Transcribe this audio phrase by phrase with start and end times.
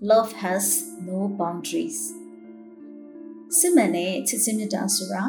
[0.00, 1.98] love has no boundaries
[3.58, 5.22] စစ်မှန်တဲ့ချစ်ချင်းမြတ်တာဆိုတာ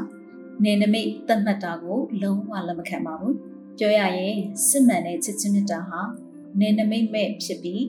[0.63, 3.35] နေနမိတ်သတ်မှတ်တာကိုလုံးဝလက်မခံပါဘူး
[3.77, 4.37] ပြောရရင်
[4.67, 6.01] စစ်မှန်တဲ့ချစ်ချင်းမြတ်တာဟာ
[6.59, 7.83] နေနမိတ်မဲ့ဖြစ်ပြီး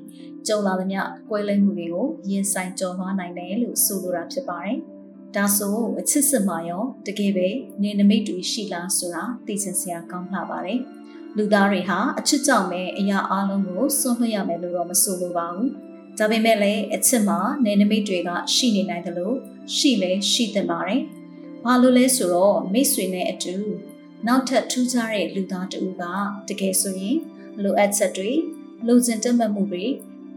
[0.46, 4.78] ကြုံလာသမျှကွဲလွဲမှုတွေကိုရင်ဆိုင်ကျော်လွှားနိုင်တယ်လို့ဆိုလိုတာဖြစ်ပါတယ်
[5.36, 7.48] ဒါဆိုအချစ်စစ်မှာရောတကယ်ပဲ
[7.82, 10.80] နေနမိတ်တွေရှိလားဆိုတာသိချင်စရာကောင်းလှပါတယ်
[11.36, 15.87] လူသားတွေဟာအချစ်ကြောင့်ပဲအရာအလုံးကိုစွန့်လွှတ်ရမယ်လို့တော့မဆိုလိုပါဘူး
[16.18, 19.36] ဒါပေမဲ့လည်းအချစ်မှာနေနမိတ်တွေကရှိနေနိုင်တယ်လို့
[19.76, 21.00] ရှိလဲရှိသင့်ပါတယ်။
[21.64, 23.54] ဘာလို့လဲဆိုတော့မိတ်ဆွေနဲ့အတူ
[24.26, 26.02] နောက်ထပ်ထူးခြားတဲ့လူသားတူက
[26.48, 27.18] တကယ်ဆိုရင်
[27.62, 28.30] လိုအပ်ချက်တွေ
[28.86, 29.84] လိုချင်တက်မှတ်မှုတွေ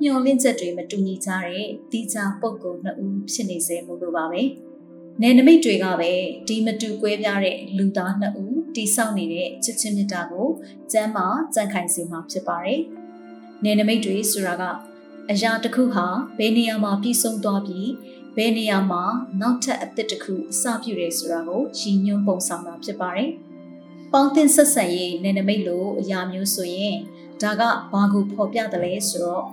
[0.03, 4.41] ညှော်လင့်ချက်တွေမတူညီကြတဲ့တီးခြားပုံကုနှစ်ဦးဖြစ်နေစေမို့လို့ပါပဲ။
[5.21, 6.11] နယ်နိမိတ်တွေကပဲ
[6.47, 10.47] ဒီမတူကွဲပြားတဲ့လူသားနှစ်ဦးတိဆောက်နေတဲ့ချစ်ချင်းမြတ်တာကို
[10.91, 12.81] ကျမ်းမာကြံ့ခိုင်စေမှာဖြစ်ပါတယ်။
[13.63, 14.90] နယ်နိမိတ်တွေဆိုတာက
[15.31, 17.89] အရာတစ်ခုဟာဘယ်နေရာမှာပြည့်စုံသွားပြီး
[18.37, 19.03] ဘယ်နေရာမှာ
[19.41, 23.31] နောက်ထပ်အသစ်တစ်ခုအစပြုတယ်ဆိုတာကိုရည်ညွှန်းပုံဆောင်တာဖြစ်ပါတယ်။
[24.11, 26.97] ပေါင်းတင်ဆက်ဆံရေးနယ်နိမိတ်လိုအရာမျိုးဆိုရင်
[27.41, 29.45] ဒါကဘာကိုဖော်ပြတယ်လဲဆိုတော့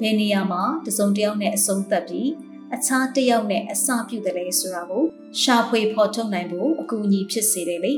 [0.00, 2.30] ဘယ်နေရာမှာတစုံတစ်ယောက်နဲ့အဆုံးသတ်ပြီး
[2.74, 5.04] အခြားတစ်ယောက်နဲ့အစပြုတယ်လဲဆိုတာကို
[5.40, 7.92] ရှာဖွေဖော်ထုတ်နိုင်ဖို့အကူအညီဖြစ်စေတယ်လေ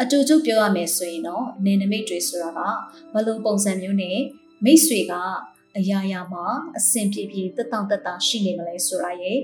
[0.00, 2.60] အတူတူပြောရမယ်ဆိုရင်တော့နယ်နိမိတ်တွေဆိုတာက
[3.12, 4.18] ဘလို့ပုံစံမျိုးနဲ့
[4.64, 5.14] မိတ်ဆွေက
[5.78, 6.44] အရာရာမှာ
[6.78, 9.38] အဆင်ပြေပြေတက်တောင့်တက်တာရှိနေမလဲဆိုတာရဲ့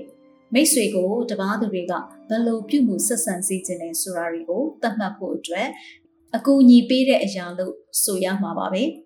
[0.53, 1.93] မိတ်ဆွေကိုတပားသူတွေက
[2.29, 5.67] ဘယ်လိုပြုမှုဆက်ဆံစေခြင်းလဲဆိုတာတွေကိုသတ်မှတ်ဖို့အတွက်
[6.35, 7.73] အကူအညီပေးတဲ့အရာလို့
[8.03, 8.83] ဆိုရမှာပါပဲ။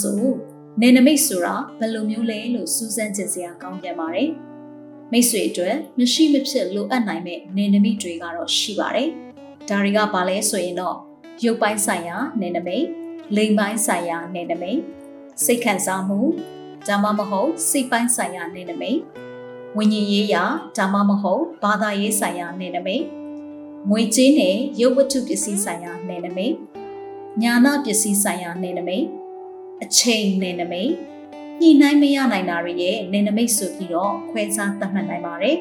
[0.00, 0.22] ဆို
[0.80, 4.30] နေနမိတ်ဆိုတာဘယ်လိုမျိုးလဲလို့စူးစမ်းကြည့်စရာကောင်းပြန်ပါတယ်
[5.12, 9.08] မိတ်ဆွေအတွက်မရှိမဖြစ်လိုအပ်နိုင်မဲ့နေနမိတ်တွေကတော့ရှိပါတယ်
[9.68, 10.96] ဒါတွေကဘာလဲဆိုရင်တော့
[11.44, 12.86] ရုပ်ပိုင်းဆိုင်ရာနေနမိတ်
[13.36, 14.80] လိမ်ပိုင်းဆိုင်ရာနေနမိတ်
[15.44, 16.20] စိတ်ခံစားမှု
[16.88, 18.98] ဒါမှမဟုတ်စိတ်ပိုင်းဆိုင်ရာနေနမိတ်
[19.76, 20.44] ဝิญဉ်ရေးရာ
[20.76, 23.04] ဒါမှမဟုတ်ဘာသာရေးဆိုင်ရာနေနမိတ်
[23.90, 26.54] ငွေကြေးနဲ့ရုပ်ဝတ္ထုပစ္စည်းဆိုင်ရာနေနမိတ်
[27.42, 29.06] ညာနာပစ္စည်းဆိုင်ရာနေနမိတ်
[29.82, 30.92] အချိန်နယ်နမိတ်
[31.60, 35.56] ညှိနှိုင်းမရနိုင်တာတွေရဲ့နယ်နမိတ်ဆိုပြီးတော့ခွဲခြားသတ်မှတ်နိုင်ပါတယ်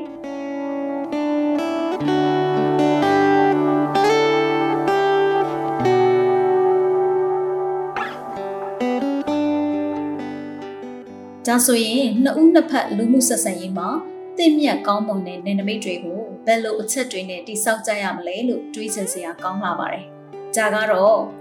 [11.48, 13.90] ဒါဆိုရင်နှစ်ဦးနှစ်ဖက်လူမှုဆက်ဆံရေးမှာ
[14.38, 20.06] တင့်မြတ်ကောင်းမွန်တဲ့နယ်နိမိတ်တွေကိုဘယ်လိုအချက်တွေနဲ့တိစောက်ကြရမလဲလို့တွေးချင်စရာကောင်းလာပါတယ်။
[20.56, 21.41] ဒါကတော့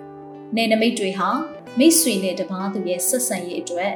[0.56, 1.31] နယ်နိမိတ်တွေဟာ
[1.78, 3.93] မိတ်ဆွေနဲ့တပားသူရဲ့ဆက်ဆံရေးအတွက်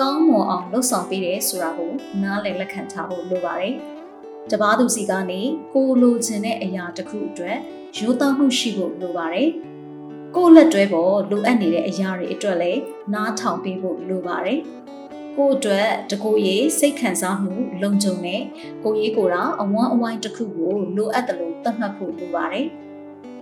[0.00, 1.92] ကောင်းမွန်အောင်လှုပ်ဆောင်ပေးတယ်ဆိုတာကို
[2.22, 3.74] နားလည်လက်ခံထားဖို့လိုပါတယ်။
[4.50, 5.40] တပားသူစီကနေ
[5.74, 7.56] ကိုလိုချင်တဲ့အရာတစ်ခုအတွက်
[7.98, 9.48] ရိုးသားမှုရှိဖို့လိုပါတယ်။
[10.36, 12.80] ကိုလက်တွဲပေါ်လိုအပ်နေတဲ့အရာတွေအတွက်လည်း
[13.14, 14.60] နားထောင်ပေးဖို့လိုပါတယ်။
[15.36, 17.52] ကိုအတွက်တကူရေးစိတ်ခံစားမှု
[17.82, 18.42] လုံခြုံတဲ့
[18.84, 22.66] ကိုရေးကိုယ်တာအဝမ်းအဝိုင်းတစ်ခုကိုလိုအပ်တယ်လို့သတ်မှတ်ဖို့လိုပါတယ်။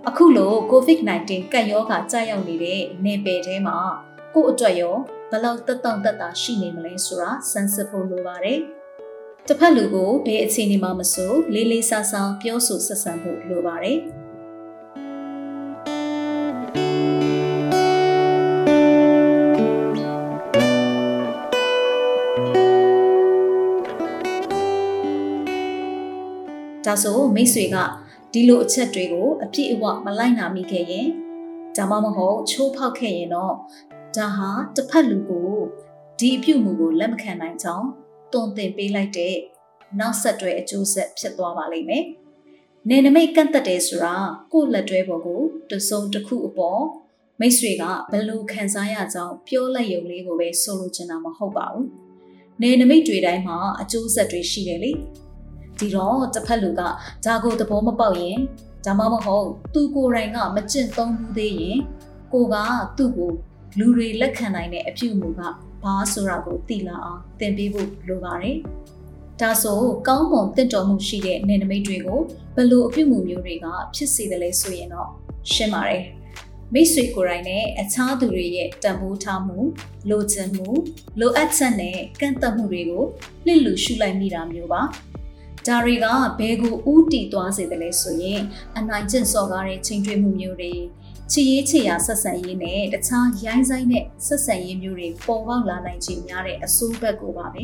[0.09, 3.77] အခုလို COVID-19 ကပ်ရောဂါကြာရောက်နေတဲ့နေပယ်ထဲမှာ
[4.33, 4.95] ကို့အတွက်ရော
[5.31, 8.59] ဘယ်လောက်တက်တောင့်တက်တာရှိနေမလဲဆိုတာစမ်းစစ်ဖို့လိုပါတယ်။
[9.47, 13.97] တစ်ဖက်လူကိုဘယ်အခြေအနေမှမဆိုလေးလေးစားစားပြောဆိုဆက်ဆံဖို့လိုပါတယ်။
[26.85, 27.77] ဒါဆိုမိတ်ဆွေက
[28.33, 31.07] ဒီလိုအချက်တွေကိုအပြည့်အဝမလိုက်နာမိခဲ့ရင်
[31.75, 33.53] ဒါမှမဟုတ်ချိုးဖောက်ခဲ့ရင်တော့
[34.17, 35.51] ဒါဟာတစ်ဖက်လူကို
[36.19, 37.87] ဒီအပြုမှုကိုလက်မခံနိုင်ကြောင်း
[38.33, 39.35] တွန်တင်ပေးလိုက်တဲ့
[39.99, 42.03] နောက်ဆက်တွဲအကျိုးဆက်ဖြစ်သွားပါလိမ့်မယ်။
[42.89, 44.15] နေနမိတ်ကန့်သက်တယ်ဆိုတာ
[44.51, 45.41] ကိုယ့်လက်တွဲပေါ်ကို
[45.71, 46.81] တစုံတစ်ခုအပေါ်
[47.39, 51.85] မိတ်ဆွေကဘယ်လိုခံစားရကြောင်းပြောလိုက်ရုံလေးကိုပဲဆိုလိုချင်တာမဟုတ်ပါဘူး။
[52.61, 54.91] နေနမိတ်တွေတိုင်းမှာအကျိုးဆက်တွေရှိတယ်လေ။
[55.79, 56.81] ဒီတော့တစ်ဖက်လူက
[57.25, 58.37] ဒါကိုသဘောမပေါက်ရင်
[58.85, 61.77] ဒါမှမဟုတ်သူကိုယ်တိုင်ကမကျင့်သုံးဘူးသေးရင်
[62.33, 62.55] ကိုက
[62.97, 63.31] သူ့ကို
[63.79, 65.41] လူတွေလက်ခံနိုင်တဲ့အပြုအမူက
[65.83, 68.57] ဘာဆိုတာကိုသိလာအောင်သင်ပေးဖို့လိုပါတယ်။
[69.41, 72.19] ဒါဆိုကောင်းမွန်တင့်တော်မှုရှိတဲ့နေနမိတ်တွေကို
[72.55, 73.65] ဘယ်လိုအပြုအမူမျိုးတွေက
[73.95, 75.09] ဖြစ်စေတယ်လဲဆိုရင်တော့
[75.53, 76.03] ရှင်းပါတယ်။
[76.73, 79.57] မိတ်ဆွေကိုယ်တိုင်နဲ့အခြားသူတွေရဲ့တန်ဖိုးထားမှု
[80.09, 80.69] လိုချင်မှု
[81.19, 83.03] လိုအပ်ချက်နဲ့ကန့်သတ်မှုတွေကို
[83.45, 84.81] လစ်လူရှုလိုက်မိတာမျိုးပါ
[85.67, 86.07] ဒါတွေက
[86.39, 88.41] ဘယ်ကိုဥတီသွားစေတယ်လဲဆိုရင်
[88.77, 90.73] အနိုင်ကျင့်စော်ကားတဲ့ချိန်ထွေးမှုမျိုးတွေ
[91.31, 97.63] ချီရေးချီရာဆက်ဆံရေးနဲ့တခြားရိုင်းဆိုင်တဲ့ဆက်ဆံရေးမျိုးတွေပေါ်ပေါက်လာနိုင်ခြင်းများတဲ့အဆိုးဘက်ကိုပါပဲ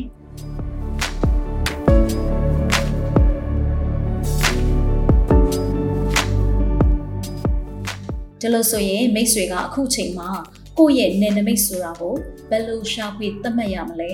[8.40, 10.30] ဒီလိုဆိုရင်မိတ်ဆွေကအခုချိန်မှာ
[10.78, 12.14] ကိုယ့်ရဲ့နေနမိတ်ဆိုတာကို
[12.50, 14.10] ဘယ်လိုရှာဖွေသတ်မှတ်ရမလဲ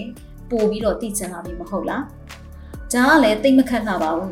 [0.50, 2.04] ပို့ပြီးတော့သိချင်လာပြီမဟုတ်လား
[2.94, 4.30] ဒါကလည်းတိတ်မခတ်တာပါဘူး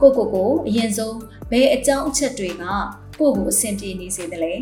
[0.00, 1.18] ကိုကိုကိုအရင်ဆုံး
[1.50, 2.64] ဘယ်အကြောင်းအချက်တွေက
[3.18, 4.54] ကိုကိုအဆင်ပြေနေစေတယ်လဲ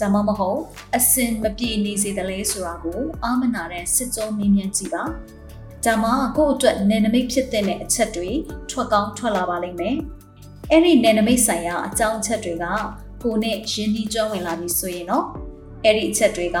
[0.00, 0.60] ဒါမှမဟုတ်
[0.96, 5.02] အဆင်မပြေနေစေတယ်လဲဆိုတာကိုအာမနာတဲ့စစ်ကြောမင်းမြန်းကြည့်ပါ
[5.84, 8.30] ဒါမှကိုယ့်အတွက်နယ်နမိတ်ဖြစ်တဲ့အချက်တွေ
[8.70, 9.96] ထွက်ကောင်းထွက်လာပါလိမ့်မယ်
[10.70, 12.66] အဲ့ဒီနယ်နမိတ်ဆိုင်ရာအကြောင်းအချက်တွေက
[13.22, 15.24] ကိုနဲ့ရင်းနှီးကျွမ်းဝင်လာပြီဆိုရင်တော့
[15.84, 16.58] အဲ့ဒီအချက်တွေက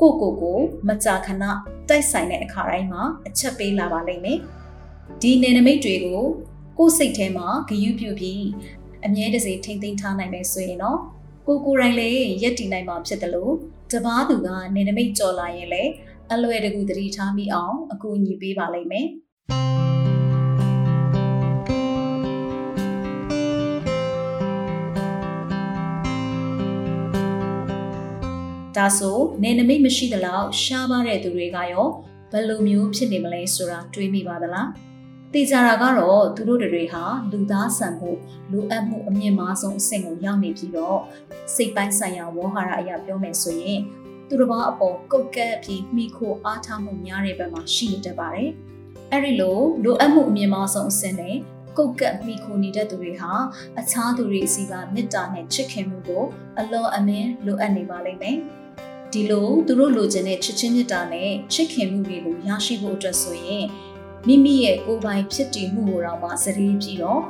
[0.00, 1.44] ကိုကိုကိုမကြာခဏ
[1.88, 4.38] တိုက်ဆိုင်တဲ့အခါတိုင်းမှာအချက်ပေးလာပါလိမ့်မယ်
[5.22, 6.24] ဒီနယ်နမိတ်တွေကို
[6.78, 8.44] ကိုယ်စိတ်ထဲမှာဂယုပြုပြီး
[9.06, 10.98] အမြဲတစေထိမ့်သိမ်းထားနိုင်မယ်ဆိုရင်တော့
[11.46, 13.54] ကိုကိုယ်တိုင်လည်းရက်တည်နိုင်မှာဖြစ်တယ်လို့
[13.90, 15.90] တပားသူကနေနမိတ်ကြော်လာရင်လည်း
[16.32, 19.06] အလွယ်တကူသတိထားမိအောင်အကူအညီပေးပါလိမ့်မယ်
[28.76, 31.88] ဒါဆိုနေနမိတ်မရှိသလောက်ရှားပါတဲ့သူတွေကရော
[32.32, 34.68] ဘယ်လိုမျိုးဖြစ်နေမလဲဆိုတာတွေးမိပါသလား
[35.34, 38.18] တေချာတာကတော့သူတို့တွေဟာလူသားဆန်ဖို့
[38.52, 40.98] လိုအပ်မှုအမြင့်မားဆုံးအဆင့်ကိုရောက်နေပြီးတော့
[41.54, 43.80] စိတ်ပိုင်းဆိုင်ရာဝေါဟာရအရာပြောမယ်ဆိုရင်
[44.28, 48.50] သူတစ်ပါးအပေါ်ကုတ်ကဲ့ပြီးမိခိုအားထားမှုများတဲ့ဘက်မှာရှိနေတတ်ပါတယ်။
[49.12, 51.36] အဲဒီလိုလိုအပ်မှုအမြင့်မားဆုံးအဆင့်နဲ့
[51.78, 53.32] ကုတ်ကပ်မိခိုနေတဲ့သူတွေဟာ
[53.80, 56.24] အခြားသူတွေစီကမေတ္တာနဲ့ချစ်ခင်မှုကို
[56.58, 58.38] အလောအမင်းလိုအပ်နေပါလိမ့်မယ်။
[59.12, 63.64] ဒီလိုသူတို့လိုချင်တဲ့ချစ်ချင်းမေတ္တာနဲ့ချစ်ခင်မှုတွေကိုရရှိဖို့အတွက်ဆိုရင်
[64.30, 67.22] မိမိရဲ့ကိုယ်ပိုင်ဖြစ်တည်မှုကိုတော့မှစရီးပြီးတော့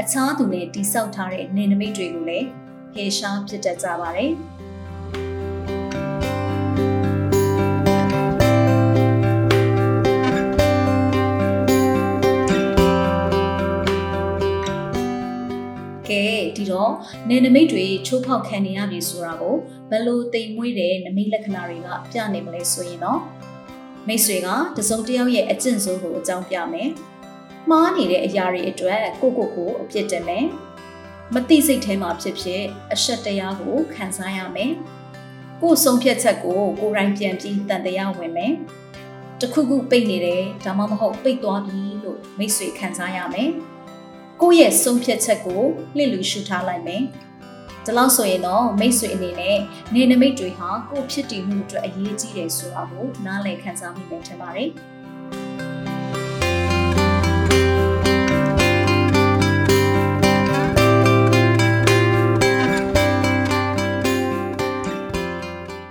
[0.00, 2.46] အခြားသူနဲ့တိဆောက်ထားတဲ့နေနမိတ်တွေကိုလည်း
[2.94, 4.30] ဟေရှားဖြစ်တတ်ကြပါတယ်။
[16.08, 16.24] ကဲ
[16.56, 16.92] ဒီတော့
[17.30, 19.54] နေနမိတ်တွေချိုးဖောက်ခံနေရပြီဆိုတာကို
[19.90, 23.20] ဘယ်လိုသိမ်မွေးတဲ့နမိတ်လက္ခဏာတွေကပြနေမလဲဆိုရင်တော့
[24.08, 26.90] မိတ်ဆွေကတစုံတစ်ယောက်ရဲ့အကျင့်ဆိုးကိုအကြောင်းပြမယ်။
[27.70, 30.44] မှားနေတဲ့အရာတွေအတွက်ကိုကိုကိုအပြစ်တင်မယ်။
[31.34, 32.62] မသိစိတ်ထဲမှာဖြစ်ဖြစ်
[32.92, 34.72] အရှက်တရားကိုခံစားရမယ်။
[35.62, 38.52] ကိုယ်ဆုံးဖြတ်ချက်ကိုကိုယ်တိုင်ပြန်ပြီးတန်တရားဝင်မယ်။
[39.40, 43.50] တခုခုပိတ်နေတယ်ဒါမှမဟုတ်ပိတ်သွားပြီလို့မိတ်ဆွေခံစားရမယ်။
[44.40, 45.62] ကိုယ့်ရဲ့ဆုံးဖြတ်ချက်ကို
[45.96, 47.02] လှစ်လူရှုထားလိုက်မယ်။
[47.86, 49.58] ဒီလောက်ဆိုရင်တော့မိတ်ဆွေအနေနဲ့
[49.94, 54.70] နေနမိတ်တွေဟာကိုယ့်ဖြစ်တည်မှုအတွက်အရေးကြီးတယ်ဆိုတာကိုနားလည်ခံစားမိမယ်ထင်ပါတယ်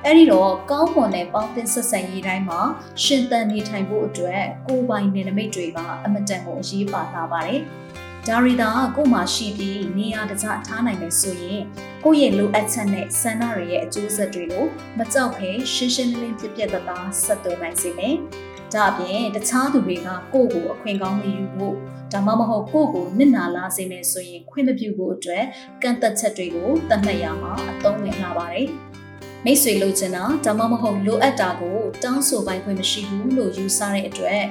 [0.05, 2.59] အဲ့ဒီတော့ကောင်းမွန်တဲ့ပေါင်းသင်းဆက်ဆံရေးတိုင်းမှာ
[3.03, 7.61] ရှင်သန်နေထိုင်ဖို့အတွက်ကိုယ်ပိုင်နေနမိတ်တွေကအမတန်ကိုအရေးပါလာပါတယ်။
[8.27, 11.61] ဒါရီတာကိုမှရှိပြီးနေရာတကျထားနိုင်မယ်ဆိုရင်
[12.03, 14.65] ကိုယ့်ရဲ့လိုအပ်ချက်နဲ့ဆန္ဒတွေရဲ့အကျိုးဆက်တွေကို
[14.97, 18.15] မကြောက်ဖဲရှင်းရှင်းလင်းလင်းပြပြတသားဆက်သွယ်နိုင်စေမယ်။
[18.73, 21.75] ဒါအပြင်တခြားသူတွေကကိုယ့်ကိုအခွင့်ကောင်းမယူဖို့
[22.13, 25.45] ဒါမှမဟုတ်ကိုယ့်ကိုနစ်နာလာစေမယ်ဆိုရင်ခွင့်မပြုဖို့အတွက်
[25.81, 28.67] ကန့်သက်ချက်တွေကိုသတ်မှတ်ရမှာအသုံးဝင်လာပါတယ်။
[29.45, 34.43] မိတ်ဆွေလိုချင်တာဒါမှမဟုတ်လိုအပ်တာကိုတောင်းဆိုပိုင်ခွင့်မရှိဘူးလို့ယူဆတဲ့အတွက်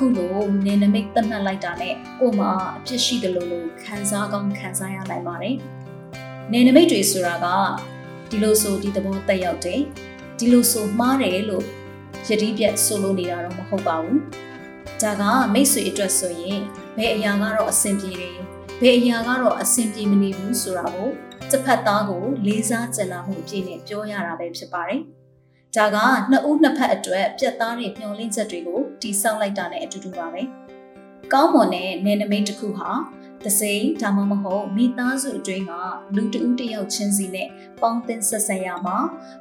[0.00, 0.36] အခုလို
[0.66, 5.56] နေနမိတ်သတ်မှတ်လိုက်တာနဲ့ကို့မှာအဖြစ်ရှိတယ်လို့လို့ခံစားကောင်းခံစားရနိုင်ပါတယ်။
[6.52, 7.46] နေနမိတ်တွေဆိုတာက
[8.30, 9.80] ဒီလိုဆိုဒီသဘောတက်ရောက်တယ်။
[10.38, 11.64] ဒီလိုဆိုမှားတယ်လို့
[12.28, 14.18] ယတိပြတ်ဆိုလို့နေတာတော့မဟုတ်ပါဘူး။
[15.02, 16.60] ဒါကမိတ်ဆွေအတွက်ဆိုရင်
[16.96, 18.36] ဘယ်အရာကတော့အဆင်ပြေတယ်။
[18.80, 21.08] ဘယ်အရာကတော့အဆင်ပြေမနေဘူးဆိုတာကို
[21.50, 25.00] တစ်ဖက်သားကိုလေးစားကြံလာမှုအပြည့်နဲ့ပြောရတာပဲဖြစ်ပါတယ်။
[25.76, 25.96] ဒါက
[26.30, 30.42] နှစ်ဦးနှစ်ဖက်အတွက်ပြတ်သားတဲ့မျှော်လင့်ချက်တွေကို တိစောက်လိုက်တာနဲ့အတူတူပါပဲ။
[31.32, 32.90] ကောင်းမွန်တဲ့နယ်နိမိတ်တစ်ခုဟာ
[33.44, 35.72] တစိမ့်ဒါမှမဟုတ်မိသားစုအတွင်းက
[36.14, 37.48] လူတဦးတယောက်ချင်းစီနဲ့
[37.80, 38.96] ပေါင်းသင်းဆက်ဆံရမှာ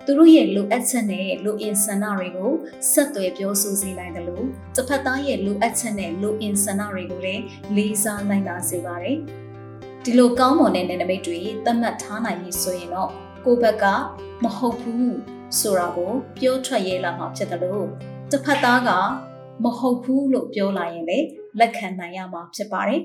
[0.05, 2.51] သူတို့ရဲ့လိုအပ်ချက်နဲ့လိုအင်ဆန္ဒတွေကို
[2.91, 4.45] ဆက်သွယ်ပြောဆိုစေနိုင်တယ်လို့
[4.75, 7.43] တစ်ဖက်သားရဲ့လိုအပ်ချက်နဲ့လိုအင်ဆန္ဒတွေကိုလည်း
[7.75, 9.17] လေးစားနိုင်တာစေပါတယ်။
[10.03, 13.11] ဒီလိုကောင်းမွန်တဲ့နယ်နိမိတ်တွေသတ်မှတ်ထားနိုင်ပြီဆိုရင်တော့
[13.45, 13.85] ကိုယ့်ဘက်က
[14.43, 15.15] မဟုတ်ဘူး
[15.59, 17.87] ဆိုတာကိုပြောထွက်ရဲလာမှာဖြစ်တယ်လို့
[18.31, 18.89] တစ်ဖက်သားက
[19.63, 21.27] မဟုတ်ဘူးလို့ပြောလာရင်လည်း
[21.59, 23.01] လက်ခံနိုင်ရမှာဖြစ်ပါတယ်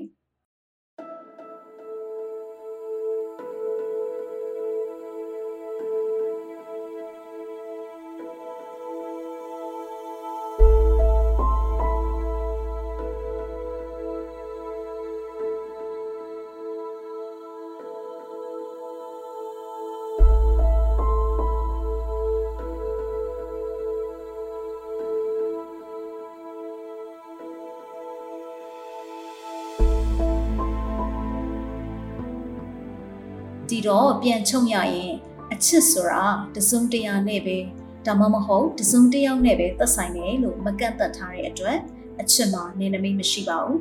[33.83, 35.13] ဒီတော့ပြန်ချုပ်ရရင်
[35.53, 36.25] အချစ်ဆိုတာ
[36.55, 37.57] တစုံတရာနဲ့ပဲ
[38.05, 41.77] ဒါမှမဟုတ်တစုံတယောက်နဲ့ပဲသက်ဆိုင်တယ်လို့မကန့်သက်ထားတဲ့အတွက်
[42.21, 43.79] အချစ်မှာနေနမိတ်မရှိပါဘူး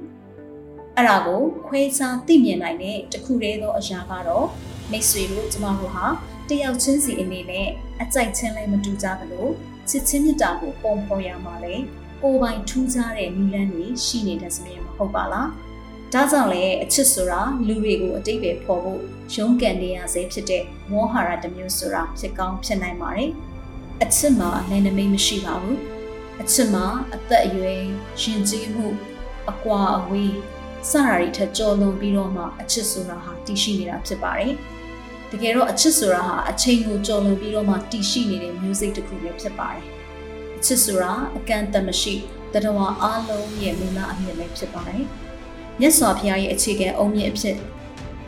[0.96, 4.46] အဲ့ဒါကိုခွဲခြားသိမြင်နိုင်တဲ့တခုတည်းသောအရာကတော့
[4.90, 6.06] မိတ်ဆွေတို့ကျမတို့ဟာ
[6.48, 7.68] တယောက်ချင်းစီအနေနဲ့
[8.02, 9.46] အကြိုက်ချင်းလည်းမတူကြသလို
[9.88, 11.74] ချစ်ချင်းမြတ်တာကိုပုံဖော်ရမှာလေ
[12.22, 15.48] ကိုယ်ပိုင်ထူးခြားတဲ့နည်းလမ်းတွေရှိနေတဲ့စမြင်မဟုတ်ပါလား
[16.14, 19.00] ဒါကြောင့်လည်းအချစ်ဆိုတာလူတွေကိုအတိတ်ပဲဖော်ဖို့
[19.34, 23.30] ရုန်းကန်နေရစေဖြစ်တဲ့မောဟာရတစ်မျိုးဆိုတာဖြစ်ကောင်းဖြစ်နိုင်ပါတယ်
[24.02, 25.78] အချစ်မှာလည်းနမိတ်မရှိပါဘူး
[26.40, 27.82] အချစ်မှာအသက်အရွယ်
[28.20, 28.86] ရှင်ကြီးမှု
[29.50, 30.36] အကွာအဝေး
[30.90, 34.54] စတာတွေထက်ကျော်လွန်ပြီးတော့မှအချစ်ဆိုတာဟာတည်ရှိနေတာဖြစ်ပါတယ်
[35.30, 39.84] တကယ်တော့အချစ်ဆိုတာဟာအချိန်ကိုကျော်လွန်ပြီးတော့မှတည်ရှိနေတဲ့ music တစ်ခုပဲဖြစ်ပါတယ်
[40.56, 42.14] အချစ်ဆိုတာအကန့်အသတ်မရှိ
[42.54, 45.04] တတဝါအားလုံးရဲ့မူလအမြင့်ပဲဖြစ်ပါတယ်
[45.80, 47.56] မြတ်စွာဘုရားရဲ့အခြေခံအုံမြင့်အဖြစ်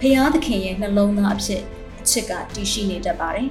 [0.01, 1.63] ဘုရားသခင်ရဲ့နှလုံးသားအဖြစ်
[2.01, 3.49] အချစ်ကတည်ရှိနေတတ်ပါတယ်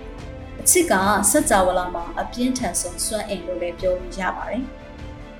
[0.62, 0.94] အချစ်က
[1.32, 4.64] စัจ java လာမှာအပြင်းထန်ဆုံးစွမ်းအင်လို့လည်းပြောလို့ရပါတယ်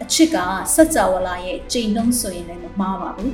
[0.04, 0.38] အချစ်က
[0.76, 3.34] စัจ java လာရဲ့ချိန်နှုန်းဆိုရင်လည်းမမှားပါဘူး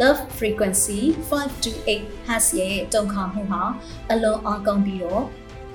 [0.00, 3.62] love frequency 5 to 8 hertz ရဲ့တုံခါမှုဟာ
[4.10, 5.24] အလွန်အားကောင်းပြီးတော့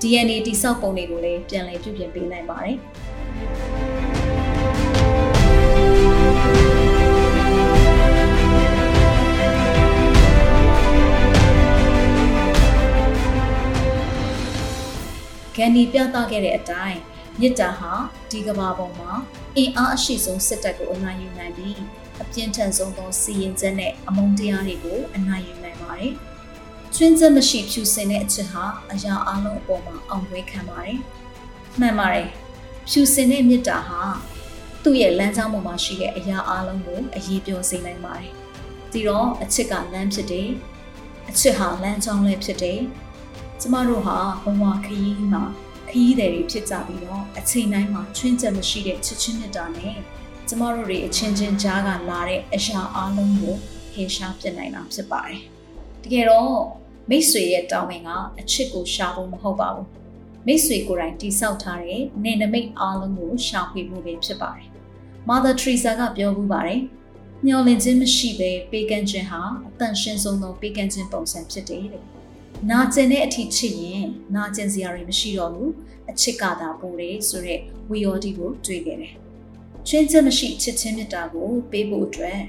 [0.02, 2.78] DNA တိစောက်ပုံတွေကိုလည်းပြန်လည်ပြုပြင်ပေးနိုင်ပါတယ်
[15.60, 17.00] ဂန်ဒီပြသခဲ့တဲ့အတိုင်း
[17.40, 17.94] မြစ်တာဟာ
[18.32, 19.12] ဒီကမ္ဘာပေါ်မှာ
[19.58, 21.80] အင်အားအရှိဆုံးစစ်တပ်ကိုအနိုင်ယူနိုင်ပြီး
[22.22, 26.14] အပြင်းထန်ဆုံးသောစီရင်ချက်နဲ့အမုန်းတရားတွေကိုအနိုင်ယူနိုင်ပါတယ်။
[26.96, 31.00] ချွင်းချက်မရှိဖြူစင်တဲ့အချက်ဟာအရာအလုံးအပေါ်မှာအောင်ပွဲခံပါတယ်။
[31.80, 32.28] မှန်ပါတယ်။
[32.90, 34.02] ဖြူစင်တဲ့မြစ်တာဟာ
[34.84, 38.32] သူ့ရဲ့လမ်းကြောင်းပေါ်မှာရှိတဲ့အရာအလုံးကိုအရေးပြောစေနိုင်ပါတယ်။
[38.92, 40.50] ဒီတော့အချစ်ကလမ်းဖြစ်တယ်။
[41.30, 42.80] အချစ်ဟာလမ်းကြောင်းလည်းဖြစ်တယ်။
[43.62, 45.44] ကျမတို့ဟာဘဝခရီးမှာ
[45.90, 49.96] ခရီးသည်တွေဖြစ်ကြပြီးတော့အချိန်တိုင်းမှာချွင်းချက်မရှိတဲ့ချစ်ချင်းမြတ်တာနဲ့
[50.48, 53.56] ကျမတို့တွေအချင်းချင်းကြားကလာတဲ့အရာအလုံးကို
[53.94, 55.40] ဟေရှားပြနိုင်တာဖြစ်ပါတယ်။
[56.04, 56.56] တကယ်တော့
[57.10, 59.88] မိတ်ဆွေရဲ့တောင်းဝင်ကအချစ်ကိုရှာဖို့မဟုတ်ပါဘူး။
[60.46, 64.68] မိတ်ဆွေကိုယ်တိုင်တိဆောက်ထားတဲ့နေနမိတ်အလုံးကိုရှာဖွေမှုပဲဖြစ်ပါတယ်။
[65.30, 66.82] Mother Teresa ကပြောမှုပါတယ်။
[67.46, 72.06] မျောလင့်ခြင်းမရှိဘဲပေးကမ်းခြင်းဟာအတန်ရှင်းဆုံးသောပေးကမ်းခြင်းပုံစံဖြစ်တယ်တဲ့။
[72.68, 75.72] နာကျင်တဲ့အထီးချစ်ရင်နာကျင်စရာတွေမရှိတော့ဘူး
[76.12, 79.14] အချစ်ကသာပိုတယ်ဆိုတော့ဝီယော်ဒီကိုတွေ့ခဲ့တယ်
[79.88, 82.40] ချွင်းချက်မရှိချစ်ချင်းမြတ်တာကိုပေးဖို့အတွက်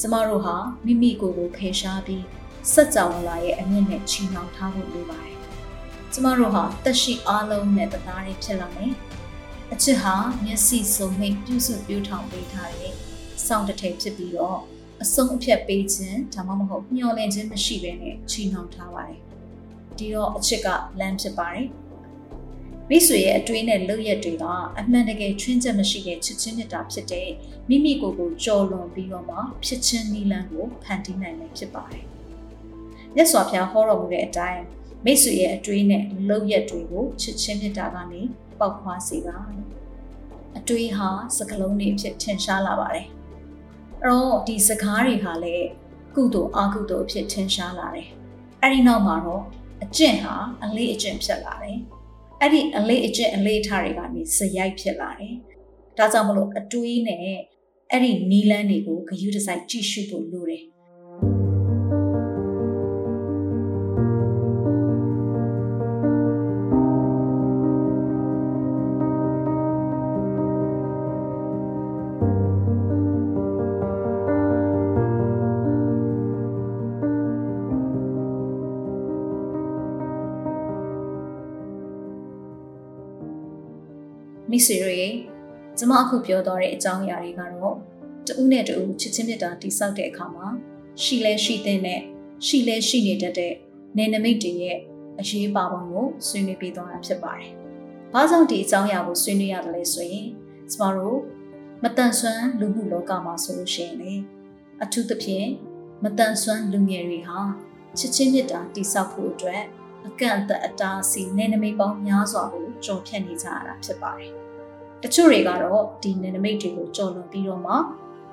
[0.00, 2.24] ကျမတို့ဟာမိမိကိုယ်ကိုဖယ်ရှားပြီး
[2.72, 5.36] စัจ java လာရဲ့အမြင့်နဲ့ချီနှောင်ထားဖို့လိုပါတယ်။
[6.12, 8.92] ကျမတို့ဟာတက်ရှိအားလုံးနဲ့တသားတွေဖြစ်လာမယ်။
[9.72, 12.92] အချစ်ဟာမျက်စိစုံမိတ်ပြုစုပြုထောင်ပေးထားတဲ့
[13.46, 14.60] စောင့်တထည်ဖြစ်ပြီးတော့
[15.02, 19.20] အဆုံးအဖြတ်ပေးခြင်းဒါမှမဟုတ်မျှော်လင့်ခြင်းမရှိဘဲနဲ့ချီနှောင်ထားပါတယ်။
[19.98, 20.68] ဒီတော့အချစ်က
[21.00, 21.66] လမ်းဖြစ်ပါတယ်။
[22.88, 24.44] မိတ်ဆွေရဲ့အတွေးနဲ့လုပ်ရက်တွေက
[24.78, 27.28] အမှန်တကယ်ချွင်းချက်မရှိတဲ့ချစ်ချင်းမြတ်တာဖြစ်တဲ့
[27.68, 32.04] မိမိကိုယ်ကိုကြော်လွန်ပြီးတော့မှဖြစ်ချင်းနီလန်းကိုဖန်တီးနိုင်မယ်ဖြစ်ပါတယ်။
[33.14, 34.62] မြတ်စွာဘုရားဟောတော်မူတဲ့အတိုင်း
[35.04, 38.20] မိတ်ဆွေရဲ့အတွေးနဲ့လုပ်ရက်တွေကိုချစ်ချင်းမြတ်တာကနေ
[38.58, 39.36] ပေါက်ခွာစေပါ
[40.58, 43.06] အတွေးဟာစကလုံးတွေဖြစ်ထင်ရှားလာပါတယ်။
[44.02, 45.68] အဲ့တော့ဒီစကားတွေဟာလည်း
[46.14, 48.08] ကုသိုလ်အကုသိုလ်အဖြစ်ထင်ရှားလာတယ်။
[48.62, 49.44] အဲ့ဒီနောက်မှာတော့
[49.84, 51.78] အကျင့်ဟာအလေးအကျင့်ဖြစ်လာတယ်။
[52.40, 55.34] အဲ့ဒီအလေးအကျင့်အလေးထားတွေကနေဇယိုက်ဖြစ်လာတယ်။
[55.98, 57.20] ဒါကြောင့်မလို့အတွေးနဲ့
[57.90, 60.64] အဲ့ဒီနီလန်းတွေကိုဂယုတစိုက်ကြည့်ရှုဖို့လိုတယ်။
[84.58, 85.08] မိတ်ဆွေတို့ရေ
[85.78, 87.76] ကျမအခုပြောသွားတဲ့အကြောင်းအရာတွေကတော့
[88.26, 90.46] တဦးနဲ့တဦးချစ်ချင်းမြတ်တာတိဆောက်တဲ့အခါမှာ
[91.02, 92.00] ရှိလဲရှိတဲ့နဲ့
[92.46, 93.54] ရှိလဲရှိနေတတ်တဲ့
[93.96, 94.78] နေနမိတ်တွေရဲ့
[95.20, 97.50] အရေးပါပုံကိုဆွေးနွေးပေးသွားတာဖြစ်ပါတယ်။
[98.12, 100.26] ဘာကြောင့်ဒီအကြောင်းအရာကိုဆွေးနွေးရတယ်လဲဆိုရင်
[100.72, 101.18] ကျမတို့
[101.82, 104.12] မတန်ဆွမ်းလူမှုလောကမှာဆိုလို့ရှိရင်လေ
[104.82, 105.48] အထူးသဖြင့်
[106.02, 107.40] မတန်ဆွမ်းလူငယ်တွေဟာ
[107.98, 109.62] ချစ်ချင်းမြတ်တာတိဆောက်ဖို့အတွက်
[110.06, 114.32] အကန့်အသတ်အတားအဆီးနေနမိတ်ပေါင်းများစွာကိုကြော်ဖြတ်နေကြရတာဖြစ်ပါတယ်။
[115.02, 117.74] တချို့တွေကတော့ဒီနေနမိတ်တွေကိုကြော်လွန်ပြီးတော့မှ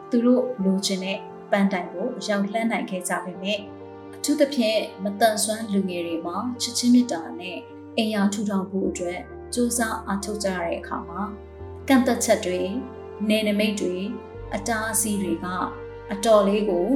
[0.09, 1.17] သူတို့လိုချင်တဲ့
[1.51, 3.59] ပန်းတိုင်ကိုရောက်လှမ်းနိုင်ခဲ့ကြပေမဲ့
[4.15, 7.57] အထူးသဖြင့်မတန်ဆွမ်းလူငယ်တွေမှာချစ်ချင်းမြတ်တာနဲ့
[7.97, 9.19] အိမ်ယာထူထောင်ဖို့အတွက်
[9.53, 11.21] စူးစမ်းအားထုတ်ကြရတဲ့အခါမှာ
[11.87, 12.61] ကန့်သက်ချက်တွေ
[13.29, 13.95] နေနမိတ်တွေ
[14.55, 15.45] အတားအဆီးတွေက
[16.11, 16.87] အတော်လေးကို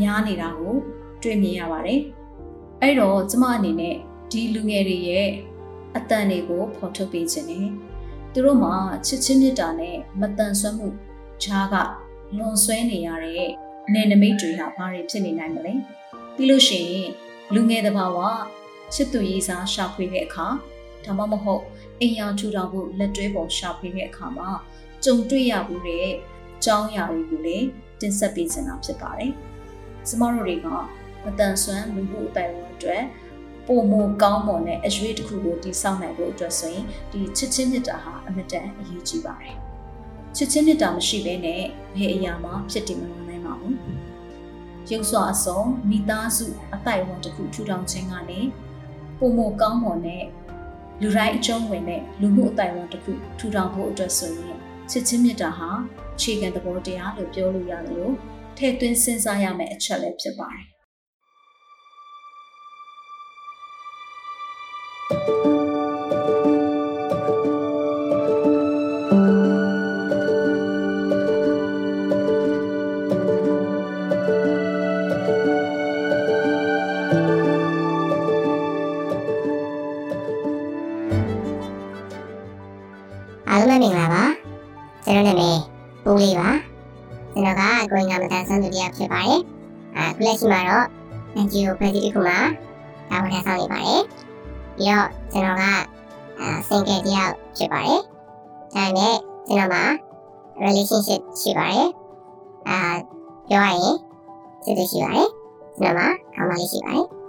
[0.00, 0.74] များနေတာကို
[1.22, 2.00] တွေ့မြင်ရပါတယ်။
[2.82, 3.96] အဲ့တော့ကျမအနေနဲ့
[4.30, 5.28] ဒီလူငယ်တွေရဲ့
[5.96, 7.68] အတန်တွေကိုဖော်ထုတ်ပေးခြင်းနဲ့
[8.32, 8.74] သူတို့မှာ
[9.06, 10.88] ချစ်ချင်းမြတ်တာနဲ့မတန်ဆွမ်းမှု
[11.42, 11.74] ခြားက
[12.36, 13.50] လွန်ဆွဲနေရတဲ့
[13.86, 15.72] အနေနမိတ်တွေဟာဘာတွေဖြစ်နေနိုင်မလဲ
[16.34, 17.08] ပြီးလို့ရှိရင်
[17.54, 18.20] လူငယ်တစ်ပါးက
[18.94, 20.46] ချစ်သူရေးစားရှာဖွေတဲ့အခါ
[21.04, 21.62] ဒါမှမဟုတ်
[22.00, 24.50] အိမ်ယာထူထောင်ဖို့လက်တွဲပေါ်ရှာဖွေတဲ့အခါမှာ
[25.04, 26.18] ကြုံတွေ့ရမှုတဲ့အ
[26.64, 27.66] ကြောင်းအရာတွေကိုလည်း
[28.00, 29.32] တင်ဆက်ပေးချင်တာဖြစ်ပါတယ်။
[30.06, 30.66] ကျမတို့တွေက
[31.24, 33.02] မတန်ဆွမ်းလူမှုအတိုင်းအဝန်အတွက်
[33.72, 39.56] ပုံမကောင်းမွန်တဲ့အရွေးတစ်ခုကိုတည်ဆောက်နိုင်ဖို့အတွက်ဆိုရင်ဒီချစ်ချင်းမြတ်တာဟာအမတန်အရေးကြီးပါတယ်။
[40.36, 41.62] ချစ်ချင်းမြတ်တာမရှိဘဲနဲ့
[41.96, 43.74] ဘယ်အရာမှဖြစ်တည်မလာနိုင်ပါဘူး။
[44.90, 45.60] ရုပ်စွာအစုံ
[45.90, 48.40] မိသားစုအတိုင်းအဝန်တစ်ခုထူထောင်ခြင်းကနေ
[49.18, 50.24] ပုံမကောင်းမွန်တဲ့
[51.02, 54.56] လူတိုင်းအကျုံးဝင်တဲ့လူမှုအတိုင်းအဝန်တစ်ခုထူထောင်ဖို့အတွက်ဆိုရင်
[54.90, 55.70] ချစ်ချင်းမြတ်တာဟာ
[56.20, 58.14] ခြေခံသဘောတရားလို့ပြောလို့ရတယ်လို့
[58.56, 60.79] ထည့်သွင်းစဉ်းစားရမယ့်အချက်လည်းဖြစ်ပါတယ်
[90.40, 90.86] ရှိမှာတော့
[91.44, 92.38] NGO ဖွဲ့စည်းတစ်ခုမှာ
[93.10, 94.02] တာဝန်ထမ်းဆောင်နေပါတယ်
[94.76, 95.64] ပြီးတော့ကျွန်တော်က
[96.40, 98.00] အာ single တယောက်ဖြစ်ပါတယ်
[98.74, 99.14] ဒါနဲ့
[99.48, 99.84] ကျွန်တော်မှာ
[100.64, 101.88] relationship ရှိပါတယ်
[102.68, 102.78] အာ
[103.48, 103.96] ပြောရရင်
[104.64, 105.28] စစ်စစ်ရှိပါတယ်
[105.78, 107.19] ကျွန်တော်မှာကောင်းမလေးရှိပါတယ်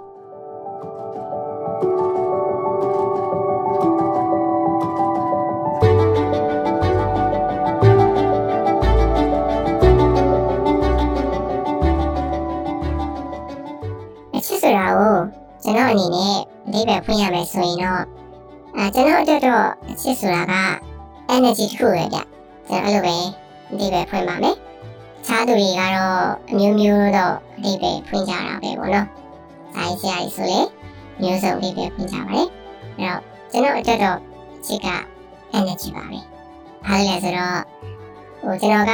[15.92, 16.36] အနေနဲ့
[16.68, 18.04] အဓိပ္ပာယ်ဖွင့်ရမယ်ဆိုရင်တော့
[18.78, 20.56] အဲကျွန်တော်အတွက်တော့အချစ်ဆိုတာက
[21.36, 22.18] energy တစ်ခုပဲဗျ
[22.68, 23.16] ကျွန်တော်အဲ့လိုပဲ
[23.72, 24.56] အဓိပ္ပာယ်ဖွင့်ပါမယ်
[25.26, 29.08] ခြားသူတွေကတော့အမျိုးမျိုးတော့အဓိပ္ပာယ်ဖွင့်ကြတာပဲပေါ့နော်
[29.76, 30.60] ဒါကြီးဆရာကြီးဆိုလေ
[31.22, 32.48] မျိုးစုံအဓိပ္ပာယ်ဖွင့်ကြပါတယ်
[32.98, 34.18] အဲ့တော့ကျွန်တော်အတွက်တော့
[34.62, 34.88] အချစ်က
[35.58, 36.20] energy ပါပဲ
[36.86, 37.60] ဘာလို့လဲဆိုတော့
[38.42, 38.94] ဟိုကျွန်တော်က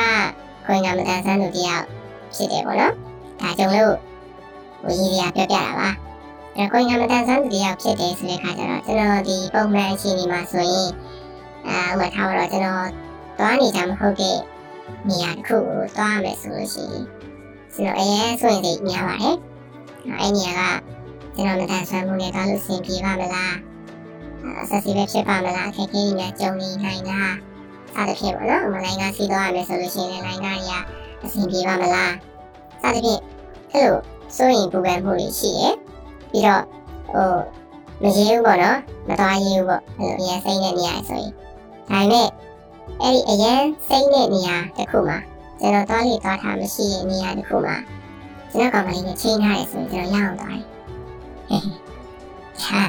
[0.65, 1.85] ခွင့်ကမတန်ဆန်းသူတယောက်
[2.35, 2.93] ဖြစ်တယ်ပေါ့နော်
[3.41, 3.95] ဒါကြောင့်လို့
[4.83, 6.06] ဟိုရေးရပြောပြတာပါအဲ
[6.57, 10.89] ကိုင်ကမတန်ဆန်းတယောက်ဖြစ်တယ်ဆိုတဲ့ခါကျတော့ကျွန်တော်ဒီပုံမှန်အခြေအနေမှာဆိုရင်
[11.67, 12.87] အဲဥပမာထားတော့ကျွန်တော်
[13.37, 14.37] သွားနေကြမဟုတ်တဲ့
[15.07, 17.03] နေရာတစ်ခုကိုသွားရမယ်ဆိုလို့ရှိရင်
[17.75, 19.37] ကျွန်တော်အရင်ဆိုရင်သိများပါတယ်
[20.19, 20.81] အဲနေရာက
[21.35, 23.55] ကျွန်တော်မတန်ဆန်းမှုနဲ့သွားလို့ဆင်ပြေပါမလား
[24.69, 27.35] ဆက်စီပဲဖြစ်ပါမလားခက်ခဲနေကြုံနေနိုင်လား
[27.95, 32.13] စသဖြင့်ပေါ့နော်မလိုင်းကစီးသွားရမယ်ဆိုလို့ရှိရင်လိုင်းကားတွေကအဆင်ပြေပါမလား
[32.81, 33.21] စသဖြင့်
[33.71, 33.97] အဲ့လို
[34.35, 35.75] စိုးရင်ပူပန်မှုတွေရှိရယ်
[36.31, 36.63] ပြီးတော့
[37.13, 37.35] ဟို
[38.01, 41.31] မရေဘူးပေါ့နော်မသွားရေဘူးပေါ့အဲ့လိုအရင်စိတ်နဲ့နေရဆိုရင်
[41.89, 42.27] ဒါပေမဲ့
[43.01, 45.17] အဲ့ဒီအရင်စိတ်နဲ့နေရတစ်ခုမှာ
[45.59, 47.75] ကျွန်တော်သွားလေသွားထားမရှိတဲ့နေရာတစ်ခုမှာ
[48.51, 50.63] ကျွန်တော်ကောင်မလေးနဲ့ချိန်ထားတယ်ဆိုရင်ကျွန်တော်ရအောင်သွားတယ်
[51.49, 51.63] ဟဲ့
[52.63, 52.81] ဟာ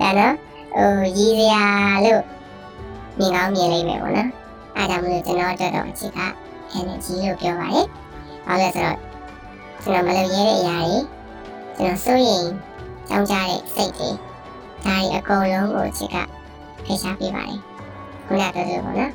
[0.00, 0.34] ဒါတော့
[0.74, 1.64] ဟိုရည်စရာ
[2.04, 2.22] လို့
[3.18, 4.30] မြင်ကောင်းမြင်လိမ့်မယ်ပေါ့နော်
[4.76, 6.20] အဲဒါမှမဟုတ်ကျွန်တော်တို့တော့အချစ်က
[6.78, 7.86] energy လို့ပြောပါတယ်
[8.46, 8.98] ဘာလို့လဲဆိုတော့
[9.82, 10.98] ကျွန်တော်မလုပ်ရတဲ့အရာတွေ
[11.78, 12.44] ကျွန်တော်စိုးရင်
[13.08, 14.10] ကြောင်းကြတဲ့စိတ်တွေ
[14.84, 16.16] ဒါတွေအကုန်လုံးကိုချစ်က
[16.84, 17.58] ဖိရှားပေးပါတယ်
[18.26, 19.12] ခုနကပြောသလိုပေါ့နော်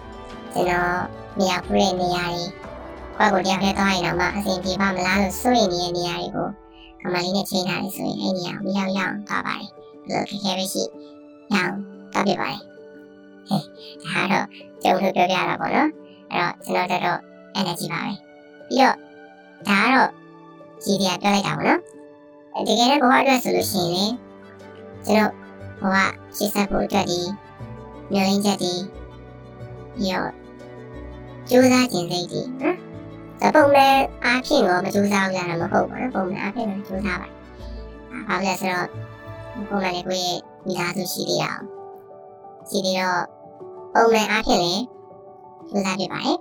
[0.54, 1.02] ကျွန်တော်
[1.40, 2.46] နေရာဖူးတဲ့နေရာတွေ
[3.18, 6.48] ကိုယ့်ကိုတယောက်တည်းသွားရင်တော့မှအဆင်ပြေပါမလားလို့စိုးရင်နေတဲ့နေရာတွေကို
[7.02, 9.70] ကမလေးနဲ့ချိန်ထားတယ်ဆိုရင်အဲ့နေရာကိုမရောက်ရောက်သွားပါတယ်
[10.08, 11.74] ဘယ်လိုခက်ခဲပဲရှိရအောင်
[12.14, 12.60] သွားပြပါတယ်
[13.48, 13.64] ဟဲ့
[14.04, 14.48] ဒါတော့
[14.84, 15.90] ကျုံလို့ပြောပြတာပေါ့နော်
[16.32, 17.20] အဲ့တော့ကျွန်တော်တို့တော့
[17.60, 18.12] energy ပါပဲ
[18.68, 18.96] ပြီးတော့
[19.68, 20.10] ဒါကတော့
[20.84, 21.82] ကြီးတရားပြောလိုက်တာပေါ့နော်
[22.56, 24.06] တကယ်လည်းဘဝအတွက်ဆိုလို့ရှိရင်လေ
[25.06, 25.32] ကျွန်တော်
[25.82, 25.96] ဘဝ
[26.36, 27.22] ရှေ့ဆက်ဖို့အတွက်ဒီ
[28.12, 28.74] မျိုးရင်းချက်ဒီ
[29.98, 30.32] ပြီးတော့
[31.50, 32.78] ကြိုးစားခြင်းစိတ်ဒီနော်
[33.40, 37.28] ဒါပုံမှန်အားဖြင့်တော့မကြိုးစားရတာမဟုတ်ပါဘူးပုံမှန်အားဖြင့်တော့ကြိုးစားပါ
[38.28, 38.90] ဘာလို့လဲဆိုတော့
[39.70, 41.62] ပုံမှန်လေးကိုယ့်ရဲ့မိသားစုရှိသေးအောင်
[42.70, 43.24] ရှိသေးတော့
[43.94, 44.84] ပုံမှန်အားဖြင့်လည်း
[45.70, 46.38] ကြိုးစားပြပါတယ်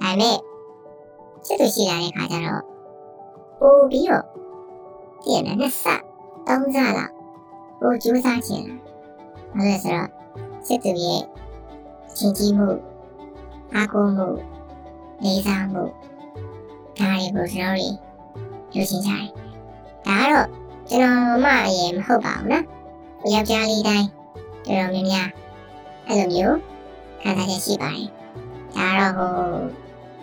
[0.00, 0.36] ဒါပေမဲ့
[1.46, 2.62] စစ်သူရှိလာတဲ့ခါကျတော့
[3.60, 4.37] ပို့ပြီးတော့
[5.22, 5.84] ပြည့်နေနှစ်ဆ
[6.46, 7.12] သုံးဆလောက်
[7.80, 8.66] ပို့ကြိုးစားခြင်း
[9.54, 10.10] ဘာလို့လဲဆိုတော့
[10.66, 11.22] စစ်သူရဲ့
[12.16, 12.68] ချင်းကြီးမှု
[13.74, 14.28] အားကိုးမှု
[15.22, 15.84] လေးစားမှု
[16.98, 17.94] ဒါတွေကိုကျွန်တော်တို့
[18.74, 19.24] ယူရှင်းကြတယ်
[20.06, 20.48] ဒါကတော့
[20.88, 22.64] ကျွန်တော်မှအရင်မဟုတ်ပါဘူးနော်
[23.32, 24.08] ယောက်ျားလေးတိုင်း
[24.66, 25.28] တော်တော်များများ
[26.06, 26.56] အဲ့လိုမျိုး
[27.20, 28.08] ခံစားချက်ရှိပါတယ်
[28.76, 29.32] ဒါတော့ဟို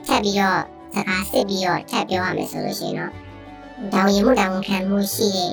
[0.05, 0.60] ထပ်ပြီးတော့
[0.93, 3.12] စကားစစ်ပြီးတော့ထပ်ပြောရမယ်ဆိုလို့ရှိရင်တော့
[3.93, 5.51] တောင်းရင်မှုတောင်းခံမှုရှိတဲ့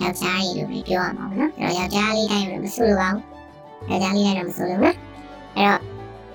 [0.00, 3.22] ယောက်ျားကြီးလို့ပဲပြောရမှာပေါ့နော်အဲ့တော့ယောက်ျားလေးတိုင်းလို့မဆိုလိုပါဘူး
[3.88, 4.96] ယောက်ျားလေးတိုင်းတော့မဆိုလိုဘူး
[5.56, 5.78] နော်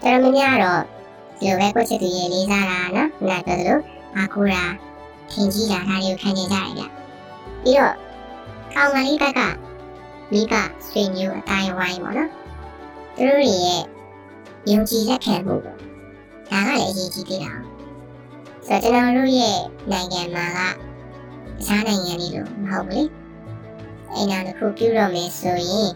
[0.03, 0.81] အဲ့တော့တော်တော်များများတော့
[1.39, 3.79] ဒီလိုပဲကိုချစ်သူရဲ့လေးစားတာနော်ခုနပြောသလို
[4.15, 4.63] အားကိုးတာ
[5.31, 6.83] ထင်ကြီးတာဒါတွေကိုခံနေကြရတယ်ဗျ
[7.63, 7.95] ပြီးတော့
[8.73, 9.39] ကောင်မလေးဘက်က
[10.31, 10.53] မိဘ
[10.87, 12.29] ဆွေမျိုးအတိုင်းဝိုင်းပေါ့နော်
[13.15, 13.81] သူတို့ရဲ့
[14.69, 15.77] ယုံကြည်လက်ခံမှုပေါ့
[16.49, 17.53] ဒါကလည်းအရေးကြီးသေးတာ
[18.67, 19.59] ဆိုတော့ကျွန်တော်တို့ရဲ့
[19.91, 20.88] နိုင်ငံမှာက
[21.59, 23.03] တခြားနိုင်ငံတွေလိုမဟုတ်ဘူးလေ
[24.13, 25.89] အိမ်နာတစ်ခုပြုတော့မယ်ဆိုရင်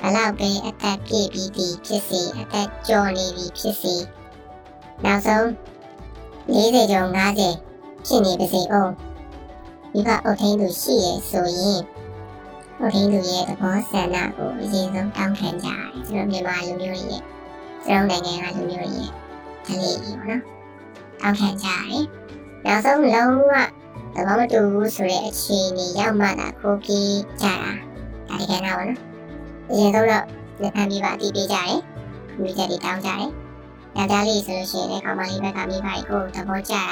[0.00, 3.94] ဘလောက်ပဲအသက်ပြည့်ပြီးပြီဖြစ်စီအသက်ကျော်နေပြီဖြစ်စီ
[5.04, 5.44] နောက်ဆုံး
[6.52, 8.92] 40ကျော်50ဖြစ်နေပါစေအောင်
[9.92, 11.80] ဒီကအုတ်ထင်းသူရှိရဆိုရင်
[12.78, 17.22] အုတ်ထင်းသူရဲ့သဘောဆန္ဒကိုအရင်ဆုံးတောင်းခံကြရတယ်ကျွန်တော်မြန်မာလူမျိုးတွေရဲ့
[17.84, 19.10] ကျွန်တော်နိုင်ငံကလူမျိုးတွေရဲ့
[19.66, 20.42] ကလေးကြီးပေါ့နော်
[21.20, 22.06] တောင်းခံကြရတယ်
[22.64, 23.52] နောက်ဆုံးလုံးဝ
[24.14, 27.56] သဘောမတူဘူးဆိုတဲ့အခြေအနေရောက်မှသာခိုးပြေးကြတာ
[28.28, 29.00] ဒါတကယ်တော့ပေါ့နော်
[29.70, 30.24] အရင်ဆုံးတော့
[30.60, 31.78] လက်ဖန်ပြီးပါတည်ပေးကြတယ်
[32.40, 33.18] မိချက်တွေတောင်းကြတယ်
[33.96, 36.84] ယောက်ျားလေးဆိုလို့ရှိရင်လည်းကောင်မလေးဘက်ကမိဘကိုသဘောကျတာ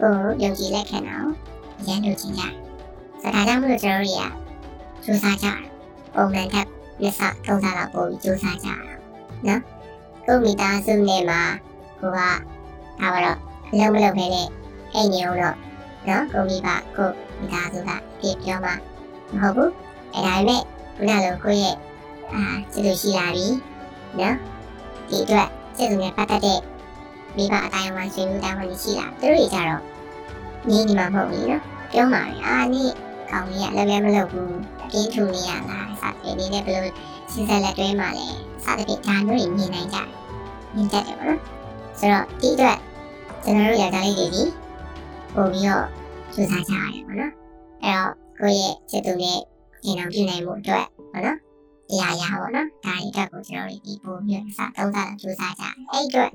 [0.00, 2.42] ကိုယုံကြည်လက်ခံတာကိုရန်လို့ချင်းကြ
[3.20, 4.32] ဆိုတော့ဒါကြောင့်မလို့ကျွန်တော်တို့တွေက
[5.04, 5.58] စူးစမ်းကြတယ်
[6.14, 6.68] ပုံမှန်တက်
[7.02, 8.76] လက်စသုံးစားတော့ပို့ပြီးစူးစမ်းကြတာ
[9.46, 9.62] နော်
[10.24, 11.40] ကိုမိသားစုနဲ့မှာ
[12.00, 12.28] ကိုကဒါ
[13.00, 13.38] တော့
[13.70, 14.48] အလုံးမလုံးခဲနဲ့
[14.94, 15.56] အိမ်နေအောင်တော့
[16.08, 17.90] နော်ကိုမိဘကိုမိသားစုက
[18.20, 19.72] ပြပြောမှမဟုတ်ဘူး
[20.14, 20.62] အဲဒါပေမဲ့
[20.96, 21.76] ခုနလိုကိုရဲ့
[22.32, 22.42] အာ
[22.72, 23.46] စစ်လို့ရှိလာပြီ
[24.18, 24.36] နော်
[25.08, 26.60] ဒီအတွက်စစ်သူနဲ့ပတ်သက်တဲ့
[27.36, 29.82] မိဘအတိုင်းအဝန်ဆွေးနွေးတာဝန်ရှိတာသူတို့တွေကြတော့
[30.68, 32.84] နေနေမှာမဟုတ်ဘူးနော်ပြောမှာပဲအာနေ
[33.30, 36.92] ကောင်းကြီးကလည်းလည်းမလုပ်ဘူးအပြင်းထူနေရလားစသဖြင့်ဒီနဲ့ဘယ်လို
[37.32, 38.26] စဉ်ဆက်လက်တွဲမှာလဲ
[38.64, 40.08] စသဖြင့်ဒါမျိုးတွေမြင်နိုင်ကြတယ်
[40.74, 41.40] မြင်တတ်တယ်ပေါ့နော်
[41.98, 42.78] ဆိုတော့ဒီအတွက်
[43.44, 44.42] ကျွန်တော်တို့ယောက်ျားလေးတွေဒီ
[45.36, 45.86] ပို့ပြီးတော့
[46.34, 47.32] စူးစမ်းကြရတယ်ပေါ့နော်
[47.82, 49.38] အဲ့တော့ကိုယ့်ရဲ့စစ်သူနဲ့
[49.84, 51.38] ကျင်အောင်ပြုနိုင်မှုအတွက်ပေါ့နော်
[51.88, 56.30] တရားရပါတော့ဒါတွေအတွက်ကိုကျွန်တော်တို့ဒီပို့ပြီးတော့စသုံးသပ်ကြိုးစားကြအဲ့ဒီအတွက်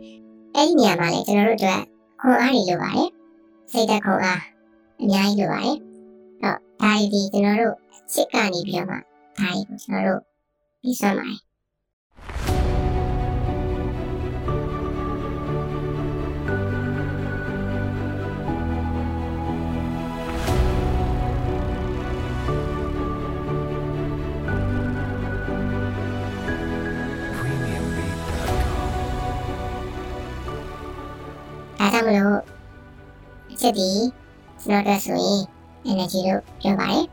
[0.56, 1.82] အဲ့ဒီနေရာမှာလေကျွန်တော်တို့အတွက်
[2.22, 3.10] ခွန်အားတွေလိုပါတယ်
[3.72, 4.42] စိတ်သက်ခွန်အား
[5.02, 5.78] အများကြီးလိုပါတယ်
[6.42, 7.76] တော့ဒါတွေဒီကျွန်တော်တို့
[8.14, 10.22] စစ်ကနေပြီးတော့မှဒါတွေကိုကျွန်တော်တို့
[10.82, 11.40] ပြီးဆွမ်းပါတယ်
[31.82, 32.40] ဒါကြောင့်မလို့
[33.52, 33.90] အချက်ဒီ
[34.64, 35.42] ကျွန်တော်တို့ဆိုရင်
[35.90, 37.06] energy လို့ပြောပါတယ်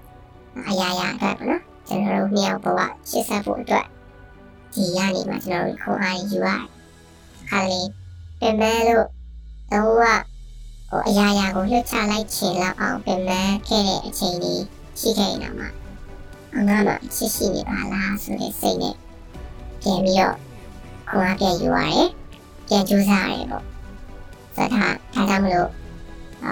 [0.69, 3.87] အရာရာအတွက်ပေါ့နော်ကျွန်တော်တို့မြောက်ဘဝရှစ်ဆက်ဖို့အတွက်
[4.75, 6.65] ဒီရနေမှာကျွန်တော်တို့ခွန်အားယူရတယ်
[7.49, 7.89] ခါလေး
[8.41, 9.07] ပြင်မဲလို့
[9.71, 14.63] တော့ဟိုအရာရာကိုလွှတ်ချလိုက်ချင်လောက်အောင်ပြင်မဲခဲ့တဲ့အချိန်လေး
[14.99, 15.67] ရှိခဲ့ရင်တော့မှ
[16.57, 18.95] အငါမှရှိရှိနေပါလားဆိုတဲ့စိတ်နဲ့
[19.83, 20.37] ပြန်ပြီးတော့
[21.09, 22.09] ခွန်အားပြန်ယူရတယ်
[22.69, 23.78] ပြန်ကြိုးစားရတယ်ပေါ့ဆို
[24.59, 24.91] တော့ဒါဒါ
[25.29, 25.69] ကြောင့်မလို့
[26.45, 26.47] အ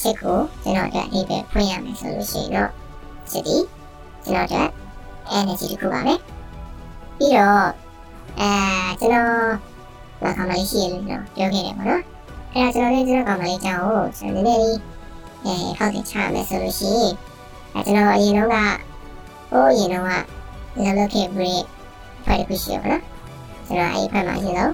[0.00, 2.70] ချစ်ကိုကျွန်တော်တို့အိပ်ပဲဖွင့်ရမယ်ဆိုလို့ရှိရင်တော့
[3.30, 3.56] ချစ်ဒီ
[4.24, 4.70] ကျွန်တော်တို့
[5.38, 6.14] energy တစ်ခုပါပဲ
[7.18, 7.66] ပြီးတော့
[8.40, 8.50] အဲ
[9.00, 9.28] ကျွန်တော်
[10.22, 12.02] မကောင်မလေးရှိရလို့ကျွန်တော်ပြောခဲ့တယ်ပေါ့နော်
[12.54, 14.78] အဲဒါကျွန်တော်လည်းကျွန်တော်ကောင်မလေးကြောင့်ကိုကျွန်တော်နည်းနည်းလေး
[15.44, 17.12] အဲဟောက်တင်ချမယ်ဆိုလို့ရှိရင်
[17.74, 18.56] အဲကျွန်တော်အရင်တော့က
[19.50, 20.10] ဟိုအရင်တော့က
[20.82, 21.64] လောလောခဲ့ပြီး
[22.24, 23.02] ဖိုင်တစ်ခုရှိရပါတော့
[23.66, 24.72] ကျွန်တော်အဲ့ဒီဖက်မှာရှိတော့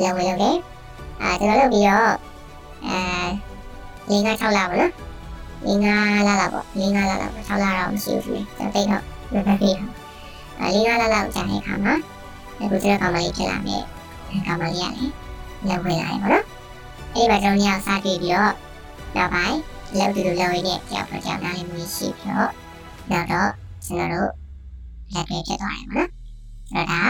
[0.00, 0.56] လောဝင်လုပ်တယ်
[1.22, 2.12] အာကျွန်တော်လုပ်ပြီးတော့
[2.86, 2.98] အဲ
[4.08, 4.92] ၄၅6လပါနော်
[5.66, 9.90] ၄၅လလောက်ပေါ့၄၅လလောက်6လတော့မရှိဘူးလေကျွန်တော်တိတ်တော့မပဲပြီးတော့
[10.58, 11.94] အဲ၄၅လလောက်ကြာတဲ့အခါမှာ
[12.60, 13.82] အခုကျွန်တော်ကောင်မလေးဖြစ်လာမယ်
[14.46, 15.10] ကောင်မလေးရတယ်
[15.68, 16.44] လောက်ဝင်လာတယ်ပေါ့နော်
[17.14, 18.54] အဲ့ဒီမှာကျွန်တော်ညောင်စားတွေ့ပြီးတော့
[19.16, 19.58] နောက်ပိုင်း
[19.98, 22.50] လောက်တူတူလောက်ရင်းနဲ့ကြောက်တော့ကြောက်နားလေးမျိုးရှိပြီးတော့
[23.10, 23.50] နောက်တော့
[23.86, 24.30] ကျွန်တော်တို့
[25.12, 26.08] လက်ပဲဖြစ်သွားတယ်ပေါ့နော်
[26.72, 27.02] အဲ့ဒါ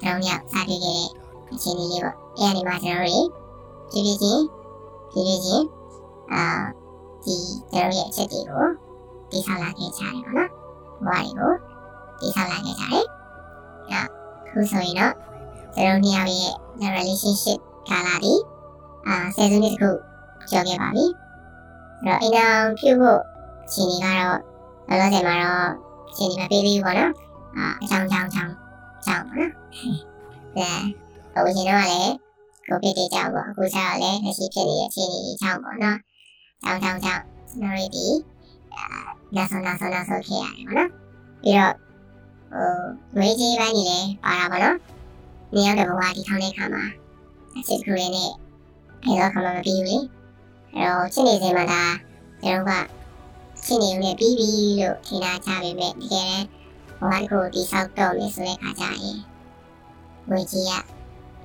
[0.00, 1.10] ကျွန်တော်ညောင်စားတွေ့ခဲ့တဲ့
[1.52, 3.28] အချိန်လေးလေးပေါ့အဲ့ဒီမှာကျွန်တော်တို့
[3.90, 4.44] ဖြည်းဖြည်းချင်း
[5.10, 5.66] ဖြည်းဖြည်းချင်း
[6.32, 6.44] အာ
[7.24, 7.36] ဒီ
[7.70, 8.66] ကျွန်တော်ရဲ့အချက်တွေကို
[9.30, 10.48] တိဆောက်လာခဲ့ကြတယ်ပေါ့နော်။
[11.06, 11.52] ဘဝတွေကို
[12.20, 13.06] တိဆောက်လာခဲ့ကြတယ်။
[13.90, 14.08] နောက်
[14.48, 15.14] ခုဆိုရင်တော့
[15.74, 18.34] ကျွန်တော်နှစ်ယောက်ရဲ့ relationship ကာလဒီ
[19.06, 19.90] အာဆယ်စုနှစ်တခု
[20.50, 21.04] ကျော်ခဲ့ပါပြီ။
[22.04, 23.20] အဲ့တော့အိမ်အောင်ပြုဖို့
[23.72, 24.40] ရှင်ကြီးကတော့
[24.88, 25.70] လောလောဆယ်မှာတော့
[26.16, 27.12] ရှင်ကြီးမပေးသေးဘူးပေါ့နော်။
[27.56, 28.52] အာအချောင်းချောင်းချောင်း
[29.04, 29.52] ချောင်းပေါ့နော်။
[31.34, 32.27] အဲဟိုရှင်တော့လည်း
[32.68, 35.98] ကိုပြစ်တေးကြောင့်ပေါ့အခုကျတော့လည်းလက်ရှိဖြစ်နေတဲ့အခြေအနေကြီးကြောင့်ပေါ့နော်။
[36.62, 37.22] ကြောင်းကြောင်းကြောင်း
[37.60, 38.06] ကျွန်တော်တို့ဒီ
[38.74, 38.84] အာ
[39.34, 40.90] နောက်ဆုံးနောက်ဆုံးနောက်ဆုံးဖြစ်ရတယ်ပေါ့နော်။
[41.42, 41.74] ပြီးတော့
[42.52, 42.80] ဟို
[43.16, 44.76] ငွေကြီးပိုင်းနေလဲပါတာပေါ့နော်။
[45.54, 46.84] နေရောက်တဲ့ဘဝဒီထောင်းတဲ့ခါမှာ
[47.68, 48.30] စစ်ကူရင်းနဲ့
[49.04, 49.98] ဘယ်တော့ခါမှမပြီးဘူးလေ။
[50.74, 51.82] အဲတော့ချစ်နေစင်မှာဒါ
[52.42, 52.98] ကျွန်တော်က
[53.64, 54.48] ချင်းနေနဲ့ပြီးပြီ
[54.80, 56.46] လို့ထင်တာကြပေမဲ့တကယ်တမ်း
[57.00, 59.18] ဘဝတစ်ခုတိဆောက်တော့မယ်ဆိုတဲ့ခါကျရင်
[60.28, 60.72] ငွေကြီးက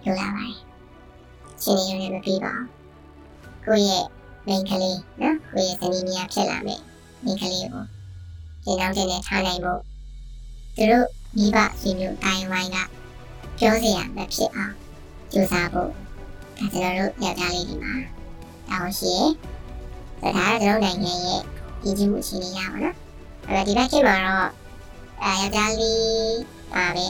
[0.05, 0.72] လိုလာပါတယ်
[1.63, 2.67] ချင်းနေနဲ့မပြီးပါဘူး
[3.65, 4.05] ကိုယ့်ရဲ့
[4.47, 6.81] မိန်းကလေးနော်ကိုယ့်ရဲ့ဇနီးမယားဖြစ်လာမယ်
[7.23, 7.83] မိန်းကလေးကို
[8.63, 9.81] ဒီနောက်တင်နဲ့ထားနိုင်ဖို့
[10.75, 12.77] သူတို့မိဘဆွေမျိုးတိုင်းဝိုင်းက
[13.57, 14.73] ပြောစရာမဖြစ်အောင်
[15.31, 15.89] ကြိုးစားဖို့
[16.57, 17.93] ဒါကျွန်တော်တို့ယောက်ျားလေးဒီမှာ
[18.69, 21.41] တောင်းရှိရဒါကကျွန်တော်နိုင်ငံရဲ့
[21.83, 22.95] ရည်ကြီးမှုအခြေအနေရပါတော့
[23.47, 24.49] အဲ့ဒီဘက်ခင်မှာတော့
[25.23, 26.01] အဲယောက်ျားလေး
[26.73, 27.05] ပါပဲ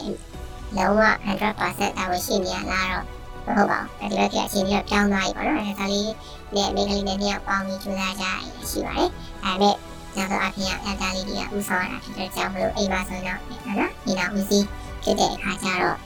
[0.78, 6.12] လုံးဝ100%တာဝန်ရှိနေရလားတော့မ ဟုတ်ပါဘူးဒီဘက်ကအခြေအနေကပြောင်းသွားပြီပေါ့နော်အဲဒါလေး
[6.56, 8.32] နဲ့မိန်းကလေးနဲ့နှစ်ယောက်ပေါင်းပြီးကြိုးစားကြရ
[8.70, 9.10] ရှိပါတယ်
[9.44, 9.76] အဲမဲ့
[10.16, 14.66] နောက်တော့အဖေကယောက်ျားလေးတွေကဥဆောင်ရတာဖြစ်တဲ့ကြောင့်မလို့အိမ်မှာဆိုတော့နော်ဒီနောက်ဦးစီး
[15.04, 15.98] ဖြစ်တဲ့အခါကျတော့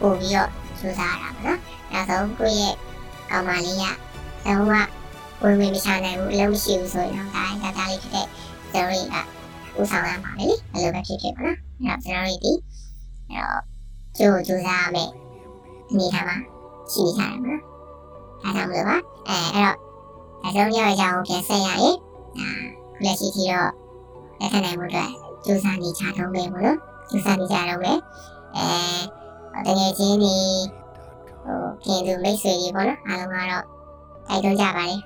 [0.00, 1.58] ပို့ပြီးတော့ကြိုးစားရတာပေါ့နော်
[1.92, 2.74] နောက်ဆုံးကိုယ့်ရဲ့
[3.30, 3.84] ကောင်မလေးက
[4.46, 4.72] လုံးဝ
[5.42, 8.26] ဝင်ဝင်မချနိုင်ဘူးအလုံးမရှိဘူးဆိုရင်တော့ဒါယောက်ျားလေးဖြစ်တဲ့
[8.72, 12.52] ကျွန်တော်တွေကဥဆောင်ရမှာပဲလေဘယ်လိုပဲဖြစ်ဖြစ်ပေါ့နော်အဲ့တော့ကျွန်တော်တို့ဒီ
[13.28, 13.60] အဲ့တော့
[14.18, 15.10] ကြိုးကြိုးစားရမယ်
[15.90, 16.36] အနေထားမှာ
[16.92, 17.60] ရှိနေကြတယ်
[18.42, 18.96] ပေါ့နော်ဒါကြောင့်မလို့ပါ
[19.28, 19.76] အဲအဲ့တော့
[20.42, 21.96] ဒါကြောင့်ရောက်ရအောင်ပြန်ဆက်ရရင်
[22.38, 22.48] အာ
[22.94, 23.70] ခုလက်ရှိထိတော့
[24.38, 25.10] လက်ခံနိုင်မှုအတွက်
[25.44, 27.98] ကြိုးစားနေကြတော့မယ်ပေါ့နော်ကြိုးစားနေကြတော့မယ်
[28.56, 30.34] အဲတကယ်ချင်းဒီ
[31.44, 33.64] ဟိုပြင်သူမိတ်ဆွေကြီးပေါ့နော်အားလုံးကတော့
[34.28, 34.96] တိုက်တွန်းကြပါလေ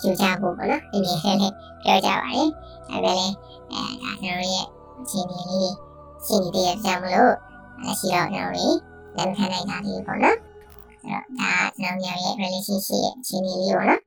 [0.00, 2.42] ကြိုးစားဖို့ပေါ့နော်ဒီနေ့လည်းပြောကြပါလေ
[2.88, 3.26] ဒါပဲလေ
[3.70, 4.66] အဲဒါကျွန်တော်ရဲ့
[4.98, 5.74] အခြေအနေလေး
[6.24, 7.32] ရှိနေတဲ့ကြောင့်မလို့
[7.82, 8.76] လက်ရှိတော့ကျွန်တော်တို့
[9.16, 10.36] လက်ခံနိုင်တာဒီပေါ့နော်
[11.04, 14.00] အဲ့တော့ဒါကျွန်တော်ရဲ့ relationship ရဲ့အခြေအနေလေးပေါ့နော်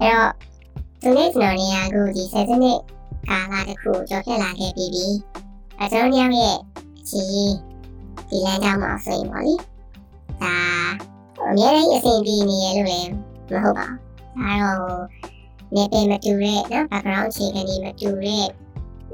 [0.00, 0.32] အဲ့တော့
[1.02, 2.78] ဒီနေ့ကျွန်တော်နေရာကိုဒီဆက်စနစ်
[3.28, 5.06] ကာလတစ်ခုကြော်ဖြတ်လာခဲ့ပြီးပြီ။
[5.80, 6.56] အဲကျွန်တော်ညရဲ့
[6.98, 7.20] အခြေ
[8.28, 9.54] ဒီလမ်းကြောင်းမှာဆိုရင်ပေါ့လေ။
[10.42, 10.56] ဒါ
[11.48, 13.10] အများကြီးအဆင်ပြေနေရလို့လည်း
[13.50, 13.98] မဟုတ်ပါဘူး။
[14.38, 15.04] ဒါတော့
[15.74, 18.44] နေပင်မတူတဲ့နော် background အခြေခံတွေမတူတဲ့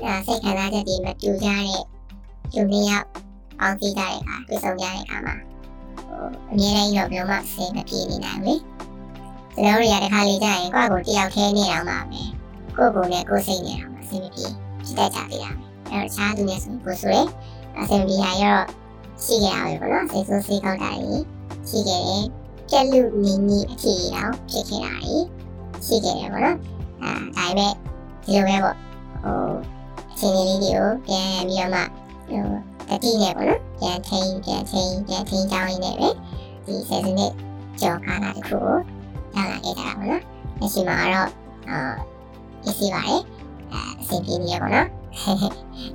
[0.03, 1.83] အဲစိတ်ခံစားချက်တွေမတူကြတဲ့
[2.55, 3.07] လူမျိုးရောက်
[3.61, 5.35] အောင်ကြည့်ကြတဲ့အခါတွေ့ဆုံကြတဲ့အခါမှာ
[6.09, 8.55] ဟိုအများကြီးတော့ဘယ်လိုမှအဆင်မပြေနေနိုင်ဘူးလေ။
[9.55, 12.22] ကျွန်တော်တို့ရတဲ့ခါလေးကြရင်ကိုယ့်ကိုတယောက်ခဲနေတော့မှာပဲ
[12.77, 14.46] ကိုယ့်ကိုယ်နဲ့ကိုယ်စိတ်နေတော့မှာအဆင်မပြေ
[14.85, 17.26] ဖြစ်တတ်ကြသေးတာပဲ အဲ့တော့ခြားသူနဲ့ဆိုကိုဆိုရယ်
[17.78, 18.59] အဆင်ပြေရရော
[19.24, 21.24] ရှိကြရပါဘောနော်စိတ်ဆိုးစိတ်ကောက်တာကြီး
[21.68, 22.24] ရှိခဲ့တယ်
[22.68, 25.24] ပြက်လူနီနီအထီတော့ဖြစ်ခဲ့တာကြီး
[25.87, 26.59] ရှိခဲ့တယ်ပေါ့နော်
[27.02, 27.72] အဲဒါပေမဲ့
[28.24, 28.76] ဒီလိုပဲပေါ့
[29.22, 29.52] ဟို
[30.11, 31.81] အချိန်လေးတွေကိုပြန်ပြီးတော့မှ
[32.28, 36.09] ဟိုတတိနဲ့ပေါ့နော်ပြန်ထိန်ပြန်ထိန်ပြန်ထိန်ကြောင်းရင်းနဲ့ပဲ
[36.66, 37.33] ဒီဆယ်စနစ်
[37.81, 38.76] ကြော်ကားတာတစ်ခုကို
[39.35, 40.22] ရောက်လာခဲ့ကြတာပေါ့နော်။
[40.61, 41.28] လက်ရှိမှာတော့
[41.70, 41.78] အာ
[42.66, 43.20] အစီပါတယ်။
[43.72, 45.02] အဲအဆင်ပြေနေရပါတော့။ကျွန်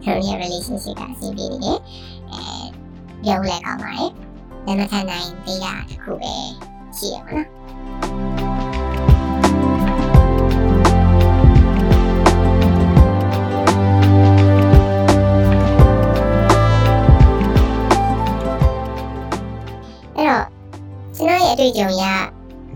[0.04, 1.80] တော်ရဲ့ relationship ကအဆင်ပြေနေတယ်။
[2.32, 2.42] အဲ
[3.24, 4.12] ပြောလဲကောင်းပါတယ်။
[4.66, 6.34] လက်မခံနိုင်သေးတာတစ်ခုပဲ
[6.98, 7.48] ရှိရပါတော့။
[20.18, 20.46] အဲ့တော့
[21.16, 22.04] ကျွန်တော်ရဲ့အတွေ့အကြုံရ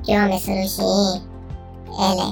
[0.05, 1.13] ပြောရမယ်ဆိုလို့ရှိရင်
[1.97, 2.27] အဲလေ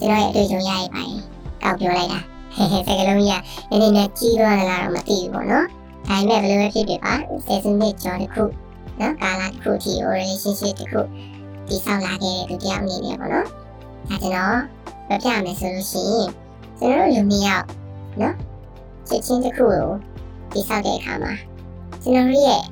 [0.00, 1.20] ကျွန်တော်ရဲ့အတွေ့အကြုံရရပါတယ်
[1.62, 5.66] ကောက်ပြောလိုက်တာဟဲ့ဟဲ့ စကလုံးကြီးကနည်းနည်းနဲ့ကြီးသွားတယ်လားတော့မသိဘူးပေါ့နော်
[6.08, 7.14] ဒါပေမဲ့ဘယ်လိုပဲဖြစ်ဖြစ်ပါ
[7.46, 8.42] ဆယ်စုနှစ်ကျော်တစ်ခု
[9.00, 11.00] နော်ကာလတစ်ခုထိ relationship တစ်ခု
[11.68, 13.46] ဒီဆောက်လာခဲ့တဲ့သူတယောက်အနေနဲ့ပေါ့နော်
[14.08, 14.58] ဒါကျွန်တော်
[15.08, 16.28] ပြပြမယ်ဆိုလို့ရှိရင်
[16.78, 17.66] ကျွန်တော်တို့လူမျိုးယောက်
[18.20, 18.34] နော်
[19.08, 19.88] ချစ်ချင်းတစ်ခုကို
[20.52, 21.34] ဒီဆောက်တဲ့အခါမှာ
[22.02, 22.62] ကျွန်တော်တို့ရဲ့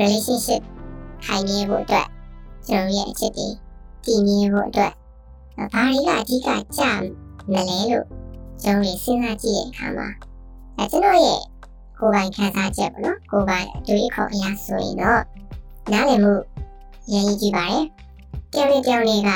[0.00, 0.62] relationship
[1.24, 2.08] ခိုင်မြဲဖို့အတွက်
[2.68, 3.48] ကျွန်တော်ရဲ့အချစ်တွေ
[4.04, 4.92] တည်မြဲဖို့အတွက်
[5.56, 6.82] ဘာတွေကအဓိကကြ
[7.52, 8.06] မလဲလို့
[8.62, 10.08] ကျွန်တော်စဉ်းစားကြည့်တဲ့အခါမှာ
[10.76, 11.40] အဲကျွန်တော်ရဲ့
[11.98, 15.20] ကိုယ်ပိုင်ခံစားချက်ပေါ့နော်ကိုယ်ပိုင်အတွေ့အခေါ်အရာဆိုရင်တော့
[15.92, 16.32] နားလည်မှု
[17.12, 17.84] ရည်ရည်ကြည့်ပါတယ်
[18.52, 19.30] တယောက်နဲ့တယောက်နဲ့က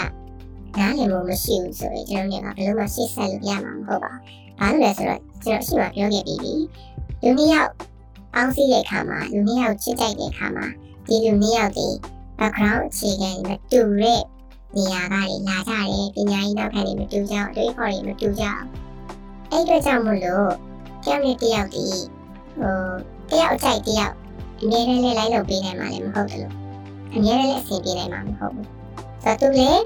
[0.78, 6.54] နားလည်မှုမရှိဘူးဆိုရင်ကျွန်တော်တွေကဘယ်လိုမှရှေ့ဆက်လို့ရမှာမဟုတ်ပါဘူးဘာလို့လဲဆိုတော့ကျွန်တော်ရှိမှပြောခဲ့ပြီးပြီ
[7.22, 7.70] လူနှစ်ယောက်
[8.34, 10.66] ပေါင်းစည်းတဲ့အခါမှာလူနှစ်ယောက်ချစ်တိုက်တဲ့အခါမှာ
[11.06, 11.88] ဒီလူနှစ်ယောက်ဒီ
[12.38, 14.22] background အခြေခံမတူတဲ့
[14.76, 18.64] နေရာကနေလာကြတယ်ပညာရေးနောက်ခံတွေမတူကြအောင်အတွေးခေါ်တွေမတူကြအောင်
[19.50, 21.84] အဲ့အတွက်ကြောင့်မလို့တယောက်နဲ့တယောက်ဒီ
[22.58, 22.76] ဟို
[23.30, 24.14] တယောက်အကြိုက်တယောက်
[24.62, 26.54] အများနဲ့လည်းလိုက်လုပ်ပေးနိုင်မှာလည်းမဟုတ်တယ်လို့
[27.14, 28.68] အများနဲ့လည်းအဆင်ပြေနိုင်မှာမဟုတ်ဘူး
[29.22, 29.82] ဆိုတော့သူလည်း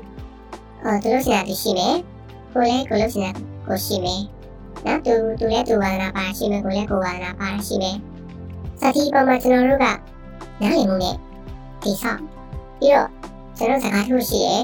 [0.83, 1.97] ဟိုသူလို့ရှိတာသူရှိမယ်
[2.53, 3.31] ကိုလည်းကိုလို့ရှိတာ
[3.67, 4.23] ကိုရှိမယ်
[4.85, 7.97] နော်သူသူလည်းသူဝါဒနာပါရှိမယ်ကိုလည်းကိုဝါဒနာပါရှိမယ်
[8.81, 9.87] စသတိပေါ်မှာကျွန်တော်တို့က
[10.61, 11.17] နားလည်မှုနဲ့
[11.83, 12.21] ဒီဆောင်
[12.79, 13.09] ပြီးတော့
[13.57, 14.63] ကျွန်တော်စကားထုတ်ရှိတယ်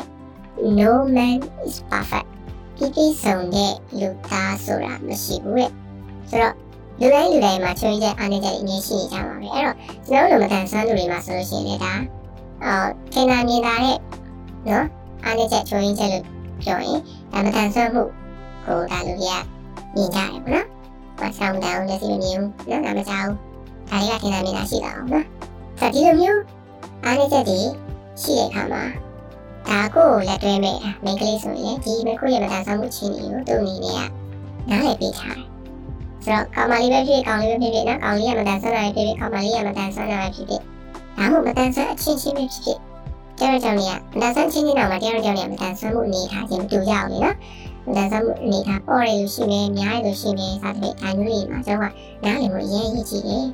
[0.79, 1.37] no man
[1.67, 2.30] is perfect
[2.81, 5.71] ပြည့်ပြည့်စုံတဲ့လူသားဆိုတာမရှိဘူးတဲ့
[6.31, 6.55] ဆိုတော့
[7.01, 9.77] လူတိုင်းလူတိုင်းမှာချွေးချက်အားနည်းချက်တွေအများရှိနေကြပါပဲအဲ့တော့
[10.09, 11.93] ကျွန်တော်တို့မတန်ဆွမ်းသူတွေမှာဆိုလို့ရှိရင်လည်းဒါ
[12.65, 13.97] အော်ထင်သာမြင်သာတဲ့
[14.69, 14.87] နော်
[15.25, 16.25] အားနည်းချက်ချွေးချက်လို့
[16.63, 17.01] ပြောရင်
[17.33, 18.03] ဒါမတန်ဆွမ်းမှု
[18.67, 19.37] ကိုဒါလူတွေက
[19.95, 20.67] မြင်ကြတယ်ပေါ့နော်
[21.21, 23.27] မဆောင်တောင်းလက်စီမမြင်ဘူးနော်ဒါမကြောက်
[23.91, 25.27] ဒါတွေကထင်သာမြင်သာရှိတာအောင်နော်
[25.79, 26.41] ဆိုတော့ဒီလိုမျိုး
[27.05, 27.61] အားနည်းချက်တွေ
[28.23, 28.83] ရှိတဲ့အခါမှာ
[29.71, 34.11] ဒါကိုလက်တွဲမဲ့မိန်းကလေးဆိုရင်ဒီမိခုရဲ့မတန်ဆွမ်းမှုချင်းတွေကိုသူ့အနေနဲ့က
[34.69, 35.47] နားလည်ပေးထားတယ်
[36.25, 40.63] ဆိုတော့ကောင်မလေးပဲဖြစ်ကောင်လေးပဲဖြစ်ဖြစ်နော်ကောင်လေးကမတန်ဆွမ်းတာပဲဖြစ်ဖြစ်ကောင်မလေးကမတန်ဆွမ်းတာပဲဖြစ်ဖြစ်
[41.17, 42.79] ဒါမှမဟုတ်မတန်ဆွမ်းအချင်းချင်းပဲဖြစ်ဖြစ်
[43.39, 47.37] ကျတော့ကြောင့်နေရမတန်ဆွမ်းချင်းချင်းတော့မှတရားကြောင့်နေမတန်ဆွမ်းမှုအနေထားချင်းမတူကြအောင်လေနော်
[47.87, 53.47] မတန်ဆွမ်းမှုအနေထားပေါ်ရလို့ရှိနေများရလို့ရှိနေစသဖြင့်အမျိုးတွေမှာကျွန်တော်ကနားလည်မှုအရင်ကြီးကြည့်တယ်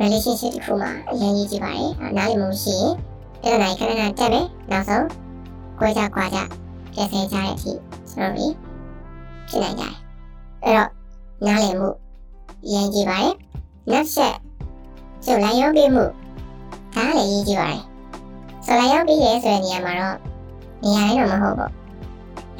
[0.00, 2.94] relationship တစ်ခုမှာအရင်ကြီးကြည့်ပါတယ်နားလည်မှုရှိရင်
[3.44, 5.19] အဲ့ဒါနိုင်ခဏခဏတက်မယ်နောက်ဆုံး
[5.80, 6.38] ကြွယ်ကြကွာကြ
[6.92, 7.72] ပြည့်စဲကြတဲ့အထိ
[8.10, 8.32] ဆိုတော့
[9.48, 9.94] ဖြစ်နိုင်ကြတယ်
[10.64, 10.90] အဲ့တော့
[11.46, 11.88] နားလည်မှု
[12.66, 13.34] အရင်ကြီးပါတယ်
[13.90, 14.36] နောက်ဆက်
[15.24, 16.04] ကျုပ်လိုက်ရောပေးမှု
[16.94, 17.82] ဒါလည်းရေးကြည့်ပါတယ်
[18.64, 20.16] ဆိုလိုက်ရောပေးရဲဆိုတဲ့နေရာမှာတော့
[20.82, 21.70] နေရာတိုင်းတော့မဟုတ်ဘူး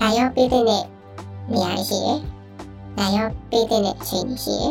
[0.00, 2.18] ဒါရောပေးတဲ့နေရာရှိတယ်
[2.96, 4.64] ဒါရောပေးတဲ့အချိန်ရှိတ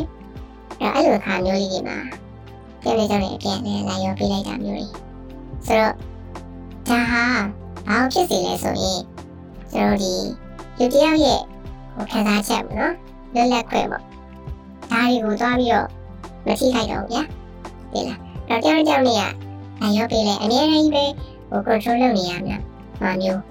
[0.85, 1.97] ယ်အဲ့တော့အဲ့လိုအခါမျိုးလေးတွေမှာ
[2.81, 4.85] ပြန်လေကြောင်းနေအပြန်လဲလာရောပေးလိုက်တာမျိုးတွေ
[5.65, 5.93] ဆိုတော့
[6.87, 9.01] ဒါဟာ ဘာဖြစ်စီလဲဆိုရင်
[9.71, 10.13] ကျွန်တော်ဒီ
[10.77, 11.39] လူတယောက်ရဲ့
[11.93, 12.93] ဟိုခံစားချက်ပေါ့နော်
[13.33, 14.03] လွတ်လပ်ခွင့်ပေါ့
[14.91, 15.87] ဒါတွေကိုသွားပြီးတော့
[16.45, 17.23] မထိခိုက်တော့ဘူးဗျာ
[17.91, 19.21] ဒီလားတော့တယောက်တယောက်နေရ
[19.81, 21.03] လာရောပေးလဲအများကြီးပဲ
[21.49, 22.57] ဟို control လုပ်နေရမှာ
[23.01, 23.41] မှာမျိုး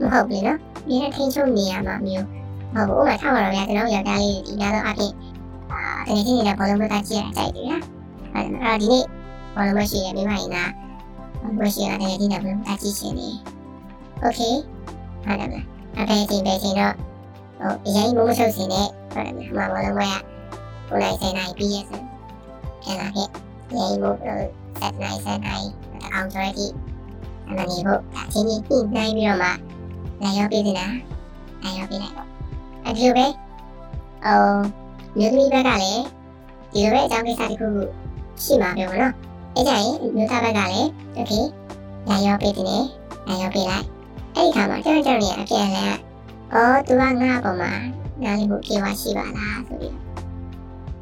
[0.00, 2.26] မဟုတ်ဘူးနော်ဒီနဲ့ထိန်းချုပ်နေရမှာမျိုး
[2.74, 5.12] ဟုတ်ဘူးဥပမာထားပါတော့ဗျာကျွန်တော်ယောက်ျားလေးဒီနားတော့အပြင်
[5.70, 7.78] အာတကယ်ချင်းနေတဲ့ဘောလုံးဘက်ကကြည့်ရတာကြိုက်တယ်ဗျာ
[8.32, 9.04] အဲ့တော့ဒီနေ့
[9.54, 10.56] ဘောလုံးမရှိရမိမရင်က
[11.60, 13.28] မရှိရတဲ့ဒီနေ့ဘောလုံးအကြည့်ရှင်နေ
[14.21, 14.41] โอเค
[15.25, 15.57] ဟုတ်တယ်ဗျ
[15.97, 16.93] အဖေချင်းပဲချင်းတော့
[17.59, 20.23] ဟိုအရင်မမဆုပ်စင်နဲ့ဟုတ်တယ်ဗျမဘောလုံးဘက်က
[20.87, 23.27] ကိုလိုက်ဆိုင်နိုင်ပြီးရစပြန်လာခဲ့
[23.75, 24.17] ရင်မို့
[24.79, 25.67] ဆက်နိုင်ဆက်နိုင်
[26.13, 26.73] အောင်ဆိုရည်
[27.47, 29.49] အမှန်ကြီးဖို့အချင်းကြီးပြနိုင်ပြီးတော့မှ
[30.21, 32.27] လည်းရောက်ပြီးနေတာလည်းရောက်ပြီးလိုက်ပေါ့
[32.83, 33.25] အဲ့ဒီလိုပဲ
[34.25, 34.59] အော်
[35.17, 36.03] မြို့သမီးဘက်ကလည်း
[36.73, 37.83] ဒီလိုပဲအကြောင်းကိစ္စတစ်ခုခု
[38.43, 39.13] ရှိမှာပြောမနော်
[39.55, 41.31] အဲ့ကြရင်မြို့သားဘက်ကလည်းโอเค
[42.07, 42.87] လည်းရောက်ပြီးတယ်လည်း
[43.41, 43.85] ရောက်ပြီးလိုက်
[44.36, 45.84] အဲ့ဒီခါမှာကျွန်တော်ကျွန်တော်နေအပြန်လဲ
[46.52, 47.72] အော်သူကငါ့ပေါ်မှာ
[48.22, 49.94] နားလည်မှုပြေဝရှိပါလားဆိုပြီး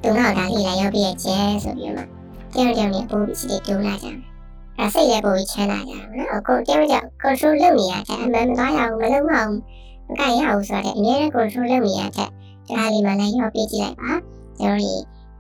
[0.03, 2.09] သူကဒါလေးလည်းရောက်ပြီးရဲ့ကျဲဆိုပြီးတော့
[2.55, 4.19] တယောက်တယောက်နဲ့ပို့ပြီးစိတ်တိုးလာကြတယ်။
[4.79, 9.53] အဲစိတ်လည်းပို့ပြီးချမ်းသာကြတယ်နော်။အခုတယောက်တယောက် control လုပ်နေရတဲ့အမှန်မသွားရအောင်မလုပ်အောင်
[10.09, 12.29] မကရအောင်ဆိုတော့အများနဲ့ control လုပ်နေရတဲ့
[12.69, 14.11] ဒါလေးမှလည်းရောပြကြည့်လိုက်ပါ။
[14.59, 14.95] ကျွန်တော်ဒီ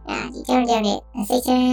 [0.08, 1.64] အဲဒီတယောက်တယောက်နဲ့စိတ်ချမ်း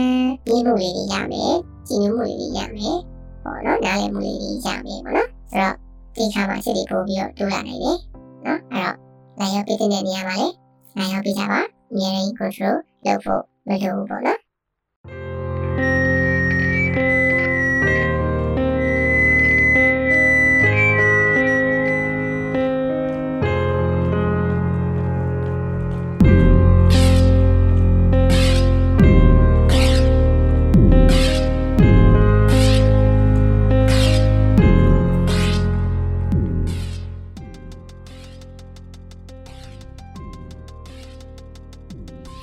[0.47, 1.53] မြေမှုလေးတွေရမယ်။
[1.87, 2.95] ကြည်ညိုမှုလေးတွေရမယ်။
[3.43, 7.97] ဟောနော်နားလည်မှုလေးတွေရမယ်ပေါ့နော်။ဆိုတော့ ဒီခါမှာစိတ်တွေပို့ပြီးတော့တိုးလာနိုင်တယ်။
[8.45, 8.97] နော်။အဲ့တော့
[9.39, 10.55] နိုင်ရောပြတဲ့နေရာမှာလည်း
[10.97, 11.59] နိုင်ရောပြကြပါ။
[11.91, 14.39] အများကြီး control လုပ်ဖို့မလိုဘူးပေါ့နော်။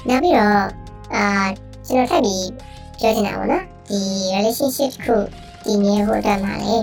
[0.08, 0.66] နောက်ပြီးတော့
[1.14, 1.26] အာ
[1.86, 2.48] ကျွန်တော်ထပ်ပြီး
[3.00, 4.00] ပြောချင်တာပေါ့နော်ဒီ
[4.34, 5.16] relationship တစ်ခု
[5.64, 6.74] ဒီနေဖို့အတွက်မှာလေ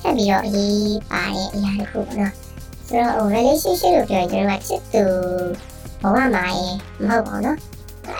[0.00, 2.34] ထပ်ပြီးတော့အရေးပါတဲ့အရာတစ်ခုပေါ့နော်
[2.88, 5.04] ဆိုတော့ဟို relationship လို့ပြောရင်ကျွန်တော်ကချစ်သူ
[6.02, 6.68] ဘဝမှာရေ
[7.06, 7.58] မဟုတ်ပါဘူးနော်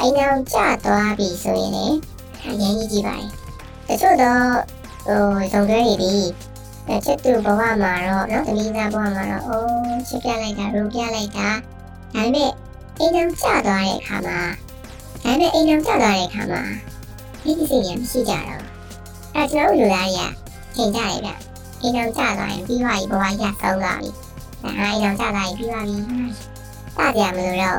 [0.01, 1.87] အိမ်အောင်ကြသွားပြီဆိုရင်လေ
[2.45, 3.27] အရင်ကြီးကြည့်ပါလေ
[3.89, 4.43] တချို့တော့
[5.07, 6.15] ဟိုဇုံတွဲတွေဒီ
[7.05, 11.49] ချစ်သူဘဝမှာတော့နော်သမီးသားဘဝမှာတော့အိုးချစ်ပြလိုက်တာရူပြလိုက်တာ
[12.15, 12.51] ဒါပေမဲ့
[13.01, 14.39] အိမ်အောင်ကျသွားတဲ့အခါမှာ
[15.23, 16.63] ဒါပေမဲ့အိမ်အောင်ကျသွားတဲ့အခါမှာ
[17.45, 18.63] ဒီဒီစိတ်ရမရှိကြတော့
[19.35, 20.33] အဲကျွန်တော်တို့လူသားတွေက
[20.77, 21.31] ချိန်ကြတယ်ဗျ
[21.83, 24.11] အိမ်အောင်ကျသွားရင်ပြီးသွားပြီဘဝကြီးကဆုံးသွားပြီ
[24.63, 25.99] အဲအိမ်အောင်ကျသွားရင်ပြီးသွားပြီ
[26.97, 27.79] တာကြမလို့တော့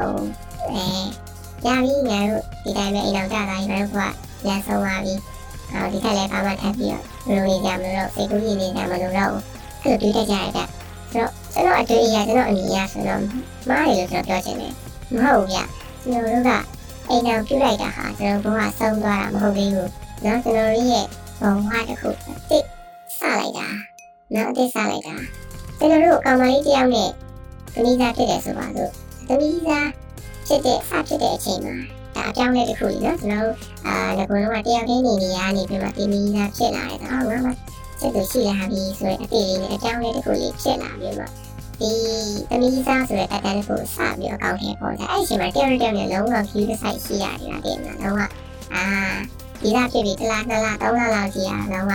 [0.67, 0.85] အဲ
[1.65, 3.99] ရပြီငါတို့ဒီတိုင်းပဲအိမ်အောင်ကျသွားရင်ငါတို့က
[4.47, 5.13] ရဆုံးသွားပြီ
[5.73, 9.33] အော်ဒီခက်လည်းဘာမှထပ်ပြီးတော့လူနေကြမလို့တော့စိတ်ကူးရည်နေကြမလို့တော့
[9.81, 10.67] အဲ့လိုတွေးတတ်ကြရတဲ့
[11.11, 13.21] ဆိုတော့ကျွန်တော်အတွေ့အကြုံကျွန်တော်အမြင်အရဆိုတော့
[13.69, 14.73] မားတယ်လို့ကျွန်တော်ပြောချင်တယ်
[15.13, 15.59] မဟုတ်ဘူးဗျ
[16.03, 16.51] ကျွန်တော်တို့က
[17.09, 19.91] အိမ်တော်ပြုတ်လိုက်တာဟာကျွန်တော်ဘဝဆုံးသွားတာမဟုတ်သေးဘူး
[20.25, 21.05] နော်ကျွန်တော်တို့ရဲ့
[21.41, 22.65] ဘဝတစ်ခုအစ်စ်
[23.19, 23.67] စလိုက်တာ
[24.33, 25.15] နော်အစ်စ်စလိုက်တာ
[25.77, 27.09] ကျွန်တော်တို့ကောင်မလေးတယောက်နဲ့
[27.73, 28.91] တမိသားဖြစ်တယ်ဆိုပါစို့
[29.27, 29.89] တမိသား
[30.47, 31.75] ဖြစ်တဲ့အဖြစ်တဲ့အချိန်မှာ
[32.15, 37.51] ဒါအပြောင်းလဲတစ်ခုလीနော်ကျွန်တော်တို့အာငကုံလုံးကတယောက်ချင်းနေနေရနေပြီးမှတမိသားဖြစ်လာတယ်တော့ငါမှ
[37.99, 41.25] ချက်သူရှိလာပြီဆိုရင်အသေးလေးနဲ့အပြောင်းလဲတစ်ခုလေးဖြစ်လာပြီးမှ
[41.79, 41.91] ဒီ
[42.49, 48.21] သမီးစားဆိုတဲ့တက်တန်းကိုစပြီးတော့ကောင်းခဲ့ပေါ်တယ်အဲ့ဒီချိန်မှာတယောက်တယောက်နဲ့လုံးဝ view တစ်ဆိုင်ရှိရတယ်တင်လားလုံးဝ
[48.73, 48.83] အာ
[49.61, 51.91] ဒီလားဖြစ်ပြီးတစ်လားနှစ်လားသုံးလားလောက်ကြီးရလုံးဝ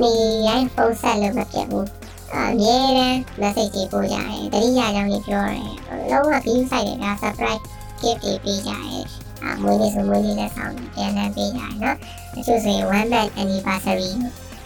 [0.00, 0.10] နေ
[0.46, 1.88] ရိုင်းဖုန်းဆက်လို့မပြတ်ဘူး
[2.34, 5.62] အမြဲတမ်း message တွေပို့ကြတယ်တတိယကြောင့်ကြီးပြောတယ်
[6.10, 7.62] လုံးဝ view ဆိုင်တွေက surprise
[8.02, 9.04] gift တွေပေးကြတယ်
[9.42, 11.96] အမွေးနေ့ဆိုမွေးနေ့လက်ဆောင်ပြန်လည်ပေးကြတယ်နော်
[12.34, 14.10] တချို့ဆိုရင် one month anniversary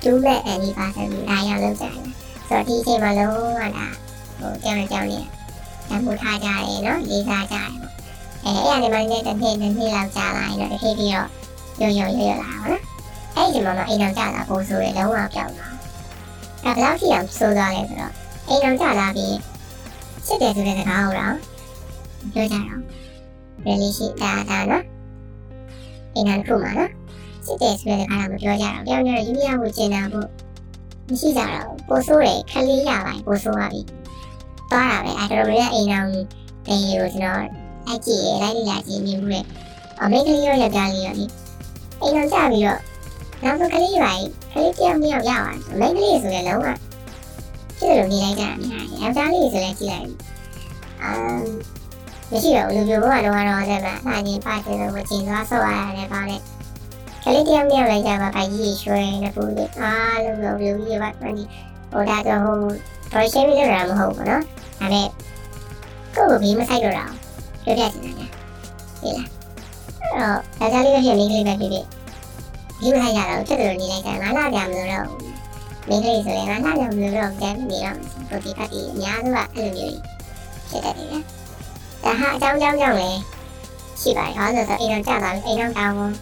[0.03, 1.93] two month anniversary အားရလုပ်ကြတယ်
[2.49, 3.87] ဆိုတော့ဒီအချိန်မှာလုံးဝဒါ
[4.39, 5.21] ဟိုကြောင်ကြောင်နေ
[5.89, 7.93] တန်ဖိုးထားကြတယ်နော်လေးစားကြတယ်ပေါ့
[8.45, 11.29] အဲအဲ့ဒါလည်းမင်းတစ်နှစ်နှစ်နှစ်လောက်ကြာလာရင်တော့တစ်ခေတ်ပြီးတော့
[11.81, 12.81] ရောရောရောရောလာပါနော်
[13.35, 15.71] အဲ့ဒီမှာတော့အိမ်အောင်ကြတာပို့ဆိုရလုံးဝပြောင်းလာဒါ
[16.65, 18.13] ဘယ်လောက်ထိအောင်ဆိုးသွားလဲဆိုတော့
[18.49, 19.37] အိမ်အောင်ကြလာပြီး
[20.27, 21.37] စစ်တယ်ဆိုတဲ့စကားကိုတော့
[22.35, 22.81] ပြောကြတော့
[23.67, 24.85] relation ဒါဒါနော်
[26.15, 26.91] အိမ်အောင်ခုမှာနော်
[27.47, 30.29] စစ်တယ်ဆိုတဲ့စကားတော့မပြောကြတော့ပြောင်းကြတော့ယူရဖို့ကျင်တာပေါ့
[31.09, 33.98] မရှိကြတော့ပိုဆိုးတယ်ခလေးရပါပိုဆိုးပါပြီ
[34.71, 36.11] သွားတာပဲအဲ့တော့လည်းအိမ်အောင်
[36.67, 37.47] တေးကိုကျွန်တော်
[37.89, 39.41] အကြည့်ရလိုက်လိုက်ကြည့်မြင်မှုလေ
[40.01, 41.27] အမေကလေးရောယောက်ျားလေးရောဒီ
[42.01, 42.81] အိမ်အောင်ကြပြီးတော့
[43.43, 44.13] နောက်ဆုံးကလေးပါ
[44.53, 46.69] ကလေးတယောက်နှစ်ယောက်ရပါတယ်အမေကလေးဆိုလည်းလုံးဝ
[47.79, 50.07] ဖြစ်လို့နေလိုက်ကြတာများတယ်ယောက်ျားလေးဆိုလည်းကြည့်လိုက်
[51.03, 51.43] အမ်
[52.31, 56.37] မရှိတော့လူမျိုးဘဝတော့တော့တဲ့မှာအရင်ပါတင်လို့ကျင်သွားဆော့ရတယ်ပါလေ
[57.25, 61.45] ကလေးတယောက်နှစ်ယောက်လိုက်ကြမှာဗိုက်ကြီးရွှဲနေပူနေအားလုံးလုံးလူကြီးပါဒီ
[61.93, 62.59] ဟိုဒါတော့ဟို
[63.13, 64.43] version လေးတော့မဟုတ်ဘူးနော်
[64.81, 65.09] ဒါပေမဲ့
[66.15, 67.07] ကိုယ့်ကိုဘီမဆိုင်တော့တာ
[67.65, 68.27] ပြောပြချင်တာလေ
[69.01, 69.15] ဟဲ့
[70.19, 71.87] လားအဲ့တော့ဒါကြလေးပဲဖြစ်မိန်းကလေးပဲဖြစ်ဖြစ်
[72.81, 75.07] ဒီမဆိုင်ရတော့ချက်တော်နေလိုက်တာငါလာကြမလို့တော့
[75.89, 77.97] မိန်းကလေးဆိုရင်ငါလာကြမလို့တော့တန်းနေတော့
[78.29, 79.97] ပရိုတီပတ်တီအများစုကအဲ့လိုမျိုး
[80.69, 81.09] ဖြစ်တတ်တယ်
[82.05, 83.11] ဒါဟာအကြောင်းကြောင်းကြောင့်လေ
[84.01, 86.13] ရှိပါတယ်ဟောဆိုတော့အိမ်တော်ကြာသွားပြီအိမ်တော်တောင်းဝန်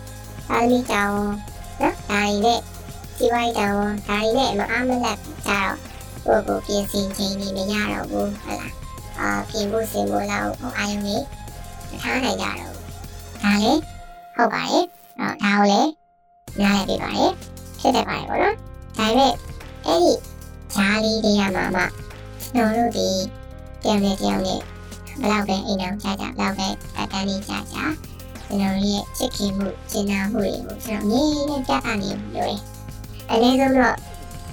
[0.48, 1.32] သာသမီတောင်းဝန်
[1.80, 2.60] နော်ဒါရီနဲ့
[3.18, 5.74] ဒီဝိုင်းတောင်းဝန်ဒါရီနဲ့မအားမလက်ကြတော့
[6.26, 8.72] ကိုကိုပြင်ဆင်ခြင်းနေမရတော့ဘူးဟုတ်လား
[9.18, 11.16] အာပြင်ဖို့စင်ဖို့လောက်အာယုံနေ
[11.90, 12.76] မထားနိုင်ကြတော့
[13.42, 13.72] ဒါလေ
[14.34, 14.84] ဟုတ်ပါတယ်
[15.18, 15.80] အဲ့ဒါကိုလေ
[16.62, 17.32] နားလည်ပေးပါတယ်
[17.78, 18.54] ဖြစ်တတ်ပါတယ်ပေါ့နော်
[18.98, 19.32] ဒါပေမဲ့
[19.86, 20.12] အဲ့ဒီ
[20.74, 21.82] ဂျာလီတွေကမှမှ
[22.54, 23.08] ကျွန်တော်တို့ဒီ
[23.82, 24.60] တယောက်နဲ့တယောက်နဲ့
[25.20, 32.60] ဘယ်လောက်ပဲအိမ်အောင်ကြကြဘယ်လောက်ပဲအတန်းလေးကြကြကျွန်တော်ရဲ့ချစ်ခင်မှုကျင်နာမှုတွေကိုကျွန်တော်အမြဲတမ်းပြသနေလို့ရတယ်
[33.30, 33.96] အနည်းဆုံးတော့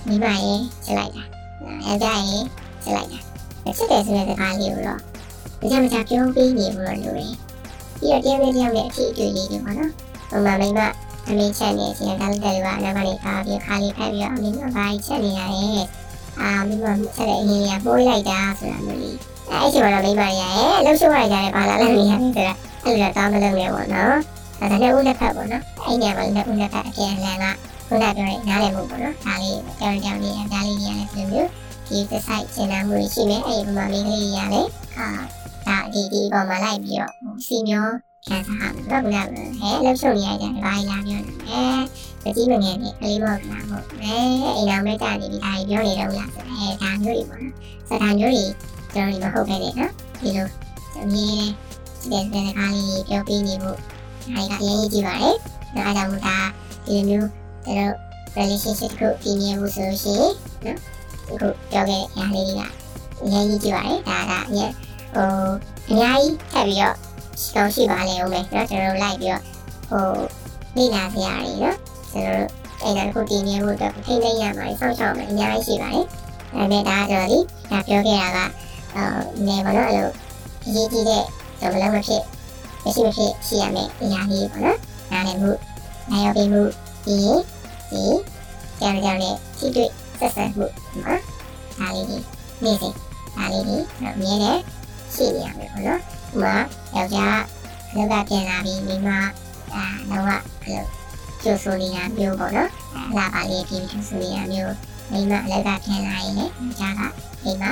[0.08, 1.33] မိမရဲ့ချစ်လိုက်တာ
[1.86, 2.44] ယောက်ျားရဲ့
[2.84, 3.20] ချစ်လိုက်တာ
[3.78, 5.00] ချစ်တယ်ဆိုတဲ့စကားလေးကိုတော့
[5.60, 7.20] မကြမကြပြောပြီးနေလို့လို့
[8.08, 9.92] ရတယ်ပြီးတော့တယောက်နဲ့တယောက်နဲ့အထီးအတွေ့လေးတွေပေါ့နော်
[10.30, 10.80] ဟိုမှာမိမ
[11.28, 15.88] အမေချက်နေချင်းကလည်းတယ်ကအနောက်ကနေခါပြီးခါလေးဖက်ပြီးတော့အမေကဘာချက်နေရတယ်
[16.40, 16.86] အာမိမ
[17.16, 19.18] ချက်တဲ့အရင်ကပိုးလိုက်တာဆိုတာမျိုးလေး
[19.50, 22.54] အဲ့ဒီမှာတော့မိမရရဲ့လှုပ်ရှုပ်ရကြတယ်ဘာလာလဲနေရတယ်ဆိုတာ
[22.84, 24.18] အဲ့လိုတော့မလုပ်ရဘူးနော်
[24.60, 27.46] ဒါလည်းဦးလက်ဖက်ပေါ့နော်အဲ့ဒီမှာလည်းဦးလက်ဖက်အပြန်လန်က
[27.94, 31.50] ခုနပြောတဲ့နားလည်မှုပေါ့နော်ဒါလေးကြောင်ကြောင်လေးအသားလေးကြီးရတယ်ဆိုမျိုး
[31.88, 34.68] ဒီသဆိုင်ကျင်နာမှုရှိမယ်အဲ့ဒီမှာမိန်းကလေးကြီးရတယ်
[34.98, 35.08] အာ
[35.68, 37.14] ဒါဒီဒီပေါ်မှာလိုက်ပြီးတော့
[37.46, 37.94] စီမျိုး
[38.28, 41.36] ခံစားရမှာတော့ဘယ်လဲဟဲ့လှုပ်ရှုပ်နေရကြတယ်ဘာလာပြောနေ
[42.24, 44.18] လဲတတိမငယ်နဲ့ကလေးမဟုတ်လားဟုတ်အဲ
[44.58, 47.54] အိမ်တော်မဲ့တာနေပြီးဒါပြောနေတော့လားဆိုအဲဒါမျိုးတွေပေါ့နော်
[47.88, 48.46] စတာမျိုးတွေ
[48.94, 50.48] ကျွန်တော်ဒီမဟုတ်ပဲလေနော်ဒီလို
[51.02, 51.46] အမြင်
[52.12, 53.78] တဲ့တဲ့ကားလေးပြောပြနေဖို့
[54.36, 55.36] အဲကအရင်ကြီးပါတယ်
[55.76, 56.38] ဒါကြောင့်မို့ဒါ
[56.86, 57.94] ဒီလိုမျိုး ဒါတော့
[58.38, 60.34] relationship ကိုပြင်ရမှုဆိုလို့ရှိရင်
[60.66, 60.78] နော်
[61.26, 62.72] အခုပြောခဲ့တဲ့အရာလေးတွေက
[63.30, 64.60] ငြိမ်းကြီးကြည့်ပါတယ်ဒါကည
[65.14, 65.28] ဟို
[65.90, 66.96] အများကြီးထပ်ပြီးတော့
[67.42, 69.44] ရှိတော့ရှိပါလေဦးမယ်နော်ကျွန်တော်လိုက်ပြီးတော့
[69.90, 70.14] ဟို
[70.76, 71.78] နေလာစရာတွေနော်
[72.14, 72.48] ကျွန်တော်တို့
[72.82, 76.06] အဲ့ဒါကိုပြင်ရမှုအတွက်ထိမ့်သိမ့်ရမှာစောင့်ရှောက်မှာအများကြီးရှိပါတယ်
[76.54, 77.40] ဒါပေမဲ့ဒါကျွန်တော်ဒီ
[77.70, 78.40] ဒါပြောခဲ့တာက
[78.96, 80.10] အော်နေပါတော့အဲ့လို
[80.66, 81.24] အရေးကြီးတဲ့
[81.60, 82.24] ကျွန်တော်လည်းမဖြစ်
[82.84, 84.78] မရှိမဖြစ်ရှိရမယ်အရာကြီးပေါ့နော်
[85.12, 85.52] ဒါလည်းမှု
[86.10, 86.62] နိုင်ရပြီမှု
[87.06, 87.18] ဒီ
[87.94, 88.06] ဒီ
[88.80, 89.90] ကြောင်ကြောင်နဲ့ထိတွေ့
[90.20, 90.68] ဆက်ဆံမှု
[91.04, 91.22] နော်
[91.78, 92.18] ဒါလေးဒီ
[92.64, 92.94] နေ့စဉ်
[93.36, 94.62] ဒါလေးဒီအမြဲတမ်း
[95.14, 96.02] ရှိနေရမယ်ပေါ့နော်
[96.34, 96.56] ဥမာ
[96.96, 97.40] ယောက်ျား
[97.90, 99.10] အလုပ်ကပြန်လာပြီးမိမ
[99.74, 100.32] အာတော့က
[100.64, 100.86] အဲ့လို
[101.44, 102.70] ကျိုးဆိုနေတာမျိုးပေါ့နော်
[103.18, 104.76] လာပါလေပြီးကျိုးဆိုနေတာမျိုး
[105.12, 107.12] မိမအလုပ်ကပြန်လာရင်လည်းယောက်ျား
[107.44, 107.64] ကမိမ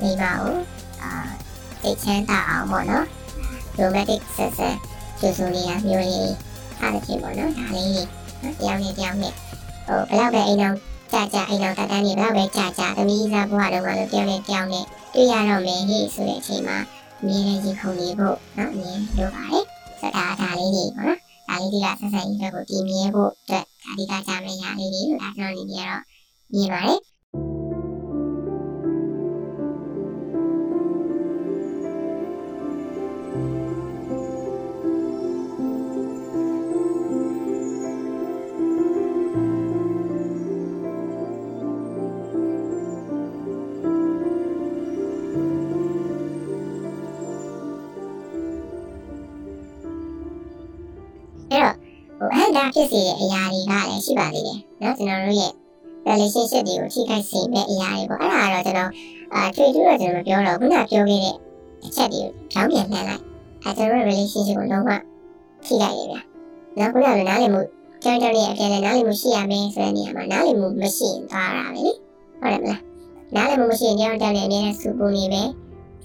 [0.00, 0.56] မိမကို
[1.02, 1.12] အာ
[1.82, 3.06] သိချမ်းသာအောင်ပေါ့နော်
[3.78, 4.76] romantic ဆက်ဆက်
[5.20, 6.34] ကျိုးဆိုနေတာမျိုးလေး
[6.80, 8.19] အားဖြင့်ပေါ့နော်ဒါလေးတ
[8.66, 9.32] ရားနဲ့တရားနဲ့
[9.86, 10.76] ဟိုဘယ်တော့ပဲအိမ်အောင်
[11.12, 14.84] ကြာကြာအိမ်အောင်တတန်းနေဘယ်တော့ပဲကြာကြာသမီးစားဘဝတော့မှလို့ပြောနေကြောင်းနဲ့
[15.14, 16.78] တွေ့ရတော့မယ်ဟိဆိုတဲ့အချိန်မှာ
[17.20, 19.64] အမြဲတမ်းရင်ခုန်နေဖို့နော်အမြဲလိုပါတယ်
[20.00, 21.18] ဆိုတော့ဒါလေးတွေပေါ့နော်
[21.48, 26.02] ဒါလေးတွေကဆက်ဆက်ရေးကိုတည်မြဲဖို့အတွက်အဓိကကြမယ့်ရာလေးတွေဒါကျွန်တော်ဒီနေ့တော့
[26.54, 27.00] မြင်ပါတယ်
[52.74, 55.52] ဖြစ်စေတဲ့အရာတွေကလည်းရှိပါသေးတယ်နော်ကျွန်တော်တို့ရဲ့
[56.08, 58.90] relationship တွေကိုထိခိုက်စေမဲ့အရာတွေပေါ့အဲ့ဒါကတော့ကျွန်တော်
[59.34, 61.34] အာတွေ့တွေ့တော့ကျွန်တော်မပြောတော့ခုနပြောခဲ့တဲ့
[61.84, 63.22] အချက်တွေကိုကြောင်းပြန်လှမ်းလိုက်
[63.62, 64.90] အဲကျွန်တော်တို့ relationship ကိုလုံးဝ
[65.64, 66.20] ထိခိုက်ရဗျာ
[66.78, 67.60] နော်ခုနကနားလည်မှု
[68.02, 71.92] ကြောင်းကြောင်းလေးအပြည့်နဲ့နားလည်မှုရှိရမယ်ဆိုတဲ့နေရာမှာနားလည်မှုမရှိရင်သွားတာပဲလေ
[72.40, 72.80] ဟုတ်တယ်မလား
[73.34, 75.42] နားလည်မှုမရှိရင်ကြောင်းကြောင်းလေးအမြဲတမ်းစူပူနေပဲ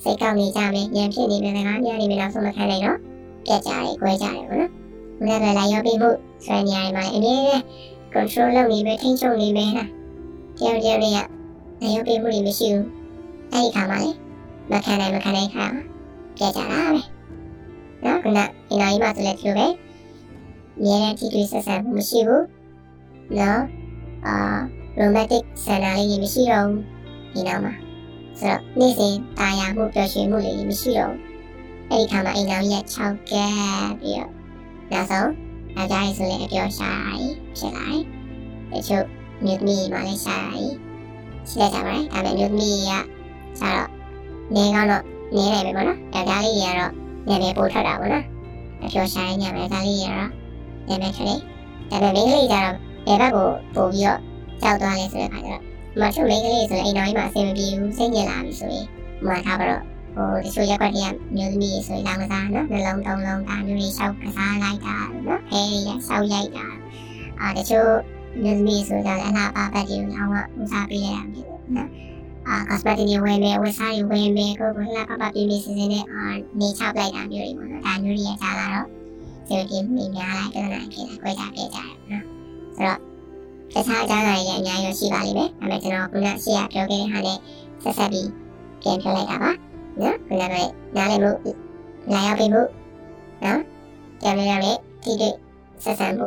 [0.02, 2.98] စိတ်ကောက်နေကြမယ်ညံဖြစ်နေမယ်စကားများနေမယ်နောက်ဆုံးမခံနိုင်တော့
[3.46, 4.72] ပြက်ကြတယ်၊ခွဲကြတယ်ပေါ့နော်။
[5.18, 6.10] ဘုရားကလာရောက်ပြီးမှု
[6.46, 7.64] ဆိုတဲ့နေရာတွေမှာအမြဲတမ်း
[8.14, 9.88] control လုပ်နေပဲထိန်းချုပ်နေပဲလား။
[10.58, 11.24] တယောက်တယောက်တွေကလာ
[11.94, 12.86] ရောက်ပြီးမှုတွေမရှိဘူး။
[13.52, 14.10] အဲဒီခါမှာလေ
[14.72, 15.66] မခံနိုင်မခံနိုင်ခါ
[16.38, 17.02] ပြက်ကြတာပဲ။
[18.04, 19.68] နော်ခုနဒီနိုင်မှာဆိုလည်းဒီလိုပဲ။
[20.84, 22.44] မြဲတမ်းထိတွေ့ဆက်ဆံမှုမရှိဘူး။
[23.40, 23.62] နော်
[24.28, 24.36] အာ
[25.00, 26.82] romantic ဆန္ဒလေးတွေမရှိတော့ဘူး
[27.34, 27.74] ဒီနောက်မှာ
[28.40, 31.22] ဆိုတော့နေ့စဉ်တာယာမှုပျော်ရွှင်မှုတွေမရှိတော့ဘူး
[31.90, 34.35] အဲ့ဒီခါမှာအိမ်တော်ကြီးက6ကက်ပြီးတော့
[34.92, 35.30] နောက်ဆုံး
[35.76, 37.14] ယောက်ျားကြီးဆိုလည်းအပြောရှာတာ
[37.58, 38.04] ဖြစ်လာတယ်
[38.72, 39.06] တချို့
[39.44, 40.52] မြို့သမီးမှလည်းရှာတာ
[41.50, 42.92] ရှိတတ်ကြပါတယ်ဒါပေမဲ့မြို့သမီးက
[43.60, 43.90] ရှာတော့
[44.56, 45.04] နေကတော့
[45.36, 46.92] နေတယ်ပဲပေါ့နော်ယောက်ျားလေးကြီးကတော့
[47.28, 48.26] နေနေပို့ထွက်တာပေါ့နော်
[48.82, 50.30] အပြောရှာရညမယ်ဒါလေးကြီးကတော့
[50.88, 51.40] နေနေခလေး
[51.90, 52.74] ဒါပေမဲ့မိန်းကလေးကျတော့
[53.06, 54.20] ဘယ်ဘက်ကိုပို့ပြီးတော့
[54.62, 55.62] ကြောက်သွားလဲဆိုတဲ့ခါကျတော့
[56.00, 58.86] မချုံမိန်းကလေးဆိုရင်အိမ်တော်ကြီးမှာအဆင်မပြေဘူးစိတ်ညစ်လာပြီဆိုရင်
[59.26, 59.84] မှာထားပါတော့
[60.16, 64.96] ဟိုတချို့ရက်ကွက်တွေကမျိုးသမီးဆိုရင်လောင်ကစားနော်နှလုံးသုံးလုံးဒါမျိုးတွေရှောက်ကစားလိုက်တာ
[65.28, 66.68] နော်အဲရရှောက်ရိုက်တာ
[67.40, 67.90] အာတချို့
[68.44, 71.90] မျိုးသမီးဆိုကြတယ်အနာပါပတ်ကြီးအောင်ကဦးစားပေးရတာမျိုးနော်
[72.48, 76.26] အာ cosmetic တွေဝင်မယ်ဝတ်စားတွေဝင်မယ်ကိုကိုလာပပပြင်းပြစစနဲ့အာ
[76.60, 78.88] နေချလိုက်တာမျိုးတွေပေါ့နော်ဒါမျိုးတွေရကြလာတော့
[79.48, 82.26] ဒီလိုပြင်းများလိုက်တော့နိုင်ဖြစ်တယ်ကြွေးကြပြကြတယ်နော်
[82.76, 83.00] ဆိုတော့
[83.74, 87.38] တခြားအကြောင်းအရာတွေအများကြီးရှိပါလိမ့်မယ်ဒါပေမဲ့ကျွန်တော်ခုနရှေ့ကပြောခဲ့တဲ့ဟာနဲ့
[87.84, 88.30] ဆက်ဆက်ပြီး
[88.82, 89.52] ပြန်ပြောလိုက်တာပါ
[90.02, 90.56] နော်ခုနက
[90.96, 91.32] နားလည်မှု
[92.14, 92.62] လာရောက်ပြီးမှု
[93.44, 93.62] နော်
[94.22, 95.30] ပြန်ပြန်လေးဒီဒီ
[95.84, 96.26] ဆက်ဆံမှု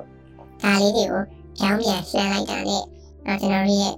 [0.63, 1.23] ဒါလေးတွေကို
[1.59, 2.83] ကြောင်းပြန်ရှင်းလိုက်တာနဲ့
[3.27, 3.95] တော့ကျွန်တော်တို့ရဲ့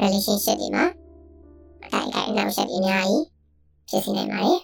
[0.00, 0.84] relationship တွေမှာ
[1.84, 3.24] အတိုင်းအတိုင်းနောက်ဆက်ပြီးအများကြီး
[3.88, 4.58] ဖြစ်စီနိုင်ပါတယ်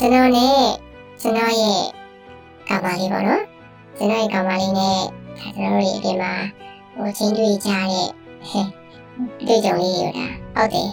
[0.00, 0.60] ကျွန်တော်နဲ့
[1.20, 1.82] ကျွန်တော်ရဲ့
[2.68, 3.42] ကောင်မလေးပေါ့နော်
[3.96, 5.00] ကျွန်တော်ရဲ့ကောင်မလေးနဲ့
[5.38, 6.32] ကျွန်တော်တို့ရဲ့အပြင်မှာ
[6.96, 8.08] ဟိုချင်းတွေ့ကြတဲ့
[8.48, 8.66] ဟဲ့
[9.46, 10.90] တွေ့ကြုံလေးရောဒါဟုတ်တယ်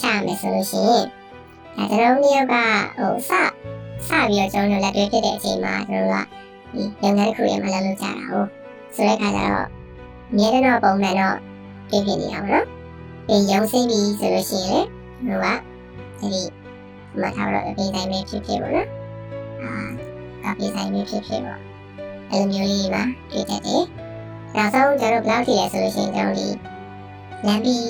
[0.00, 1.04] ချမယ်ဆိုလို့ရှိရင်
[1.76, 2.56] အဲကျွန်တော်တို့ယောက်က
[2.96, 6.28] ဟိုစစပြီးတော့ကျွန်တော်တို့လက်တွေ့ဖြစ်တဲ့အချိန်မှာကျွန်တော်တို့က
[6.74, 8.48] ဒီလုပ်ငန်းတစ်ခုရဲ့မလုပ်လို့ကြတာဟုတ်
[8.94, 9.68] ဆိုတဲ့ခါကျတော့
[10.30, 11.36] အများတော့ပုံမှန်တော့
[11.88, 12.66] ပြည့်ပြည့်နေအောင်နော်
[13.26, 14.84] ပြင်ရုံးစိမ့်ပြီးဆိုလို့ရှိရင်
[15.26, 15.58] လေဟိုက
[16.20, 16.65] ဒီ
[17.22, 18.88] မထားတော့အပေးတိုင်းပဲဖြစ်ဖြစ်ပေါ့နော်
[19.62, 21.60] အာအပေးတိုင်းပဲဖြစ်ဖြစ်ပေါ့
[22.30, 23.84] အဲ့လိုမျိုးလေးပါတွေ့တတ်တယ်
[24.56, 26.48] နောက်ဆုံးကျွန်တော်ဘယ်လောက်ထိလဲဆိုလို့ရှိရင်ကျွန်တော်ဒီ
[27.46, 27.82] လမ်းပြီး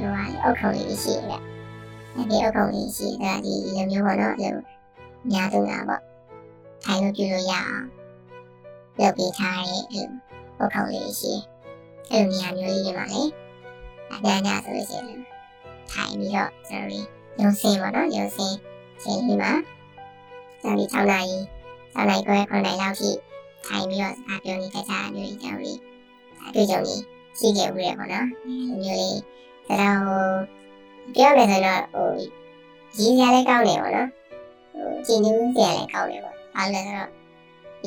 [0.00, 4.64] ဟိုဟာအုတ်ခုံလေးရှိတယ်လမ်းပြီးအုတ်ခုံလေးရှိတယ်ဒီလိုမျိုးပေါ့နော်အဲ့လို
[5.32, 6.02] ညာစုတာပေါ့
[6.84, 7.84] ထိုင်လို့ပြုလို့ရအောင်
[8.98, 10.18] လုပ်ပေးထားတဲ့အဲ့လို
[10.58, 11.32] အုတ်ခုံလေးရှိ
[12.10, 13.22] အဲ့လိုနေရာမျိုးလေးတွေမှာလေ
[14.12, 15.20] အညာညာဆိုလို့ရှိရင်
[15.90, 17.06] ထိုင်ပြီးတော့ကျွန်တော်
[17.40, 18.56] ရုံစင်းပေါ့နော်ရုံစင်း
[19.04, 19.52] ချိန်ဒီမှာ
[20.62, 21.38] စာပြီး6နာရီ
[21.94, 23.10] 7နာရီခွဲ9နာရီလောက်ထိ
[23.66, 25.72] ထိုင်ပြီးတော့စကားပြောနေကြတာမျိုးတွေကြောင့်လေ
[26.46, 26.96] အတွေ့အကြုံတွေ
[27.38, 29.18] ရှိခဲ့ဦးတယ်ပေါ့နော်ဒီမျိုးလေး
[29.68, 30.24] ဒါတော့ဟို
[31.14, 32.08] ပြောမယ်ဆိုတော့ဟို
[32.98, 34.08] ရည်ရလည်းကောင်းတယ်ပေါ့နော်
[34.72, 37.10] ဟိုကြည်နူးစရာလည်းကောင်းတယ်ပေါ့အားလည်းဆိုတော့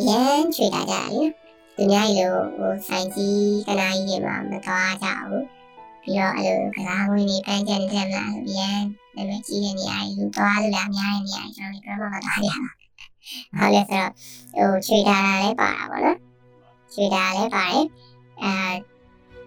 [0.07, 1.29] ရမ်းချွေတာကြတယ်
[1.75, 5.45] သူများကြီးလိုဟိုဆိုင်ကြီးကနာကြီးတွေမှာမသွားကြဘူး
[6.03, 8.23] ပြီးတော့အဲ့လိုကစားဝင်နေပန်းကျန်တဲ့မှာ
[8.57, 8.85] ရမ်း
[9.15, 12.75] နာမည်ကြီးတဲ့နေရာကြီးလူသွားလို့လည်းအများကြီးနေရာကြီးကျွန်တော်တို့ကတော့မသွားရပါ
[13.57, 16.19] ဟုတ်လဲဆိုတော့ဟိုချွေတာလည်းပါတာပေါ့နော်
[16.93, 17.85] ချွေတာလည်းပါတယ်
[18.43, 18.55] အဲ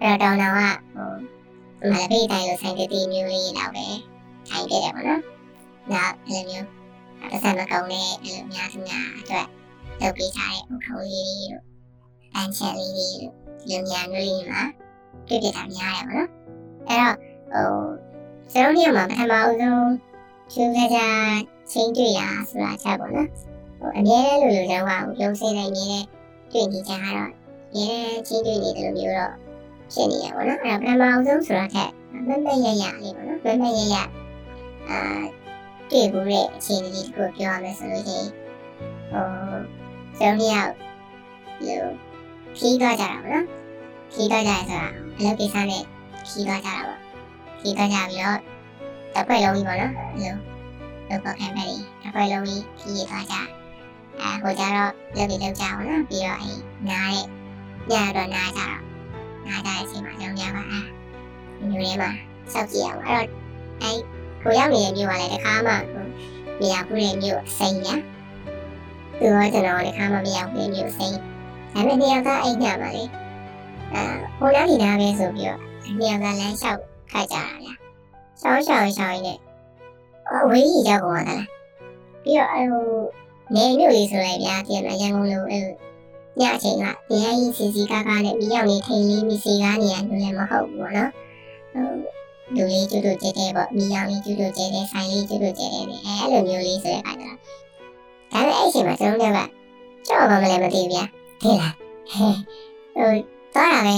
[0.01, 0.61] တော့တောင်းတော့က
[0.95, 3.87] ဟိုမလပိတိုင်းလိုဆိုင်တတိမျိုးလေးတော့ပဲ
[4.49, 5.23] ထိုင်ပြတယ်ပေါ့နော်
[5.93, 6.67] နောက်အဲ့လိုမျိုး
[7.31, 9.49] ပတ်စံမကုံနဲ့အဲ့လိုအများစုများအတွက်
[10.01, 11.65] လုပ်ပေးထားတဲ့ဟိုခေါင်းလေးတို့
[12.33, 13.35] ပန်းချက်လေးတွေတို့
[13.69, 14.63] လူများမျိုးလေးမှာ
[15.29, 16.29] တွေ့ပြတာများရပါတော့
[16.89, 17.15] အဲ့တော့
[17.51, 18.08] ဟို
[18.53, 19.91] ကျွန်တော်တို့မှာပထမအဆုံး
[20.53, 21.01] ကျူးကြကြ
[21.71, 22.21] ချင်းတွေ့ရ
[22.51, 23.29] ဆိုတာချက်ပေါ့နော်
[23.79, 26.05] ဟိုအများနဲ့လူလူကြောင့်ကရုံစင်းနေနေတဲ့
[26.53, 27.31] တွေ့နေကြတော့
[27.77, 27.91] ရဲ
[28.27, 29.33] ချင်းတွေ့နေတယ်လို့မျိုးတော့
[29.93, 31.91] ဖြစ်နေရပါတော့အဲ့တော့ပထမအဆုံးဆိုတာထက်
[32.29, 33.97] မမရရလေးပေါ့နော်မမရရ
[34.91, 35.01] အာ
[35.91, 38.29] တွေ့ဘူးတဲ့အခြေအနေလေးကိုပြောရမယ်ဆိုလို့ရှိရင်
[39.11, 39.25] ဟို
[40.19, 40.73] ကျွန်တော်ယောက်
[41.67, 41.91] လို့
[42.59, 43.47] ခီးသွားကြတာပေါ့နော်
[44.13, 45.85] ခီးသွားကြရဆိုတာအလုပ်ကိစ္စနဲ့
[46.29, 47.08] ခီးသွားကြတာပေါ့
[47.61, 48.39] ခီးသွားကြပြီးတော့
[49.15, 50.37] တစ်ခွက်လုံးကြီးပေါ့နော်လို့
[51.09, 53.37] လို့ပေါ့ခံပဲလေတစ်ခွက်လုံးကြီးခီးရသွားကြ
[54.21, 56.53] အဲဟိုကြတော့လုပ်ပြီးလုပ်ကြအောင်နော်ပြီးတော့အဲ
[56.89, 57.27] နားတဲ့
[57.91, 58.81] ညတော့နားကြတော့
[59.47, 62.11] နားကြတဲ့အချိန်မှာကျွန်တော်ကအဲမျိုးလေးမှာ
[62.53, 63.27] စောက်ကြည့်အောင်အဲ့တော့
[63.83, 63.91] အဲ
[64.43, 65.73] ကိုရောက်နေတဲ့မြို့ကလည်းတစ်ခါမှ
[66.59, 67.95] မရောက်ဘူးတဲ့မြို့စိန်ညာ
[69.19, 71.15] သူကကျွန်တော်တခါမှမရောက်ဘူးမြို့စိန်
[71.73, 73.05] ဒါပေမဲ့နေရာကအိမ်ညပါလေ
[73.93, 74.03] အဲ
[74.39, 75.61] ဟိုနောက်ဒီနားပဲဆိုပြီးတော့
[75.99, 76.81] နေရာကလမ်းလျှောက်
[77.13, 77.75] ခတ်ကြတာဗျာ
[78.41, 79.35] ရှောင်းရှောင်းရှောင်းနေ
[80.31, 81.45] အဝေးကြီးရောက်ကုန်တာလား
[82.23, 82.85] ပြီးတော့အဲဟို
[83.55, 85.61] နေမြို့လေးဆိုလိုက်ဗျာပြင်မရန်ကုန်လိုအဲ
[86.41, 91.11] ညအချိန်ကဒီဟန်ကြီးစီစီကားကားနဲ့ပြီးရောက်နေထိန်လေးမီစီကားနေရလို့လည်းမဟုတ်ဘူးပေါ့နော်
[91.73, 91.85] ဟို
[92.55, 97.37] လူလေးကျွတ်ကျွတ်ကျဲကျဲပေါ့မိအောင်လေးကျွတ်ကျွတ်ကျဲကျဲဆိုင်လေးကျွတ်ကျွတ်ကျဲကျဲနဲ့အဲလိုမျိုးလေးဆိုတဲ့အခါကျတော့
[98.33, 99.41] ဒါပေမဲ့အဲ့အချိန်မှာကျွန်တော်တို့က
[100.09, 101.05] ကြောက်မှမလဲမသိဘူးဗျာ
[101.43, 101.75] သိလား
[102.11, 102.35] ဟဲ့
[102.95, 103.13] ဟို
[103.55, 103.97] တော့ရပဲ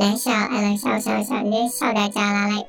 [0.00, 2.68] လမ်းလျှောက်အဲ့လမ်းလျှောက်လျှောက်လျှောက်နေလျှောက်တာကြာလာလိုက်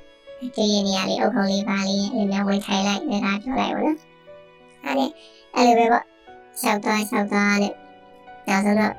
[0.55, 3.95] ဒီရနေရာလေးအုပ်ခုံလေးပါလေးအဲ့လိုမျိုးဝင်ထိုင်လိုက်နေတာပြောလိုက်ပါတော့
[4.83, 5.05] အဲ့ဒါ
[5.55, 6.05] အဲ့လိုပဲပေါ့
[6.59, 7.73] လျှောက်သွားလျှောက်သွားနဲ့
[8.47, 8.95] နောက်ဆုံးတော့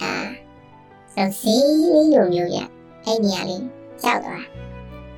[0.00, 0.12] အာ
[1.14, 1.54] ဆိုစီ
[1.92, 2.58] လေးလိုမျိုးရ
[3.04, 3.64] အဲ့နေရာလေး
[4.04, 4.44] ရောက်သွား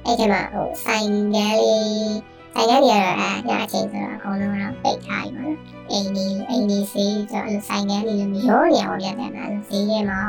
[0.05, 5.59] အဲ့ဒီမှာဟိုဆိုင်ကလေး ဆိုင်ကလေးရတော့အာညအချိန်ဆိုတော့အကုန်လုံးတော့ပိတ်ထားပြီပေါ့နော်
[5.91, 10.21] အိမ်ဒီအိမ်ဒီစီဆိုတော့ဆိုင်ကလေးလိုမျိုးရောနေအောင်ပြန်တယ်နော်စီးရဲမှာ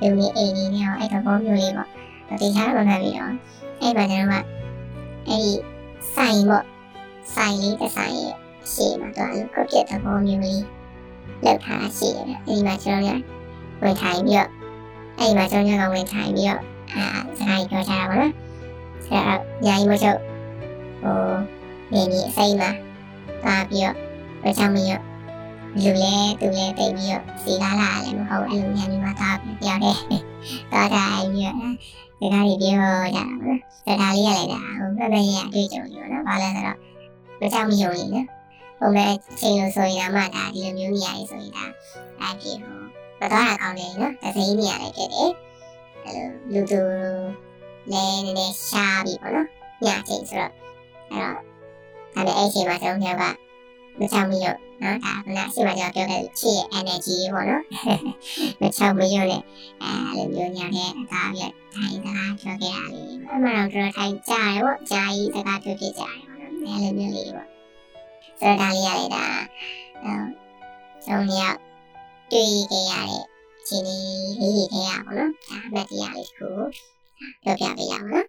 [0.00, 1.88] လူနေအိမ်ဒီနဲ့အဲ့တော့ဘောမျိုးလေးပေါ့
[2.40, 3.32] တေချာမမှန်ပြီတော့
[3.80, 4.48] အဲ့မှာကျွန်တော်က
[5.28, 5.52] အဲ့ဒီ
[6.14, 6.64] ဆိုင်ပေါ့
[7.34, 8.34] ဆိုင်လေးတစ်ဆိုင်ရဲ့
[8.72, 10.62] ရှေ့မှာတော့ကိုပြတဲ့ဘောမျိုးလေး
[11.44, 13.20] လောက်ထားတာရှိတယ်အဲ့ဒီမှာကျွန်တော်
[13.80, 14.50] ကဝင်ထိုင်ပြီးတော့
[15.18, 16.62] အဲ့ဒီမှာကျွန်တော်ကဝင်ထိုင်ပြီးတော့
[16.94, 17.06] အာ
[17.38, 18.32] စကားပြောချတာပေါ့နော်
[19.06, 20.18] အဲ့တော့ညာကြီးမချုပ်
[21.02, 21.63] ဟို
[21.94, 22.70] နေနေအစိမ်းမှာ
[23.44, 23.96] ပါပြီးတော့
[24.42, 25.02] ဝချောင်းပြီးတော့
[25.82, 29.96] လူလဲသူလဲတိတ်ပြီးတော့စီလာလာလည်းမဟုတ်အဲ့လိုညာကြီးမှာသားပြောတယ်
[30.72, 31.56] တော့ဒါအဲ့ပြီးတော့
[32.18, 32.82] စကားကြီးပြော
[33.14, 36.78] ကြတာပေါ့နော်စကားလေးရလိုက်တာဟိုဘယ်ဘယ်ရအတွေ့အကြုံကြီးပေါ့နော်ဘာလဲဆိုတော့
[37.40, 38.26] ဝချောင်းမယုံနေနော်
[38.78, 41.64] ဟိုမဲ့ချိန်လို့ဆိုရင်တော့မှဒါဒီလိုမျိုးနေရာကြီးဆိုရင်ဒါ
[42.20, 42.76] အဲ့ဒီဟို
[43.18, 45.30] မတော်တာကောင်းတယ်နော်သစိမ်းနေရာလေးဖြစ်တယ်
[46.04, 46.80] အဲ့လိုလူသူ
[47.92, 49.48] လဲနည်းနည်းရှားပြီပေါ့နော်
[49.84, 50.52] ညချိန်ဆိုတော့
[51.10, 51.53] အဲ့တော့
[52.14, 53.24] ဒါနဲ့အဲ့ချိန်မှာကျွန်တော်က
[53.98, 57.62] မချောင်းမယုံနော်ဒါကရှိမှကျွန်တော်ပြောတဲ့ချစ်ရဲ့ energy ပေါ့နော်
[58.60, 59.42] မချောင်းမယုံနဲ့
[59.82, 61.42] အဲ့လိုမျိုးညတဲ့အသားပြ
[61.74, 67.48] ထိုင်စကားပြောခဲ့တာလေးအမှန်တော့တော်ထိုင်ကြရပေါ့ကြာကြီးစကားပြောပြကြရပေါ့နော်အဲ့လိုမျိုးလေးပေါ့
[68.40, 69.24] ဆိုတော့ဒါလေးရလေဒါ
[70.02, 70.18] ဟို
[71.06, 71.58] ဆုံးရောက်
[72.32, 73.22] တွေ့ခဲ့ရတဲ့
[73.60, 73.96] အခြေအနေ
[74.40, 76.48] လေးတွေထဲရပါတော့။ဒါအမှတ်တရလေးတစ်ခု
[77.42, 78.26] ပြောပြပေးရအောင်နော်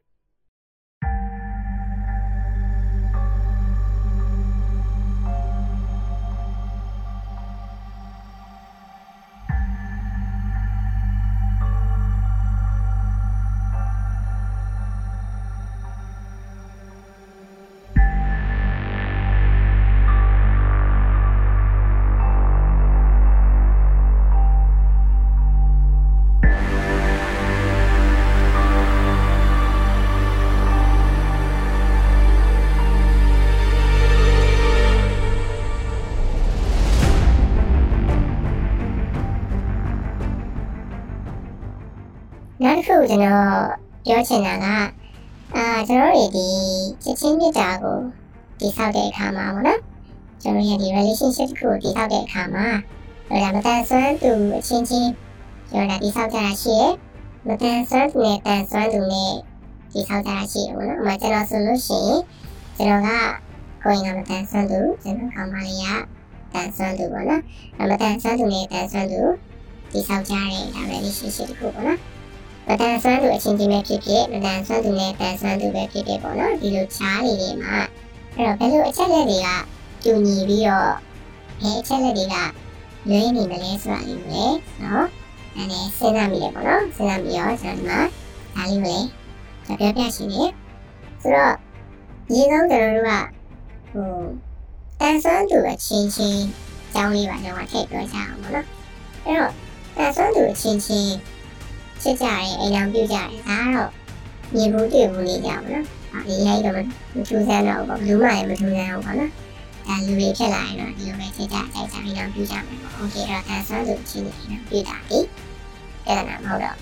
[42.86, 43.58] ခုကျွန်တော်
[44.06, 44.68] ပြောချင်တာက
[45.56, 46.48] အာကျွန်တော်တို့ဒီ
[47.04, 47.98] ချစ်ချင်းမြတ်တာကို
[48.60, 49.82] တည်ဆောက်တဲ့အခါမှာပေါ့နော်
[50.42, 52.68] ကျွန်တော်ရဲ့ဒီ relationship ကိုတည်ဆောက်တဲ့အခါမှာ
[53.28, 55.12] ဟိုဒါမတန်ဆွမ်းသူအချင်းချင်း
[55.70, 56.94] ကျွန်တော်ဒါတည်ဆောက်ကြတာရှိရယ်
[57.48, 59.34] မတန်ဆွမ်းသူနဲ့တန်ဆွမ်းသူနဲ့
[59.94, 62.22] တည်ဆောက်ကြတာရှိရယ်ပေါ့နော်။အမှကျွန်တော်ဆိုလို့ရှိရင်
[62.78, 63.10] ကျွန်တော်က
[63.84, 65.86] ကိုယ်ကမတန်ဆွမ်းသူကျွန်တော်ကောင်မလေးက
[66.54, 67.42] တန်ဆွမ်းသူပေါ့နော်။
[67.78, 69.22] မတန်ဆွမ်းသူနဲ့တန်ဆွမ်းသူ
[69.92, 72.02] တည်ဆောက်ကြတဲ့ဒါ relationship ကိုပေါ့နော်။
[72.68, 77.76] မတန်ဆွမ်းသူအချင်းချင်းပဲဖြစ်ဖြစ်မတန်ဆွမ်းသူနဲ့တန်ဆွမ်းသူပဲဖြစ်ဖြစ်ပေါ့နော်ဒီလိုချားလေးတွေမှာ
[78.36, 79.48] အဲ့တော့ဘယ်လိုအချက်လက်တွေက
[80.04, 80.92] တူညီပြီးတော့
[81.62, 82.36] ဘယ်အချက်လက်တွေက
[83.10, 85.08] လွဲနေမလဲဆိုတာလေးကိုလည်းနော်
[85.56, 88.08] အဲ့ဒါစဉ်းစားမိတယ်ပေါ့နော်စဉ်းစားပြီးတော့ကျွန်တော်
[88.56, 89.08] ဒီမှာဒါလေးကိုလည်း
[89.66, 90.44] ကျွန်တော်ပြောပြရှင်နေ
[91.22, 91.54] ဆိုတော့
[92.30, 93.12] ဒီဆုံးကျွန်တော်တို့က
[93.92, 94.18] ဟို
[95.00, 96.44] တန်ဆွမ်းသူအချင်းချင်း
[96.94, 98.68] ကြောင်းလေးပါကျွန်တော်ထည့်ပြောကြအောင်ပေါ့နော်
[99.26, 99.52] အဲ့တော့
[99.98, 101.16] တန်ဆွမ်းသူအချင်းချင်း
[102.05, 103.91] ချစ်ကြတယ်အိမ်အောင်ပြုကြတယ်ဒါကတော့
[104.55, 105.85] မြင်ဘူးတွေ့ဘူးနေကြပါတော့
[106.27, 106.79] ဒီရိုက်တော့မ
[107.29, 109.31] ထူးဆန်းတော့ဘူးဘလူးမလည်းမထူးဆန်းဘူးပေါ့နော်
[109.87, 115.19] ဒါလူတွေဖြစ်လာရင်တော့ဒီလိုပဲချစ်ကြကြိုက်ကြအိမ်အောင်ပြုကြမယ်ပေါ့โอเคတော့တန်ဆွမ်းသူအချင်းချင်းပြုတာဒီ
[116.07, 116.77] အဲ့ဒါမဟုတ်တော့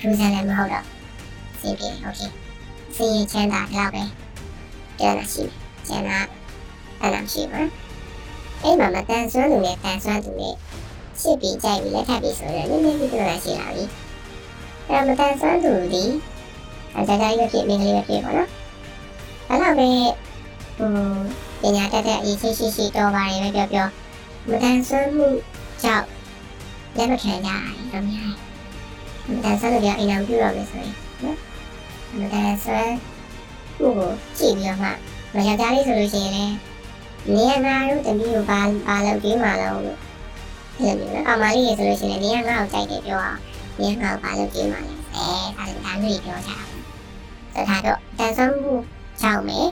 [0.00, 0.84] ထူးဆန်းလည်းမဟုတ်တော့
[1.60, 2.20] စီးပြေโอเค
[2.96, 4.02] စင်ရင်ချမ်းသာတော့ပဲ
[4.98, 5.44] ပြန်လာရှိ
[5.88, 6.18] ကျန်တာ
[7.00, 7.62] အဲ့လိုရှိပါ
[8.62, 10.54] အဲ့မှာမတန်ဆွမ်းသူနဲ့တန်ဆွမ်းသူနဲ့
[11.20, 13.84] ရှစ်ပြီးကြိုက်ပြီးလက်ထပ်ပြီးဆိုတော့နည်းနည်းလေးတော့ရှိလာပြီ
[14.89, 16.03] အဲ့မတန်ဆွမ်းသူဒီ
[16.95, 18.49] အကြကြရဖြစ်မင်းကလေးပဲဖြစ်ပါတော့
[19.49, 19.89] အဲ့တော့ပဲ
[20.77, 23.87] ဟိုပညာတတ်တဲ့အရေးရှိရှိရှိတော်ပါတယ်ပဲပြောပြော
[24.49, 25.27] မတန်ဆွမ်းမှု
[25.83, 26.05] ကြောင့်
[26.97, 28.31] လက်မခံကြရတယ်တော့များ
[29.27, 31.37] မတန်ဆွမ်းလို့ပြောအိမ်အောင်ပြုတော့မယ်ဆိုရင်နော်
[32.19, 32.95] မတန်ဆွမ်း
[33.79, 34.89] မှုကိုကြည့်ပြီးတော့မှ
[35.35, 36.55] မယောက်ျားလေးဆိုလို့ရှိရင်လည်း
[37.33, 39.99] နေရနာတို့တမီးကိုပါပါလို့ပြီးမှလို့လို့
[40.77, 43.48] အဲ့လိုမျိုးအမလေးရေဆိုလို့ရှိရင်နေရငါ့ကိုကြိုက်တယ်ပြောအောင်နေ
[43.87, 45.27] ရငါ့ကိုပါလို့ပြီးမှလဲအဲ
[45.57, 46.59] ဒါလည်းဒါမျိုးပြောကြတာ
[47.69, 48.73] ဆိုတော့တော့တန်ဆွမ်းမှု
[49.21, 49.67] ကြောင့်မယ်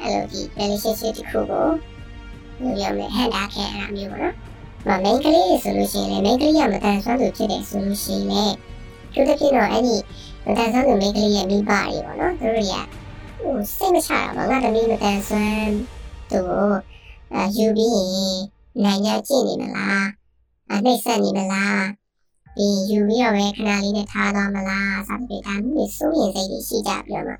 [0.00, 1.66] အဲ့လိုဒီ relationship တစ်ခုကို
[2.60, 4.34] လိုရမယ်ဟန်တာခဲ့အဲ့လိုမျိုးပေါ့နော်။
[4.86, 8.54] မမိန်းကလေးဆိုလို့ရှိရင်လည်းမိန်းကလေးကမတန်ဆွမ်းသူဖြစ်တယ်ဆိုလို့ရှိရင်လည်း
[9.12, 9.96] သူတစ်ပြည့်တော့အဲ့ဒီ
[10.44, 12.74] မတန်ဆွမ်းသူမိန်းကလေးရဲ့မိဘတွေပေါ့နော်။သူတို့က
[13.40, 15.72] ဟိုစိတ်မချတာပေါ့ငါသမီးမတန်ဆွမ်း
[16.30, 16.72] သူကို
[17.34, 18.38] အဲယူပြီးရင်
[18.84, 20.04] နိုင်ရကြည့်နေမလား။
[20.70, 21.80] အနှိမ့်ဆက်နေမလား။
[22.60, 27.34] ဒီယူပြီးတော့ပဲခဏလေးနဲ့ထားသွားမလား။စသဖြင့်ဒါမျိုးစိုးရင်စိတ်တွေရှိကြပြီးတော့မှ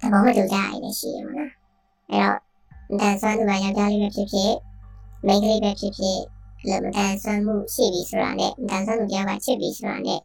[0.00, 1.50] သဘောမတူကြရည်ရှိရမှာနော်။
[2.10, 2.38] အဲ့တော့
[3.00, 4.54] တန်ဆွမ်းသူကယောက်ျားလေးပဲဖြစ်ဖြစ်
[5.26, 6.18] မိန်းကလေးပဲဖြစ်ဖြစ်
[6.68, 10.20] လည်းမတန်ဆွမ်းမှုရှိပြီဆိုတာနဲ့မတန်ဆွမ်းမှုကြောင့်ကချစ်ပြီဆိုတာနဲ့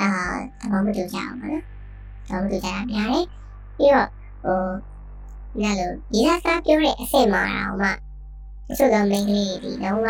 [0.00, 0.08] အာ
[0.60, 1.62] သဘောမတူကြအောင်ပါနော်။
[2.26, 3.26] သဘောမတူကြတာများတယ်။
[3.76, 4.08] ပြီးတော့
[4.44, 4.58] ဟို
[5.60, 10.08] ညလိုဒီလားစားပြောတဲ့အဆင့်မှာတော့မှတချို့သောမိန်းကလေးတွေတော့က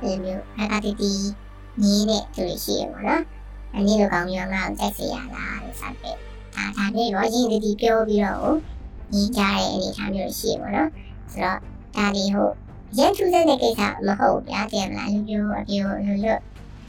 [0.00, 1.12] ဒီမျိုးအခါတီတီ
[1.82, 3.22] နီးတဲ့သူရှိရပါတော့။
[3.74, 6.16] အနည်းတော့ကောင်းမျိုးမလားတက်စီရလားလို့စတဲ့။
[6.54, 8.52] ဒါဒါလေးရောကြီးတတိပြောပြီးတော့
[9.12, 10.88] ညီးကြတဲ့အနေအထားမျိုးရှိရပါတော့။
[11.32, 11.58] ဆိုတော့
[11.96, 12.54] ဒါဒီဟုတ်
[12.98, 16.32] ရဲထူးတဲ့ကိစ္စမဟုတ်ဗျာတကယ်မလားလူမျိုးအမျိုးလူလူ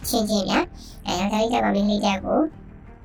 [0.08, 0.60] ချင်းချင်းဗျာ။
[1.06, 2.40] အဲတော့ဒါကြီးကမင်းလေးချက်ကို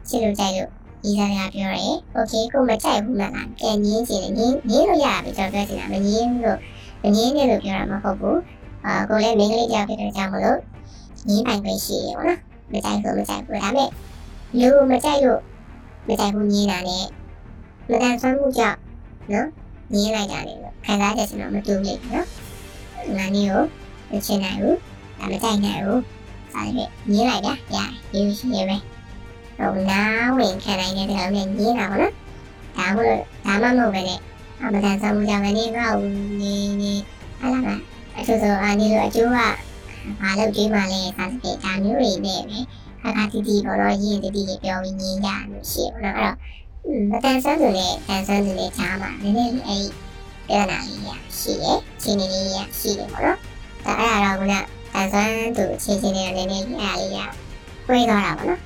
[0.08, 0.70] ချစ်လို့ကြိုက်လို့
[1.02, 6.58] ဒီစားရပြောရဲ။ Okay ကိုမကြိုက်ဘူးမလား။ပြန်ငင်းချင်တယ်ငင်းငင်းလို့ရပြီကျွန်တော်ပြောချင်တာမငင်းလို့
[7.02, 8.36] မငင်းနဲ့လို့ပြောတာမဟုတ်ဘူး။
[8.86, 10.58] အာကိုလည်းမင်းကလေးကြောက်ဖြစ်တဲ့ကြောင့်မလို့
[11.28, 12.38] ငင်းပိုင်ပဲရှိရပါတော့
[12.72, 13.90] မကြိုက်ဘူးမကြိုက်ဘူးဒါပေမဲ့
[14.60, 15.40] လူမကြိုက်လို့
[16.06, 17.06] မကြိုက်ဘူးငင်းတာနဲ့
[17.88, 18.78] မတန်ဆွမ်းမှုကြောင့်
[19.32, 19.48] နော်
[19.92, 20.54] ငင်းလိုက်တာလေ
[20.84, 22.26] ခံစားချက်စတော့မတူဘူးလေနော်
[23.16, 23.66] ငါမျိုး
[24.10, 24.78] ကိုမချင်နိုင်ဘူး
[25.18, 26.02] ဒါမကြိုက်နိုင်ဘူး
[26.52, 27.76] စားရညင်းလိုက်တာရ
[28.14, 28.76] ရရရှိရပဲ
[29.58, 32.12] ဟိုနားဝင်ခံနိုင်တဲ့ကောင်နဲ့ညင်းတာပေါ့နော်
[32.76, 34.20] ဒါမှမဟုတ်ဒါမှမဟုတ်ပဲနဲ့
[34.60, 36.08] အမတန်ဆောင်မှုကြောင့်လည်းငါ့ကို
[36.40, 36.92] နေနေ
[37.40, 37.76] ဟာလာပါ
[38.16, 39.38] အထူးဆိုအာနေလို့အကျိုးက
[40.20, 42.58] ဘာလို့ကြွေးမှလဲစားစတဲ့ဒါမျိုးတွေနဲ့ပဲ
[43.02, 46.36] ခါခါတီတီပေါ်တော့ရင်းတီတီပြောပြီးညင်းကြလို့ရှိရတော့အဲ့တော့
[47.10, 49.84] မတန်ဆန်းသူနဲ့တန်ဆန်းသူနဲ့ကြားမှာနည်းနည်းအဲ့
[50.48, 53.38] ပြဿနာလေးရရှိတယ်ချင်းနေလေးရရှိတယ်ပေါ့နော်
[53.84, 57.18] ဒါအဲ့ဒါတော့ကတန်ဆန်းသူချင်းချင်းနဲ့နည်းနည်းအဲ့လေးရ
[57.88, 58.60] ဝေးသွားတာပေါ့နော်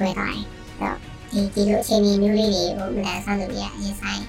[0.00, 0.46] ဝေးသွားတယ်အဲ့
[0.80, 0.96] တော့
[1.32, 4.22] ဒီဒီလိုချင်းနေမျိုးလေးတွေကိုမတန်ဆန်းသူရအရင်ဆိုင်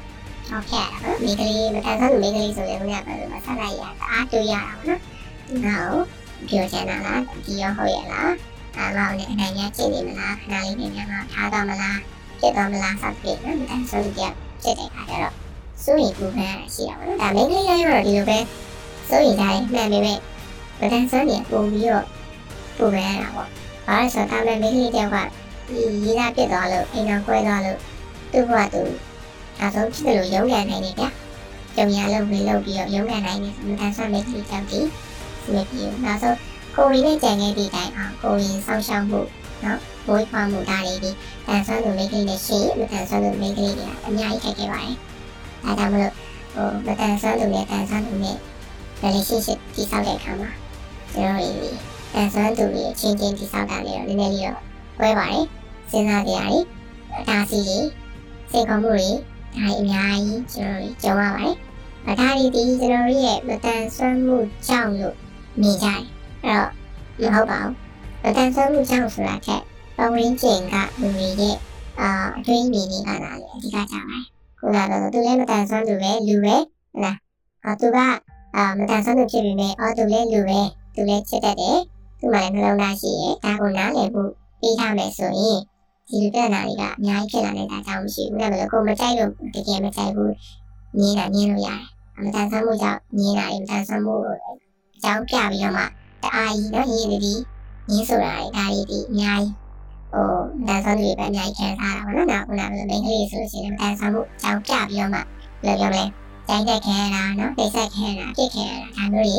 [0.47, 5.01] ထောက်ခဲ့ရတာပေါ့မိကလေးမတန်ဆန်းသူမိကလေးဆိုရင်ကဘယ်လိုမှဆက်လိုက်ရတာအားတူရတာပေါ့နော်
[5.65, 8.31] နောက် ပြောချင်တာလားဒီရောဟုတ်ရဲ့လား
[8.75, 11.99] အဲ့တော့လည်းအနေနဲ့ကြည့်နေမလားခဏလေးနေမှာထားတော့မလား
[12.39, 14.23] ဖြစ်တော့မလားစသဖြင့်နော်မတန်ဆန်းသူရ
[14.61, 15.33] ဖြစ်တဲ့အခါကျတော့
[15.83, 18.39] စိုးရိမ်ပူပန်ရှိတာပေါ့နော်ဒါမိန်းကလေးတိုင်းတော့ဒီလိုပဲ
[19.09, 20.17] စိုးရိမ်ကြရင်မှန်ပေမဲ့
[20.79, 22.05] ဗဒန်ဆန်းနေပုံပြီးတော့
[22.77, 23.49] ပူပန်ရတာပေါ့
[23.87, 25.17] ဘာလို့ဆိုတော့ဒါမဲ့မိန်းကလေးတယောက်က
[25.67, 27.79] ဒီရေးသားပြစ်သွားလို့အိမ်တော်ခွဲသွားလို့
[28.31, 28.83] သူ့ဘဝသူ
[29.61, 31.05] အဆုံးဖြစ်တယ်လို့ရုံးကန်နိုင်နေဗျ
[31.75, 34.79] ကြုံရလို့ပြီးလို့ပြီးတော့ရုံးကန်နိုင်နေဗဒန်ဆန်းမိန်းကလေးတောက်တီ
[35.43, 36.37] စီမပြေဘူးနောက်ဆုံး
[36.75, 39.21] ကိုရီနဲ့ကြံခဲ့တဲ့တိုင်အောင်ကိုရီဆောင်းရှောက်မှု
[39.63, 41.11] နော်ဘိုးခွာမှုဒါတွေဒီ
[41.47, 44.95] တန်ဆန်းသူမိန်းကလေးနဲ့ရှေ့မတန်ဆန်းသူမိန်းကလေးတွေကအများကြီးခိုက်ခဲ့ပါတယ်။
[45.63, 46.13] ဒါကြောင့်မလို့
[46.53, 48.37] ဟိုမတန်ဆန်းသူနဲ့တန်ဆန်းသူနဲ့
[49.03, 50.51] relationship တည်ဆောက်တဲ့အခါမှာ
[51.13, 51.71] ကျွန်တော်တို့ဒီ
[52.13, 54.59] တန်ဆန်းသူတွေချင်းချင်းတည်ဆောက်တာလေးတော့နည်းနည်းလေးတော့
[54.99, 55.45] ဝဲပါတယ်။
[55.91, 56.63] စဉ်းစားကြရတယ်။
[57.17, 57.79] အတားစီတွေ
[58.51, 59.09] စိတ်ခေါ်မှုတွေ
[59.55, 61.55] ဒါအများကြီးကျွန်တော်တို့ကြုံရပါတယ်။
[62.07, 64.37] အတားဒီဒီကျွန်တော်တို့ရဲ့မတန်ဆွမ်းမှု
[64.67, 65.15] ကြောင့်လို့
[65.61, 66.01] မြင်ကြတယ်။
[66.43, 66.69] အဲ့တော့
[67.21, 67.73] မဟုတ်ပါဘူး။
[68.23, 69.49] မတန်ဆွမ်းမှုကြောင့်ဆိုတာက
[69.97, 71.55] ပဝင်းကျင်ကလူတွေရဲ့
[71.99, 74.23] အာအတွေးမြင်နေတာလည်းအဓိကကြပါတယ်။
[74.59, 77.17] ခုနကတော့သူလည်းမတန်ဆွမ်းသူပဲလူပဲဟုတ်လား။
[77.65, 77.97] အာသူက
[78.55, 80.59] အာမတန်ဆွမ်းသူဖြစ်ပေမဲ့အော်သူလည်းလူပဲ
[80.95, 81.77] သူလည်းချစ်တတ်တယ်။
[82.19, 84.29] သူ့မှာလည်းနှလုံးသားရှိရဲ့။ဒါကိုနားလည်ဖို့
[84.59, 85.59] ပြီးထားမယ်ဆိုရင်
[86.09, 90.31] ဒီလိုပြဿနာတွေကအများကြီးဖြစ်လာနေတာကြောင့်မရှိဘူး။ဒါပေမဲ့ကိုမကြိုက်လို့တကယ်မကြိုက်ဘူး။
[90.97, 91.81] ငင်းတာငင်းလို့ရတယ်။
[92.23, 94.72] မတန်ဆွမ်းမှုကြောင့်ငင်းတာမတန်ဆွမ်းမှုအ
[95.03, 97.41] ကြောင်းပြပြီးတော့မှတအားကြီးနော်ရင်းနေပြီး
[97.89, 99.55] ငင်းဆိုတာတွေဒါတွေဒီအများကြီး
[100.11, 100.27] ဟို
[100.67, 105.19] တန်ဆောင်တွေပဲအများကြီးခံစားတာပေါ့နော်။နောက်ခုနကလိုမိန်းကလေးဆိုလို့ရှိရင်တန်ဆောင်မှုအကြောင်းပြပြီးတော့မှ
[105.63, 106.03] ဘယ်လိုပြောမလဲ။
[106.47, 109.37] တိုင်းတက်ခဲတာနော်။ပိတ်ဆက်ခဲတာပြစ်ခဲတာဒါမျိုးတွေ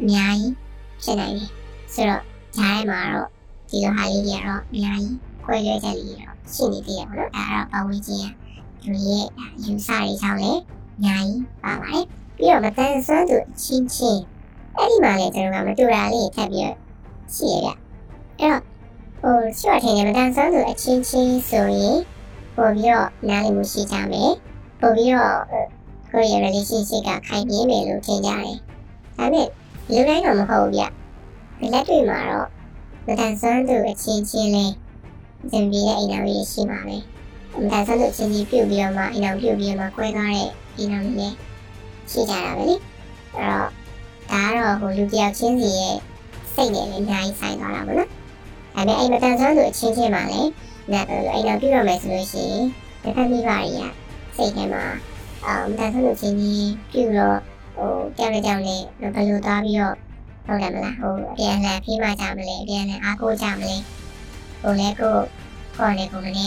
[0.00, 0.54] အများကြီး
[1.02, 1.50] ဖြစ်နိုင်တယ်။
[1.94, 2.22] ဆိုတော့
[2.56, 3.28] ဂျားထဲမှာတော့
[3.70, 8.28] ဒီလိုဟာလေးတွေကတော့အများကြီးခွဲရွက်ချက်လေးတွေတော့ရှိနေသေးတယ်ပေါ့နော်။ဒါကတော့ပတ်ဝန်းကျင်
[8.82, 9.26] သူရဲ့
[9.64, 10.60] ယူဆတွေကြောင့်လည်း
[10.96, 12.04] အများကြီးပါပါတယ်
[12.36, 14.22] ပြီးတော့မတန်ဆွမ်းသူအချင်းချင်း
[14.78, 16.74] အဲ့ဒီမှာလည်းကျွန်တော်ကမတူတာလေးထပ်ပြီး
[17.34, 17.68] ရှိရ
[18.38, 18.60] ပြအဲ့တော့
[19.20, 21.98] ဟိုချော့ထင်တယ်မတန်ဆွမ်းသူအချင်းချင်းဆိုရင်
[22.56, 24.32] ပို့ပြီးတော့နားလည်မှုရှိကြမယ်
[24.80, 25.38] ပို့ပြီးတော့
[26.10, 28.56] ကိုယ့်ရဲ့ relationship ကခိုင်ပြင်းမယ်လို့ထင်ကြတယ်
[29.16, 29.48] ဒါပေမဲ့
[29.92, 30.82] လူတိုင်းတော့မဟုတ်ဘူးဗျ
[31.72, 32.48] လက်တွေ့မှာတော့
[33.06, 34.72] မတန်ဆွမ်းသူအချင်းချင်းလေး
[35.50, 36.96] သင်ပြီးတဲ့အိမ်တော်ကြီးရှိမှာပဲ
[37.62, 41.34] မတန်ဆွမ်းသူအချင်းချင်းပြုတ်ပြီးတော့မှအိမ်တော်ပြုတ်ပြီးတော့မှကွဲသွားတဲ့အိမ်တော်ကြီးလေး
[42.10, 42.74] ရှိကြတာပဲလေ
[43.34, 43.77] အဲ့တော့
[44.30, 45.96] ဒါကတော့ဟိုလူတယောက်ချင်းစီရဲ့
[46.54, 48.08] စိတ်နဲ့လည်းအများကြီးဆိုင်သွားတာပေါ့နော်
[48.74, 50.50] ဒါပေမဲ့အိမ်မတန်ဆွမ်းသူအချင်းချင်းမှာလည်း
[50.92, 52.64] လက်အိမ်တော်ပြုတ်ရမယ်ဆိုလို့ရှိရင်
[53.02, 53.80] တစ်ဖက်မိဘတွေက
[54.36, 54.84] စိတ်ထဲမှာ
[55.44, 57.38] အာမတန်ဆွမ်းသူအချင်းချင်းပြုတ်တော့
[57.76, 59.94] ဟိုကြောက်နေကြောက်နေဘယ်လိုသွားပြီးတော့
[60.46, 63.74] ဟုတ်တယ်မလားဟိုအပြန်လှန်ဖိမကြမလဲအပြန်လှန်အားကိုးကြမလဲ
[64.62, 65.14] ဟိုလဲကို
[65.76, 66.46] ခေါ်နေကိုမနေ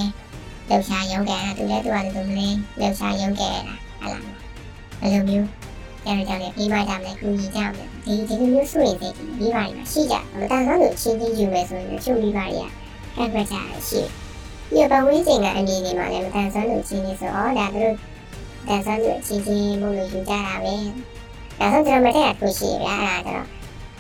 [0.68, 2.48] လှူရှာရုံးတယ်သူလည်းသူကလည်းသူမလဲ
[2.80, 4.20] လှူရှာရုံးတယ်လားဟလာ
[5.00, 5.61] ဘယ်လိုမျိုး
[6.04, 12.72] ပြန်ကြတယ်ဖိမကြမလဲကူညီကြမလဲဒီဒီလိုမျိုးဆိုရင်ဒီမိဘတွေမှာရှိကြမတန်ဆွမ်းလို့ချင်းချင်းယူမယ်ဆိုရင်ချုပ်မိဘတွေက
[13.16, 14.02] ကန့်ကွက်ကြရရှိ
[14.72, 17.96] ဒီပဝေးချိန်ကအနေနဲ့မှလည်းမတန်ဆွမ်းလို့ချင်းချင်းဆိုတော့ဒါတို့
[18.68, 20.76] တန်ဆွမ်းလို့ချင်းချင်းမို့လို့ယူကြတာပဲ
[21.60, 23.38] ဒါဆိုကျွန်တော်မထက်အထူးရှိရဗျာအဲ့ဒါ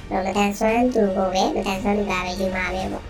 [0.10, 3.06] တော့မတန်ဆွမ်းသူကိုပဲမတန်ဆွမ်းသူကပဲယူမှာပဲပေါ့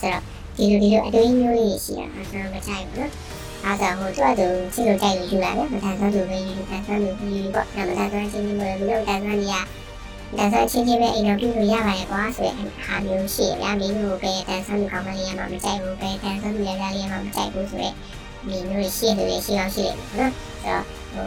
[0.00, 0.22] ဆိုတော့
[0.56, 3.27] ဒီလိုဒီလိုအတွေးမျိုးလေးရှိတာကျွန်တော်မချိုက်ဘူးနော်
[3.64, 9.56] အားကြောင့်ဟိုသူ့အတူချစ်လို့ကြိုက်လို့ယူလာတယ်မတန်ဆွမ်းသူပဲယူတန်ဆွမ်းသူယူပေါ့ဒါမတန်ဆွမ်းချင်းချင်းမျိုးလို့တန်ဆွမ်းနေရ
[10.36, 12.54] တန်ဆွမ်းချင်းချင်းပဲအိမ်တော်ပြုလို့ရပါတယ်ကွာဆိုတဲ့
[12.86, 17.92] ဟာမျိုးရှိရမင်းတို့ပဲတန်ဆွမ်းသူကောင်းမလေးရမှာမကြိုက်ဘူးပဲတန်ဆွမ်းသူရရလေးရမှာမကြိုက်ဘူးဆိုတဲ့
[18.48, 20.32] ဒီမျိုးရှိတယ်ရှိအောင်ရှိတယ်နော်
[20.62, 21.26] ဆိုတော့ဟို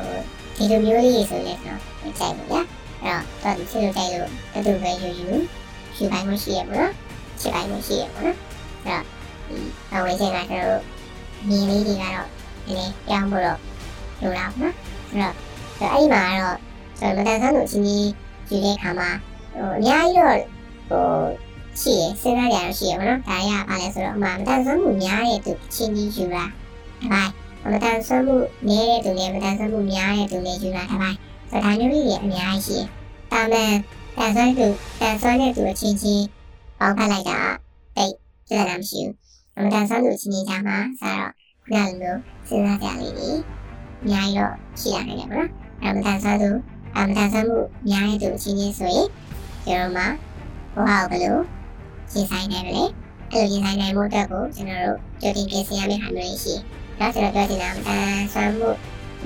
[0.55, 2.61] ဒီလိုမျိုးလေးဆိုလဲတော့မကြိုက်ဘူးဗျာ
[3.03, 5.27] အဲ့တော့တော့ချစ်လို့ကြိုက်လို့တူတူပဲယူယူ
[5.95, 6.93] ယူပိုင်းမရှိရဘူးနော်
[7.39, 8.37] ချစ်ပိုင်းမရှိရဘူးနော်
[8.85, 9.03] အဲ့တော့
[9.47, 9.57] ဒီ
[9.91, 10.61] အဝေးချိန်ကကျွ
[11.41, 12.27] န်တော်ညီလေးတွေကတော့
[12.65, 13.59] ဒီနေ့ပြောင်းဖို့တော့
[14.21, 14.75] လိုလားနော်
[15.11, 15.33] အဲ့တော့
[15.79, 16.57] အဲ့ဒီမှာတော့
[16.99, 18.07] ကျွန်တော်မတန်ဆန်းလို့ချင်းကြီး
[18.49, 19.09] ယူတဲ့ခါမှာ
[19.53, 20.39] ဟိုအများကြီးတော့
[20.89, 21.05] ဟို
[21.81, 26.47] ရှိရစဉ်းစားကြရရှိရမနော်ဒါရပါလဲဆိုတော့အမှမတန်ဆန်းမှုများတဲ့သူချင်းကြီးယူတာဒါ
[27.11, 27.31] ပိုင်း
[27.73, 28.35] မတန်ဆန်းမှု
[28.67, 31.17] နည်းတဲ့သူနဲ့မတန်ဆန်းမှုများတဲ့သူနဲ့ယူတာဒါပိုင်း
[31.49, 32.87] ဆိုတော့ဒါမျိုးလေးတွေအများကြီးရှိတယ်။
[33.31, 33.73] တာမန်
[34.17, 34.67] တန်ဆွမ်းသူ
[34.99, 36.25] တန်ဆွမ်းတဲ့သူအချင်းချင်း
[36.79, 37.39] ပေါင်းဖက်လိုက်တာ
[37.95, 38.13] တိတ်
[38.47, 39.15] ပြဿနာမရှိဘူး။
[39.61, 41.31] အမတန်ဆွမ်းသူချင်းချင်းကြားမှာဆိုတော့
[41.65, 43.29] ခုနလိုမျိုးစဉ်းစားကြလေးတွေ
[44.01, 45.49] အများကြီးတော့ရှိရနိုင်တယ်ပေါ့နော်။
[45.83, 46.49] အမတန်ဆွမ်းသူ
[46.97, 47.59] အမတန်ဆွမ်းမှု
[47.89, 49.07] များတဲ့သူအချင်းချင်းဆိုရင်
[49.65, 50.03] ကျွန်တော်မှ
[50.73, 51.37] ဟိုဟာဘယ်လို
[52.11, 52.83] ရှင်းဆိုင်နိုင်မလဲ။
[53.31, 56.61] အဲ့လိုရှင်းဆိုင်နိုင်မှုအတွက်ကိုကျွန်တော်တို့ကြိုတင်ပြင်ဆင်ရမယ့်ဟာမျိုးတွေရှိတယ်။
[56.99, 58.69] ဒါဆိုတော့ပြောချင်တာမတန်ဆွမ်းမှု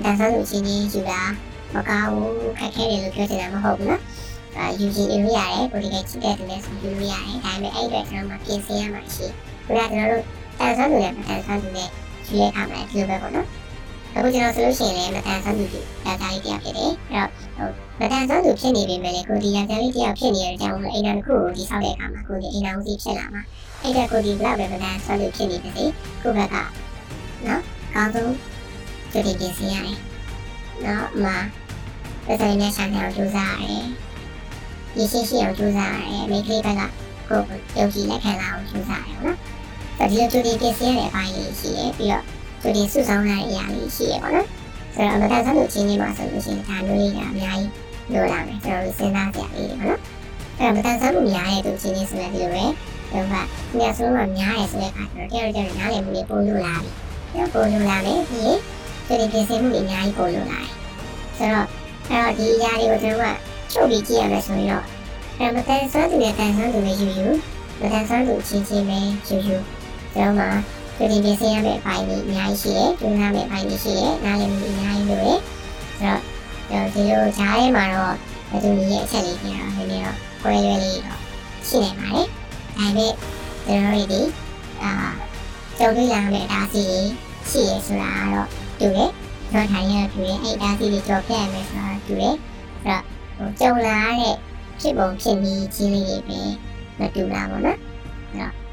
[0.03, 1.21] တန်ဆွမ်းသူအချင်းချင်းယူတာ
[1.73, 4.01] မကောင်းဘူးခက်ခဲတယ်လို့ပြောချင်တာမဟုတ်ဘူးနော်
[4.57, 10.23] အာယူကြည့်လို့ရတယ်ကိုဒီကချစ်တဲ့သူနဲ့ဆိုယူလို့ရတယ်ဒါပေမဲ့အဲ့အတွက်ကျွန်တော်မပြင်ဆင်ရမှာရှိခု နကကျွန်တော်တို့
[10.59, 11.89] တန်ဆန်းသူနဲ့မတန်ဆန်းသူနဲ့
[12.27, 13.47] ယူရခါမှာဒီလိုပဲပေါ့နော်
[14.15, 23.43] အခုကျွန်တော်ဆိုလို့ရှိရင်လည်းမတန်ဆန်းသူဒီဒါသားလေးတယောက်ဖြစ်တယ်အဲ့တော့ဟိုမတန်ဆန်းသူဖြစ်နေပြီမဲ့ကိုဒီရန်လေးတယောက်ဖြစ်နေတဲ့အကြောင်းကိုအိမ်တော်တစ်ခုကိုဒီဆောက်တဲ့အခါမှာကိုဒီအိမ်တော်ကြီးဖြစ်လာမှာ
[23.81, 25.85] အဲ့ဒါကိုဒီဘလောက်ပဲမတန်ဆန်းသူဖြစ်နေပါစေ
[26.21, 26.55] ကိုဘက်က
[27.45, 27.61] နော်
[27.93, 28.33] ကောင်းဆုံး
[29.11, 29.97] ကြိုတင်ပြင်ဆင်ရတယ်
[30.85, 31.37] နော်မှာ
[32.25, 33.85] သက်ဆိုင်တဲ့ဆိုင်အောင်ကြိုးစားရတယ်။
[34.97, 36.81] ရရှိရှိအောင်ကြိုးစားရတယ်။မိကလေးဘက်က
[37.29, 37.45] ကိုယ်
[37.77, 39.37] ယုံကြည်လက်ခံလာအောင်ကြိုးစားရတယ်နော်။
[39.97, 42.23] ဒါဒီလိုကြိုတင်ပြင်ဆင်ရတဲ့အပိုင်းလေးရှိရပြီးတော့
[42.61, 44.47] ကြိုတင်စုဆောင်းရတဲ့အရာလေးရှိရပေါ့နော်။
[44.95, 47.71] ဆိုတော့အမတန်ဆန်းလို့ချင်းချင်းပါဆိုလို့ရှိရင်ဒါမျိုးလေးကအများကြီး
[48.13, 49.99] လိုလာမယ်ကျွန်တော်တို့စဉ်းစားကြရလေးပေါ့နော်။
[50.59, 52.65] အဲ့တော့မတန်ဆန်းမှုများတဲ့သူချင်းချင်းဆိုလည်းဒီလိုပဲ။
[53.11, 53.41] ဒါ
[53.71, 56.89] ကညဆိုးမှများရဲဆိုတဲ့အခါကျတော့တယောက်တယောက်နားလည်မှုတွေပို့လို့လာပြီ။
[57.33, 58.59] အဲ့ပို့လို့လာမယ်ပြီးရင်
[59.07, 60.69] ကြိုတင်ပြင်ဆင်မှုတွေအများကြီးပို့လို့လာတယ်။
[61.37, 61.67] ဆိုတော့
[62.07, 63.37] အဲ့တော့ဒီအရာတွေကိုကျွန်တော်က
[63.71, 64.83] ချုပ်ပြီးကြည့်ရမယ်ဆိုရင်တော့
[65.39, 67.27] အဲ့မတန်ဆွမ်းသူနဲ့တန်ဆွမ်းသူနဲ့ယူယူ
[67.79, 69.57] မတန်ဆွမ်းသူချင်းချင်းပဲယူယူ
[70.15, 70.51] ကျွန်တော်
[70.97, 75.39] မှဒီဒီပြင်ဆင်ရမယ့်အပိုင်းတွေအများကြီးရှိတယ်၊ကျူးနာမယ့်အပိုင်းတွေရှိတယ်၊နားလည်မှုအများကြီးလိုတယ်။
[75.99, 76.13] ဆို
[76.71, 78.15] တော့ဒီလိုဈားထဲမှာတော့
[78.49, 81.19] ဘယ်သူရဲ့အချက်လေးတွေတော့နည်းနည်းတော့ပွဲရွယ်လေးတော့
[81.67, 82.27] ရှိနေပါတယ်။
[82.77, 83.11] ဒါပေမဲ့
[83.65, 84.21] ကျွန်တော်တို့ဒီ
[84.83, 84.91] အာ
[85.77, 86.83] ကြုံတွေ့ရမယ့်အတားစီ
[87.49, 88.47] ရှိရဆိုတာတော့
[88.79, 89.11] တူတယ်။
[89.53, 92.35] တော့ထိုင်ရတူရဲ့အဲ့ဒါစီတွေကြော်ပြရမယ်ဆိုတာတူတယ်
[92.85, 93.03] အဲ့တော့
[93.35, 94.35] ဟိုကြုံလာတဲ့
[94.79, 96.39] ဖြစ်ပုံဖြစ်ပြီးကြီးလေးတွေပဲ
[96.99, 97.79] မတူတာပေါ့နော်
[98.31, 98.64] အဲ့တော့ဟို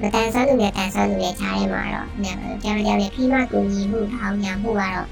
[0.00, 2.26] မတန်ဆန်းသူနဲ့တန်ဆန်းသူရဲ့ခြားထဲမှာတော့ည
[2.62, 5.06] ကြောင်ကြောင်ရဲ့ဖိမကူညီမှုထောင်းညာမှုကတော့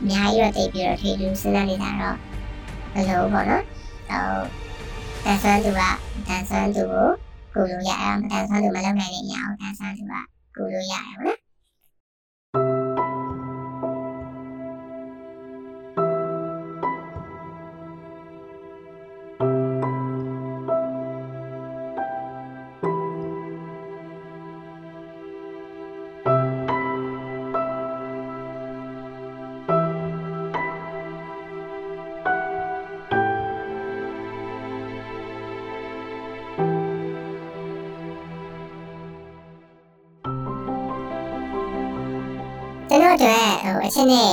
[0.00, 2.16] အများကြီးတော့တိတ်ပြီးတော့ထေလူစဉ်းစားနေတာတော့
[2.92, 3.64] ဘယ်လိုပေါ့နော်
[4.08, 4.38] ဟို
[5.24, 5.80] တန်ဆန်းသူက
[6.28, 7.08] တန်ဆန်းသူကို
[7.52, 10.14] ကူလို့ရအောင်တန်ဆန်းသူမလုပ်နိုင်တဲ့အရာကိုတန်ဆန်းသူက
[10.56, 11.49] ကူလို့ရအောင်နော်
[43.10, 44.32] တော်အတွက်ဟိုအချက်နဲ့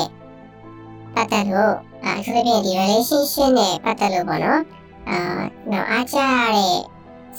[1.16, 1.74] ပတ်သက်လို့
[2.04, 4.62] အဲဆိုတဲ့ဒီ relationship နဲ့ပတ်သက်လို့ပေါ့နော်
[5.10, 5.18] အာ
[5.72, 6.76] တော့အားကြရတဲ့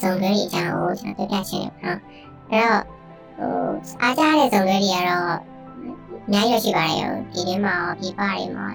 [0.01, 2.01] ဇုံတွေအကြောင်းကိုကျွန်တော်ပြပြချင်တယ်ပေါ့နော်
[2.51, 2.80] အဲ့တော့
[3.39, 5.36] ဟိုအားကြရတဲ့ဇုံတွေတွေကတော့
[6.26, 8.68] အများကြီးရှိပါတယ်ဟိုဒီထဲမှာပြပတွေမှာ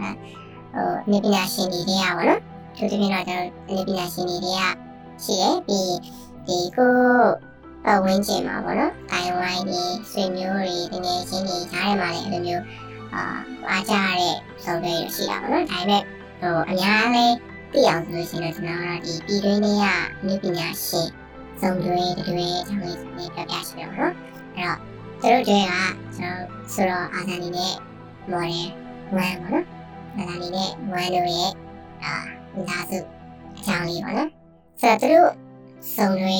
[0.74, 2.40] ဟိုနေပညာရှင်တွေတွေကပေါ့နော်
[2.76, 4.60] သူတို့ကတော့ကျွန်တော်နေပညာရှင်တွေက
[5.24, 5.96] ရှိတယ်ပြီး
[6.48, 6.94] ဒီကို
[7.88, 12.64] အဝင်းကျင်မှာပေါ့နော်။အိုင်ဝိုင်းတွေဆွေမျိုးတွေတကယ်ချင်းတွေဓာတ်ထဲမှာလည်းအဲ့လိုမျိုး
[13.14, 13.24] အာ
[13.70, 16.02] အားကြတဲ့စုံတွေရှိတာပေါ့နော်။ဒါပေမဲ့
[16.40, 17.36] ဟိုအများလေး
[17.74, 19.86] သိအောင်ဆိုလို့ရှိရင်တော့ကျွန်တော်တို့ဒီပြည်တွင်းလေးက
[20.26, 21.10] မြပညာရှင်
[21.62, 24.14] စုံတွေတွေအကြောင်းလေးနေပြပြရှိတယ်ပေါ့နော်။
[24.56, 24.80] အဲ့တော့
[25.22, 25.76] သူတို့တွေက
[26.18, 26.42] ကျွန်တော်
[26.74, 27.74] ဆိုတော့အာဇာနည်နဲ့
[28.32, 28.64] မော်ရဲ
[29.16, 29.66] ဝမ်းပေါ့နော်။
[30.16, 31.52] အာဇာနည်နဲ့ဝမ်းတို့ရဲ့
[32.04, 32.14] အာ
[32.54, 33.00] မိသားစု
[33.58, 34.30] အကြောင်းလေးပေါ့နော်။
[34.82, 35.30] ဆိုတော့သူတို့
[35.96, 36.38] စုံတွေ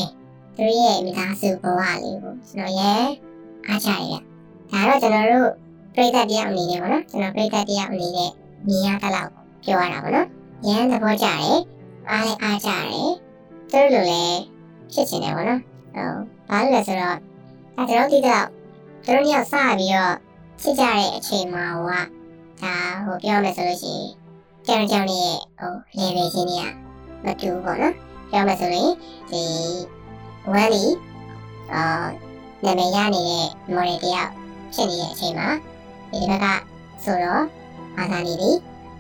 [0.58, 3.06] သူရဲ့မိသားစုဘဝလေးကိုကျွန်တော်ရဲ့
[3.68, 4.14] အားချရရ
[4.72, 5.50] ဒါတော့ကျွန်တော်တို့
[5.96, 8.32] ပြိတ္တတရားအနေနဲ့ပေါ့နော်ကျွန်တော်ပြိတ္တတရားအနေနဲ့
[8.68, 9.30] မြင်ရတဲ့လောက်
[9.64, 10.28] ပြောရတာပေါ့နော်
[10.68, 11.60] ရန်သဘောကျတယ်
[12.10, 13.12] အားလည်းအားကျတယ်
[13.72, 14.40] သူတို့လိုလည်း
[14.92, 15.62] ဖြစ်ချင်တယ်ပေါ့နော်
[15.96, 16.18] ဟုတ်
[16.50, 17.18] ဘာလို့လဲဆိုတော့
[17.76, 18.46] အဲကျွန်တော်ဒီတော့
[19.04, 20.14] သူတို့ညစပြီးတော့
[20.62, 22.76] ဖြစ်ကြတဲ့အချိန်မှာဟိုကဒါ
[23.06, 24.08] ဟိုပြောမယ်ဆိုလို့ရှိရင်
[24.68, 26.70] ကြောင်ကြောင်လေးရဲ့ဟို level ချင်းတွေက
[27.26, 27.96] မတူဘူးပေါ့နော်
[28.30, 28.90] ပြောမယ်ဆိုရင်
[29.32, 29.42] ဒီ
[30.52, 30.86] ဝမ်းလီ
[31.74, 31.84] အာ
[32.64, 34.30] နာမည်ရနေတဲ့မော်ဒယ်တယောက်
[34.74, 35.48] ဖြစ်နေတဲ့အချိန်မှာ
[36.12, 36.46] ဒီဘက်က
[37.04, 37.44] ဆိုတော့
[37.98, 38.52] အာသာလီဒီ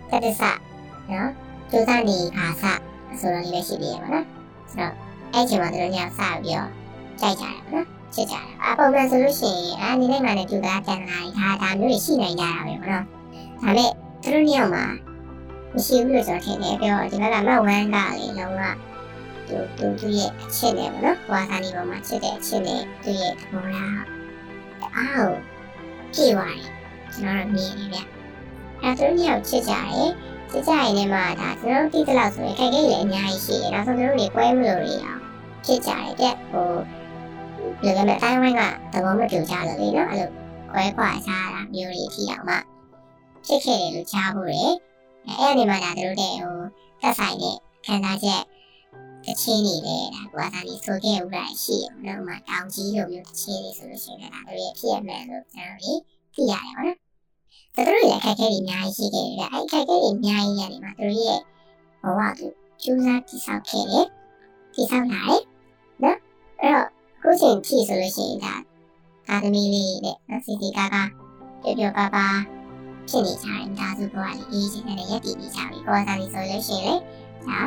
[0.10, 0.42] တတဆ
[1.12, 1.30] နော်
[1.70, 2.64] ကျိုးစားနေအာဆ
[3.20, 4.26] ဆိုတော့လေးပဲရှိသေးတယ်ပေါ့နော်
[4.72, 4.94] ဆိုတော့
[5.34, 6.70] အဲ့ချိန်မှာတို့ညစပြီးတော့
[7.20, 13.06] ကြိုက်ကြတယ်ပေါ့နော်ချစ်ကြတယ်အပုံမှန်ဆိုလို့ရှိရင်အာနေလိုက်မှလည်းကျိုးသားတန်လာတာဒါမျိုးတွေရှိနိုင်ကြတာပဲပေါ့နော်
[13.62, 13.92] ဒါပေမဲ့
[14.24, 14.86] တို့ညောင်မှာ
[15.74, 18.62] မရှိဘူးလို့ဆိုတော့ထင်တယ်ပြောဒီဘက်ကမဝမ်းကလေလုံးဝ
[19.48, 24.06] သူသူသူရဲ့အချက်နဲ့ပေါ့နော်ဝါစာနီပေါ်မှာချက်တဲ့အချက်နဲ့သူရဲ့သဘောထား
[24.96, 25.32] အားကို
[26.16, 26.70] ကြည့်သွားတယ်
[27.14, 28.00] ကျွန်တော်တို့မြင်နေဗျ
[28.82, 30.12] အဲသူတို့ညောက်ချက်ကြတယ်
[30.52, 35.20] ချက်ကြရင်လည်းမှဒါကျွန်တော်တို့သိတဲ့လောက်ဆိုရင်ခိုက်ခိုက်လည်းအများကြီးရှိတယ်နောက်ဆုံးသူတို့တွေကွဲမလို့တွေအောင်
[35.66, 36.70] ဖြစ်ကြတယ်တဲ့ဟို
[37.82, 38.62] ဘယ်လိုလဲတိုင်းဝိုင်းက
[38.94, 40.30] သဘောမတူကြလို့လေနော်အဲ့လို
[40.74, 42.56] ကွဲကွာကြတာမျိုးတွေထီအောင်မှ
[43.46, 44.74] ဖြစ်ခဲ့တယ်လို့ကြားဖို့ရယ်
[45.28, 46.58] အဲ့အဲ့ဒီမှာဒါသူတို့တဲ့ဟို
[47.02, 48.42] သက်ဆိုင်တဲ့ခံစားချက်
[49.26, 56.00] တချင်းနေတယ်ဒါကွာဒါဒီဆိုခဲ့ဥပဒေရှိတယ်နော်မှာတောင်ကြီးလိုမျိုးတချင်းတွေဆိုလို့ရှိရင်ဒါတို့ရဲ့ဖြစ်ရမယ်လို့ကျွန်တော်တို့
[56.36, 56.98] သိရတယ်ပေါ့နော်
[57.76, 61.40] သူတို့ရဲ့ခက်ခဲတွေအများကြီးရှိခဲ့တယ်အဲ့ခက်ခဲတွေအများကြီးရတယ်မှာသူတို့ရဲ့
[62.04, 62.52] ဘဝကို
[62.82, 64.08] ကျူးစားတည်ဆောက်ခဲ့တယ်
[64.74, 65.42] တည်ဆောက်လာတယ်
[66.04, 66.18] နော်
[66.62, 66.88] အဲ့တော့
[67.22, 68.56] ခုချိန်ကြည့်ဆိုလို့ရှိရင်ဒါ
[69.28, 71.04] ကာသမီလေးနဲ့နော်စီစီကာကာ
[71.62, 72.28] ပြောပြောပါပါ
[73.10, 76.96] ဖြစ်နေကြတယ်ဒါဆိုဘဝလေးအေးချင်တဲ့ရက်တည်နေကြပြီကိုယ်စားနေဆိုလို့ရှိရင်လေ
[77.48, 77.62] ဒါ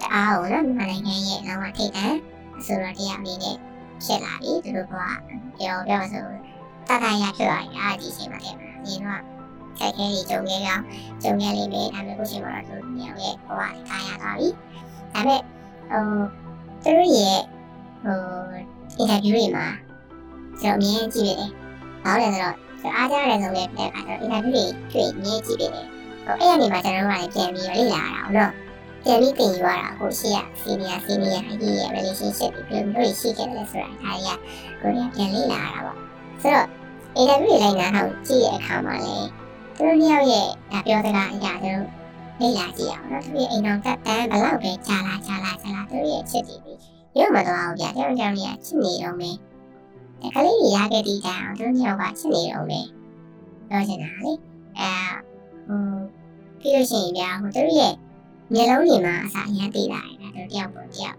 [0.00, 2.18] တအားကိုနော်မြန်မာနိုင်ငံရဲ့လောကထိပ်တန်း
[2.58, 3.56] အစိုးရတရားအနေနဲ့
[4.04, 4.94] ဖြစ်လာပြီသူတို့က
[5.58, 6.24] ပြောပြောဆို
[6.88, 9.22] တတရဖြစ်သွားပြီအားဒီချိန်မှာတည်းမှာဒီတော့
[9.78, 10.84] ခက်ခဲကြီးကြုံခဲ့ကြောင်း
[11.22, 14.48] ကြုံခဲ့လိမ့်မယ်ဒါပေမဲ့ခုချိန်မှာတော့သူညောင်ရဲ့ဘဝကာရသွားပြီ
[15.12, 15.40] ဒါပေမဲ့
[15.90, 16.02] ဟို
[16.82, 17.40] သူတို့ရဲ့
[18.04, 18.18] ဟို
[18.96, 19.66] အင်တာဗျူးတွေမှာ
[20.60, 21.50] ကျွန်တော်အမြင်ကြည့်ရတယ်
[22.04, 28.52] ဘာလို့လဲဆိုတော့အားကြရတဲ့ဆုံးလေးတဲ့အခါကျတော့အင်တာဗျူးတွေတွေ့မြင်ကြည့်ရတယ်ဟိုအဲ့ရနေမှာကျွန်တော်တို့ကလည်းပြန်ပြီးတော့လေ့လာရအောင်နော်
[29.04, 34.12] ပြန်ပြီးတင်ယူရတာဟိုရှိရ senior senior အကြီးရဲ့ relationship တွေဘယ်လိုရှိခဲ့လဲဆိုတာဒါ
[34.80, 35.98] တွေကကိုရီးယားပြန်လေ့လာရတာပေါ့
[36.42, 36.66] ဆိုတော့
[37.16, 39.16] AW လိုက်နာအောင်ကြည့်ရအခါမှာလေ
[39.76, 41.82] သူတို့နှစ်ယောက်ရဲ့ဒါပြောစကားအရာတို့
[42.40, 46.78] လေ့လာကြည့်အောင်နော်သူရဲ့အိမ်တော်တက်တန်းဘလောက်ပဲကြာလာကြာလာကြာလာသူရဲ့ချစ်တည်ပြီး
[47.18, 49.36] ရုံမတော်အောင်ဗျာတောင်တောင်ကြီးချစ်နေတော့မယ်
[50.34, 52.86] ကလေးကြီးရခဲ့တဲ့တိုင်အောင်သူတို့နှစ်ယောက်ကချစ်နေတော့မယ်
[53.68, 54.32] ပြောချင်တာလေ
[54.78, 54.90] အဲ
[55.66, 55.82] ဟို
[56.60, 57.94] ပြီးလို့ရှိရင်ဗျာဟိုသူတို့ရဲ့
[58.54, 61.16] မျက်လုံးတွေမှာအစာအရန်သိလာတယ်ဒါတို့တယောက်ပေါ်တယောက်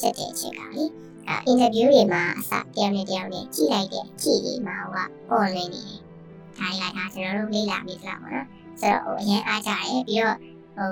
[0.00, 0.84] ချက်တဲ့အချက်ကလေ
[1.26, 6.00] အဲအင်တာဗျူးတွေမှာအစာတယောက်နဲ့တယောက်နဲ့ကြည့်လိုက်တဲ့ကြည့်တွေမှာဟိုကပေါ်နေနေတယ်
[6.58, 8.46] ဒါရတာကျွန်တော်တို့လေ့လာပြီးတော့ပေါ့နော်
[8.80, 10.36] ဆိုတော့ဟိုအရင်အားကြတယ်ပြီးတော့
[10.76, 10.90] ဟို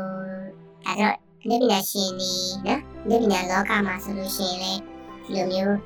[0.85, 1.17] ဒါတော့
[1.49, 2.33] နေပညာရှင်နေ
[2.67, 4.73] နော်နေပညာလောကမှာဆိုလို့ရှိရင်လေ
[5.25, 5.79] ဒီလိုမျိုး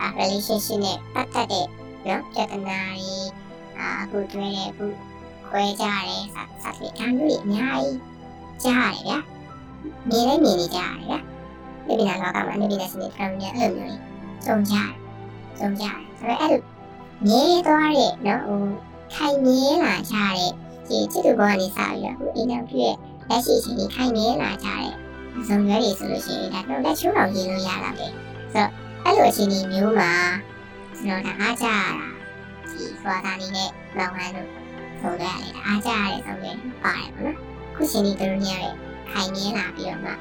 [0.00, 1.66] အာ relationship နဲ့ပတ်သက်တဲ့
[2.06, 3.18] နော်ပြဿနာတွေ
[3.78, 4.86] အာအခုတွေ့တဲ့အခု
[5.48, 8.09] ခွဲကြတယ်စသဖြင့်ဒါမျိုးတွေအများကြီး
[8.64, 9.22] ကြားရတယ်
[10.08, 11.18] ဗျာနေလည်းနေနေကြရတယ်ဗျာ
[11.86, 14.00] နေပညာလောကမှာနေပညာရှင်တွေခံရအဲ့လိုမျိုး
[14.46, 14.90] စုံကြတယ်
[15.58, 16.60] စုံကြတယ်ဆိုတော့အဲ့လို
[17.28, 18.62] ငြင်းသွားတဲ့နော်ဟို
[19.14, 20.50] ခိုင်မြဲလာကြတဲ့
[20.88, 22.94] ဒီချစ်သူဘောကနေစပြီးတော့ဟိုအိမ်နောက်ပြည့်
[23.28, 24.90] လက်ရှိအချိန်ကြီးခိုင်မြဲလာကြတဲ့
[25.48, 28.06] ဇုံရွယ်တွေဆိုလို့ရှိရင်ဒါတော့လက်ချိုးတော်ရေးလို့ရတာပဲ
[28.52, 28.70] ဆိုတော့
[29.04, 30.12] အဲ့လိုအခြေအနေမျိုးမှာ
[30.98, 32.08] ကျွန်တော်ဒါအားကြရတာ
[32.70, 34.48] ဒီသွားတာနေနဲ့လောင်ဟန်တို့
[35.00, 36.52] ဆိုတော့လည်းအားကြရတဲ့ဆုံးတွေ
[36.84, 37.49] ပါတယ်ပေါ့နော်
[37.80, 38.72] ခုချိန်ဒီတို့ညရဲ့
[39.10, 40.12] ခိုင်မြဲလာပြီးတော့မှ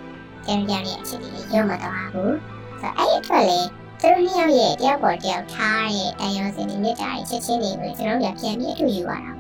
[0.45, 2.36] ကျန်ကြရဲ့အခြေအနေရုံမတော့ဘူး
[2.80, 3.60] ဆိုတော့အဲ့အတွက်လေ
[3.99, 9.34] သူတို့နှစ်ယောက်ရဲ့တယောက်ပေါ်တယောက်ထားတဲ့တရားစင်တွေနဲ့တားချက်ချင်းတွေကိုကျွန်တော်တို့ပြန်ပြီးအတူယူရတာ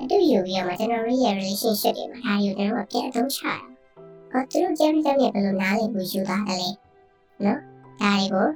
[0.00, 3.56] အတူယူပြီးတော့မှကျွန်တော်တို့ရဲ့ relationship တွေမှာဒါတွေကိုကျွန်တော်တို့ပြန်အသုံးချရတာ။
[4.32, 6.70] အော်သူတို့ကြမ်းကြမ်းနဲ့ဘယ်လိုနားလည်ဖို့ယူသားတယ်လဲ။
[7.44, 7.58] နော်။
[8.00, 8.46] ဒါတွေကို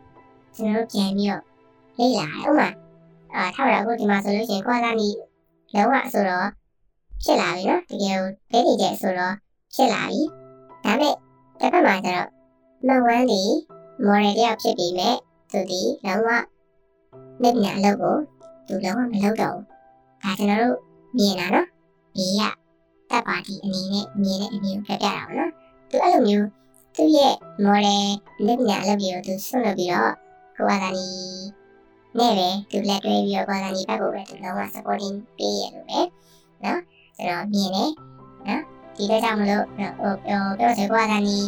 [0.57, 1.43] ကျွန်တော်တို့ပြန်ပြီးတော့
[1.99, 2.69] လေ့လာရအောင်ပါ။
[3.35, 5.09] အာထောက်ရအခုဒီမှာဆိုလို့ရှိရင်ကွာလာနီ
[5.75, 6.64] လုံးဝဆိုတော့
[7.25, 8.17] ဖြစ်လာပြီနော်။တကယ်
[8.51, 9.35] ကိုဒိတ်ကြဆိုတော့
[9.75, 10.23] ဖြစ်လာပြီ။
[10.85, 11.15] ဒါပေမဲ့
[11.61, 12.29] တစ်ဖက်မှာကျတော့
[12.87, 13.43] မဝန်းဒီ
[14.05, 15.15] မော်ရယ်တယောက်ဖြစ်ပြီးမဲ့
[15.53, 16.29] သူဒီလုံးဝ
[17.41, 18.17] မျက်နှာအလုပ်ကို
[18.67, 19.65] သူလုံးဝမလုပ်တော့ဘူး။
[20.23, 20.79] ဒါကျွန်တော်တို့
[21.17, 21.67] မြင်တာနော်။
[22.17, 22.41] ဒီက
[23.11, 25.53] တပ်ပါတီအနေနဲ့မြင်တဲ့အမြင်ကိုပြပြတာပေါ့နော်။
[25.91, 26.49] သူအဲ့လိုမျိုး
[26.97, 28.05] သူ့ရဲ့ model
[28.47, 30.13] လက်ညာအလုပ်တွေကိုသူဆွလုပ်ပြီးတော့
[30.57, 31.09] ကိုဝါဒနီ
[32.19, 36.01] နဲ့ပဲသူလက်တွဲပြီးတော့ကိုဝါဒနီဘက်ကိုပဲသူလုံးဝ supporting ပေးရလို့ပဲ
[36.65, 36.81] နော်။
[37.19, 37.91] ကျွန်တော်မြင်တယ်
[38.49, 38.63] နော်။
[38.97, 41.39] ဒီတော့ကြောင့်မလို့ဟိုပြောပြောစကွာဒနီ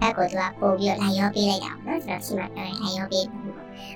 [0.00, 3.24] ဘက်ကိုသူကပို့ပြီးတော့လိုက်ရောပေးလိုက်တာပေါ့နော်ကျွန်တော်ရှိမှပြောရင်လိုက်ရောပေး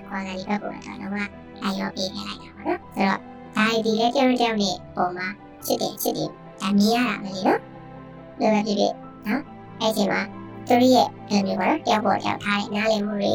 [0.09, 3.20] ခေါ်လာဒီဘက်ကိုတော့တော့လိုက်ရောပေးခဲ့လိုက်တာပေါ့နော်ဆိုတော့
[3.57, 5.26] ဒါဒီလက်ကြောင်ကြောင်နဲ့ပုံမှာ
[5.64, 6.30] ချစ်တယ်ချစ်တယ်
[6.61, 7.61] ဒါမြင်ရတာပဲလေနော်
[8.40, 8.94] လိုပဲဖြစ်ဖြစ်
[9.26, 9.42] နော်
[9.80, 10.20] အဲ့ဒီမှာ
[10.66, 13.34] သူတို့ရဲ့အဲမျိုးပါတော့တယောက်ပေါ်တယောက်ထားတဲ့နားလည်မှုတွေ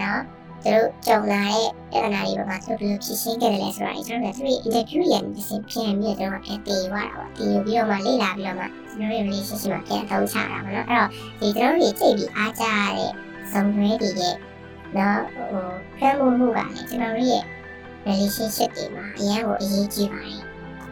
[0.00, 0.20] နော်
[0.66, 11.08] သူတို့ကြုံလာတဲ့ပြဿနာတွေပေါ်မှာသူတို့ဘယ်လိုဖြေရှင်းခဲ့တယ်လဲဆိုတာကျွန်တော်တို့သူတို့ interview ရတဲ့စင်ပြန်ပြီးတော့ကျွန်တော်ပြန်တင်သွားတာပေါ့တင်ပြီးတော့မှလေ့လာပြီးတော့မှကျွန်တော်တို့ relationship မှာပြန်အသုံးချတာပေါ့နော်အဲ့တော့
[11.40, 13.12] ဒီကျွန်တော်တို့ကြိတ်ပြီးအားကြရတဲ့
[13.52, 14.34] ဇုံတွေတွေရဲ့
[14.96, 17.44] နော်ဟိုဖမ်းမှုမှုကလည်းကျွန်တော်တို့ရဲ့
[18.06, 20.40] relationship တွေမှာအရင်ကအရေးကြီးပါတယ်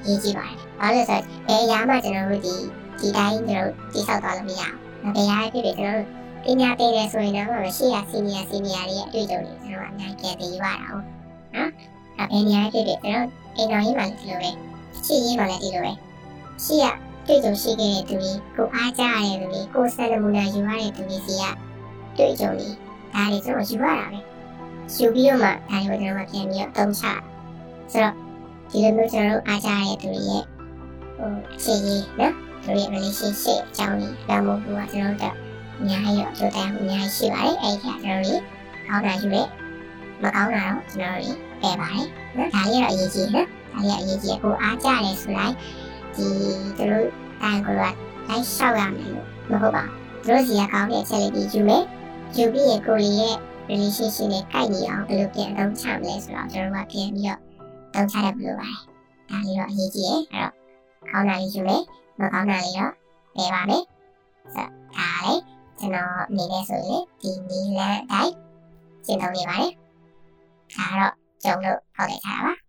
[0.03, 2.55] အရေးကြီးပါတယ်ဘာလို့လဲဆိုတော့ဘယ်အရာမှကျွန်တော်တို့ဒီ
[3.01, 4.63] ဒီတိုင်းကျွန်တော်တို့တိဆောက်သွားလို့မရ
[5.03, 11.05] ဘူးဘယ်အရာဖြစ်ဖြစ်ကျွန်တော်တို့ ပညာသင်တယ်ဆိုရင်တော့မရှိရစီနီယာစီနီယာတွေရဲ့အတွေ့အကြုံတွေကျွန်တော်အများကြီးပြန်ပြီးရတာဟုတ်
[11.55, 11.71] နော်
[12.19, 14.51] အဲဘယ်နေရာဖြစ်ဖြစ်ကျွန်တော်အိမ်တော်ကြီးမှလည်းဒီလိုပဲ
[15.05, 15.93] ရှိရင်းမှလည်းဒီလိုပဲ
[16.65, 16.85] ရှိရ
[17.27, 21.45] တွေ့ကြုံရှိခဲ့တဲ့သူတွေကိုအားကြရတဲ့သူတွေကိုစံနမူနာယူရတဲ့သူတွေစီက
[22.17, 22.69] တွေ့ကြုံတွေ
[23.15, 24.19] ဒါတွေကျွန်တော်ယူရတာပဲ
[24.95, 27.05] ယူပြီးတော့မှဒါတွေကိုကျွန်တော်ပြန်ပြီးတော့သုံးချ
[27.93, 28.15] ဆိုတော့
[28.71, 30.45] ဒီလိုမျိုးကျွန်တော်တို့အားကြရတဲ့သူတွေရဲ့
[31.17, 32.35] ဟိုအခြေကြီးနော်
[32.65, 35.44] သူရဲ့ relationship အကြောင်းကြီးလမ်းမို့ကကျွန်တော်တို့
[35.81, 38.43] အများကြီးတော့ကြိုးတန်းအများကြီးရှိပါတယ်အဲ့ဒီကကျွန်တော်တို့
[38.87, 39.49] ကောင်းတာယူတယ်
[40.23, 42.07] မကောင်းတာတော့ကျွန်တော်တို့ပယ်ပါတယ်
[42.37, 45.55] နော်ဒါလေးတော့အရေးကြီးနော်ဒါလေးအရေးကြီးကိုအားကြတယ်ဆိုလိုက်
[46.15, 46.27] ဒီ
[46.77, 47.07] သူတို့
[47.41, 47.97] တိုင်ကိုကလိုက်
[48.27, 49.85] လျှောက်ရမယ်လို့မဟုတ်ပါ
[50.25, 51.83] သူတို့စီကကောင်းတဲ့အချက်လေးတွေယူမယ်
[52.37, 53.37] ယူပြီးရင်ကိုယ်ရဲ့
[53.71, 57.41] relationship နဲ့ကိုက်ညီအောင်ဘယ်လိုပြန်အသုံးချမလဲဆိုတော့ကျွန်တော်ကပြန်ပြီးတော့
[57.95, 58.79] သုံးချရလို့ပါတယ်
[59.31, 60.53] ဒါလေးတော့အရေးကြီးရဲ့အဲ့တော့
[61.11, 61.83] ကောင်းတာလေးယူမယ်
[62.19, 62.93] မကောင်းတာလေးတော့
[63.37, 63.85] ပယ်ပါမယ်
[64.55, 65.41] ဆိုတော့ဒါလေး
[65.79, 68.35] ကျွန်တော်အနေနဲ့ဆိုရင်ဒီနီလန်အတိုင်း
[69.05, 69.73] ကျင့်သုံးနေပါတယ်
[70.75, 72.64] ဒါတော့ကျုံလို့ဟောက်လိုက်ထားတာပါ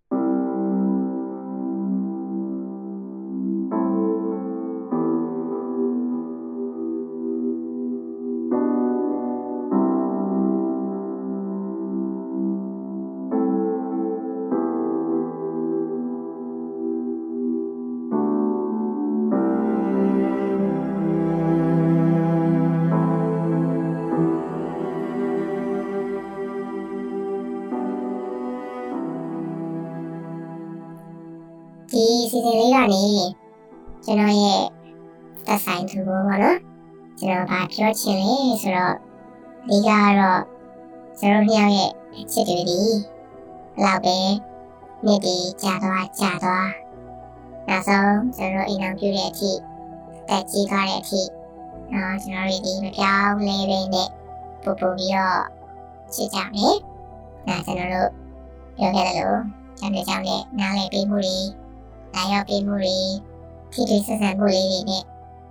[32.86, 33.06] ကနေ
[34.06, 34.64] ကျွန်တော်ရဲ့
[35.46, 36.58] သက်ဆိုင်သူပေါ့နော်
[37.20, 38.96] ကျွန်တော်ဗာပြောချင်လဲဆိုတော့
[39.68, 39.90] ဒီက
[40.20, 40.42] တော့
[41.20, 41.92] ကျွန်တော်ညရဲ့
[42.32, 42.82] ချစ်တွေဒီ
[43.84, 44.18] လောက်ပဲ
[45.06, 46.72] နေ့ဒီကြာသွားကြာသွား
[47.68, 49.52] နောက်ဆုံးကျွန်တော်အိမ်အောင်ပြုတဲ့အထိ
[50.28, 51.22] တက်ကြီးသွားတဲ့အထိ
[51.94, 54.10] နော်ကျွန်တော်ဒီမပြောင်းလဲပဲနဲ့
[54.64, 55.42] ပူပူပြီးတော့
[56.14, 56.76] ချစ်ကြမယ်။
[57.48, 58.10] ဒါကျွန်တော်တို့
[58.78, 59.42] ပြောခဲ့တယ်လို့
[59.80, 61.38] ကျန်တဲ့ကြောင့်လည်းနားလည်ပေးမှုတွေ
[62.16, 62.98] လာရောက်ပေးမှုတွေ
[63.72, 65.04] ထိထိဆက်ဆံမှုလေးတွေနဲ့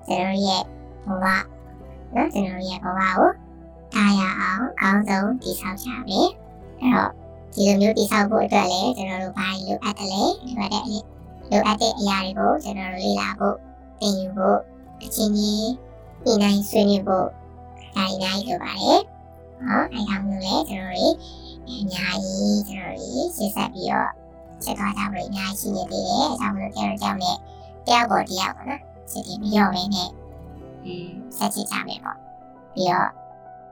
[0.07, 0.63] ကျွန်တော်ရဲ့
[1.07, 1.25] ဘဝ
[2.15, 3.31] နော်ကျွန်တော်ရဲ့ဘဝကို
[3.95, 6.29] တာယာအောင်အကောင်းဆုံးတည်ဆောက်ကြမယ်
[6.81, 7.11] အဲ့တော့
[7.55, 10.85] ဒီလိုမျိုးတည်ဆောက်ဖို့အတွက်လည်းကျွန်တော်တို့ဘာလိုအပ်တယ်လဲလိုအပ်တဲ့
[11.51, 13.57] လိုအပ်တဲ့အရာတွေကိုကျွန်တော်တို့လေ့လာဖို့
[14.01, 14.59] သင်ယူဖို့
[15.03, 15.71] အချင်းချင်း
[16.23, 17.27] ဒီနိုင်ဆွေးနွေးဖို့
[17.95, 19.01] ဒါအများကြီးလိုပါတယ်
[19.67, 21.15] ဟောအဲ့ဒါမျိုးလေကျွန်တော်တို့
[21.69, 24.11] အများကြီးကျွန်တော်တို့ရှင်းဆက်ပြီးတော့
[24.65, 27.39] ချက်သွားကြဖို့အများကြီးရှိနေသေးတယ်အဲကြောင့်မလို့ကျွန်တော်ကြောင့်လည်း
[27.87, 30.11] တယောက်ပေါ်တယောက်ပေါ့နော်စစ်တီပြီးတော့ပဲနဲ့
[30.85, 32.19] อืมဆက်ချကြမယ်ပေါ့
[32.75, 33.09] ပြီးတော့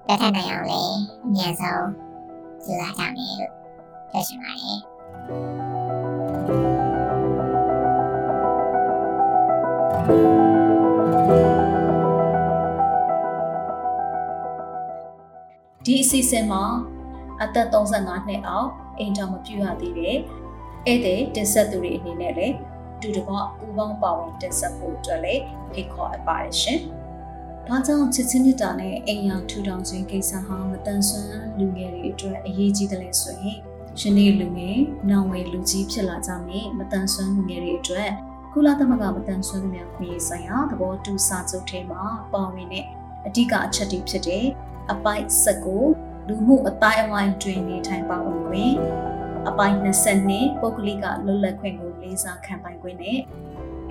[0.06, 1.86] တက်ထနိုင်အောင်လည်းအများဆုံး
[2.64, 3.52] ကြိုးစားကြမယ်လို့
[4.10, 4.78] ပြောချင်ပါတယ်
[15.84, 16.62] ဒီအစီအစဉ်မှာ
[17.42, 20.18] အသက်35နှစ်အောက်အိမ်တော်မပြုရသေးတဲ့
[20.86, 22.54] ဧည့်သည်တင်ဆက်သူတွေအနေနဲ့လည်း
[22.96, 25.42] အတူတကွပူးပေါင်းပါဝင်တင်ဆက်ဖို့အတွက်လည်း
[25.72, 26.80] ဖိတ်ခေါ်အပ်ပါတယ်ရှင်။
[27.66, 31.28] ဒါကြောင့်ချစ်ချင်းမြတ်တာနဲ့အိမ်ယာထူထောင်ခြင်းကိစ္စဟာမတန်ဆွမ်း
[31.58, 33.58] လူငယ်တွေအတွက်အရေးကြီးတယ်လဲဆိုရင်
[34.00, 34.78] ယနေ့လူငယ်
[35.10, 38.10] နောင်ဝယ်လူကြီးဖြစ်လာကြမယ်မတန်ဆွမ်းလူငယ်တွေအတွက်
[38.52, 42.02] ကုလသမဂ္ဂမတန်ဆွမ်းသူများခွင့်ရေးဆိုင်ရာသဘောတူစာချုပ်ထဲမှာ
[42.32, 42.84] ပါဝင်တဲ့
[43.26, 44.44] အဓိကအချက်တွေဖြစ်တဲ့
[44.92, 45.66] အပိုက်၁၉
[46.28, 48.74] လူမှုအတိုင်းအဝိုင်းတွင်နေထိုင်ပါဝင်ခွင့်
[49.48, 49.76] အပိုက်
[50.22, 53.20] 22ပုဂ္ဂလိကလွတ်လပ်ခွင့်ကိုလေးစားခံပိုင်ခွင့်နဲ့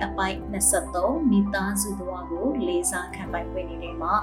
[0.04, 0.36] အပိုက်
[0.84, 4.14] 23မိသားစုတော်ကိုလေးစားခံပိုင်ခွင့်နေတဲ့မှာ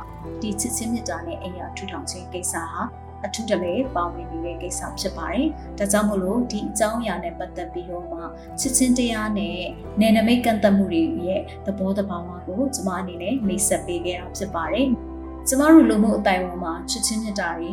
[0.42, 2.84] ဒီချစ်ချင်းမြတ်တာနဲ့အိမ်ယာထူထောင်ခြင်းကိစ္စဟာ
[3.26, 5.48] အထူးတလဲပါဝင်နေတဲ့ကိစ္စဖြစ်ပါတယ်။
[5.78, 8.20] ဒါကြောင့်မို့လို့ဒီအကြောင်းအရာနဲ့ပတ်သက်ပြီးတော့မှ
[8.60, 9.58] ချစ်ချင်းတရားနဲ့
[10.00, 14.88] နယ်နိမိတ်ကန့်သတ်မှုတွေရဲ့သဘောတဘာဝကိုကျွန်မအနေနဲ့မိတ်ဆက်ပေးခဲ့တာဖြစ်ပါတယ်။
[15.48, 17.72] ကျွန်မတို့လူမှုအတိုင်းအဝန်မှာချစ်ချင်းမြတ်တာတွေ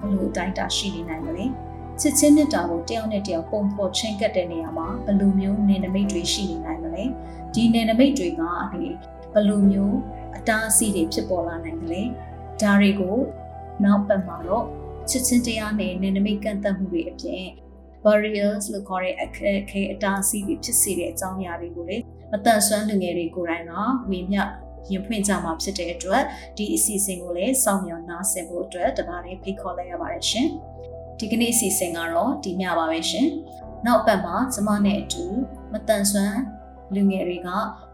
[0.00, 1.46] ဘယ်လိုအတိုင်းတာရှိနေနိုင်မလဲ။
[2.00, 7.04] ချစ်ချင်းမြတ်တာကိုတယောက်နဲ့တယောက်ပုံဖော်ချင်းကပ်တဲ့နေရာမှာဘယ်လိုမျိုးနယ်နိမိတ်တွေရှိနေနိုင်မလဲ။
[7.54, 8.42] ဒီနယ်နိမိတ်တွေက
[8.72, 8.84] ဒီ
[9.32, 9.96] ဘယ်လိုမျိုး
[10.36, 12.02] အတားအဆီးတွေဖြစ်ပေါ်လာနိုင်မလဲ။
[12.60, 13.16] ဒါတွေကို
[13.84, 14.64] နောက်ပတ်မှာတော့
[15.10, 17.44] ချစ်ချင်းတရားနဲ့နယ်နိမိတ်ကန့်သတ်မှုတွေအပြင်
[18.04, 21.96] barriers လို့ခေါ်တဲ့အခက်အခဲအတားအဆီးတွေဖြစ်စေတဲ့အကြောင်းအရာတွေကိုလေ
[22.32, 23.72] မတန်ဆွမ်းလူငယ်တွေကိုယ်တိုင်က
[24.10, 24.42] ဝေမျှ
[24.90, 26.22] ရင်ဖွင့်ကြမှာဖြစ်တဲ့အတွက်
[26.56, 30.48] ဒီအစီအစဉ်ကိုလည်းစောင့်မျှော်နားဆင်ဖို့အတွက်တပါးလေးဖိတ်ခေါ်လိုက်ရပါတယ်ရှင်
[31.20, 33.28] ဒီကနေ့အစီအစဉ်ကတော့ဒီညပါပဲရှင်
[33.86, 35.24] နောက်ပတ်မှာကျမနဲ့အတူ
[35.72, 36.40] မတန်ဆွမ်း
[36.94, 37.48] လူငယ်တွေက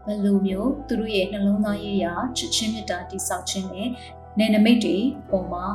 [0.05, 3.89] ဘယ်လိုမျိုးသူတို့ရဲ့နှလုံးသားရေးရာချစ်ချင်းမြတ်တာတိဆောက်ခြင်းနဲ့
[4.37, 4.97] နယ်နိမိတ်တွေ
[5.29, 5.65] ပုံမှာ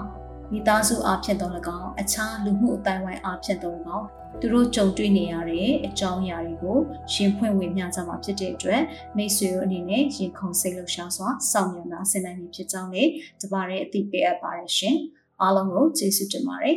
[0.52, 4.06] မိသားစုအားဖြင့်တော့၎င်းအခြားလူမှုအတိုင်းဝိုင်းအားဖြင့်တော့၎င်း
[4.40, 6.78] သူတို့ကြုံတွေ့နေရတဲ့အကြောင်းအရာတွေကို
[7.12, 8.82] ရှင်ဖွင့်ဝေမျှကြမှာဖြစ်တဲ့အတွက်
[9.16, 13.10] မိတ်ဆွေတို့အနေနဲ့ရင်ခုန်စိတ်လှုပ်ရှားစွာစောင့်မျှော်နာဆင်နိုင်ပြီဖြစ်ကြောင်းလည်း
[13.42, 14.96] တပါတဲ့အသိပေးအပ်ပါတယ်ရှင်
[15.42, 16.76] အားလုံးကိုကျေးဇူးတင်ပါတယ်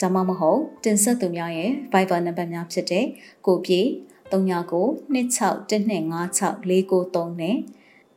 [0.00, 3.04] ဒါမှမဟုတ်တင်ဆက်သူများရဲ့ Viber နံပါတ်များဖြစ်တဲ့
[3.46, 3.80] ကိုပြေ
[4.32, 7.56] 39 26125649နဲ့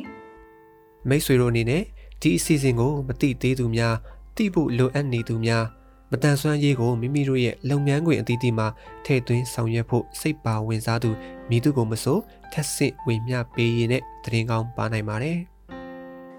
[1.09, 1.83] မိတ်ဆွေတို့အနေနဲ့
[2.21, 3.95] ဒီအစီအစဉ်ကိုမတိသေးသူများ
[4.35, 5.84] တိဖို့လိုအပ်နေသူများမ
[6.23, 8.67] တန်ဆွမ်းရေးကိုမိမိတို့ရဲ့လုပ်ငန်းခွင်အသီးသီးမှာ
[9.05, 11.09] ထည့်သွင်းဆောင်ရွက်ဖို့စိတ်ပါဝင်စားသူ
[11.49, 12.17] မိသူကိုမဆို
[12.53, 15.39] ထက်ဆင့်ဝေမျှပေးရတဲ့တရင်ကောင်းပါနိုင်ပါတယ်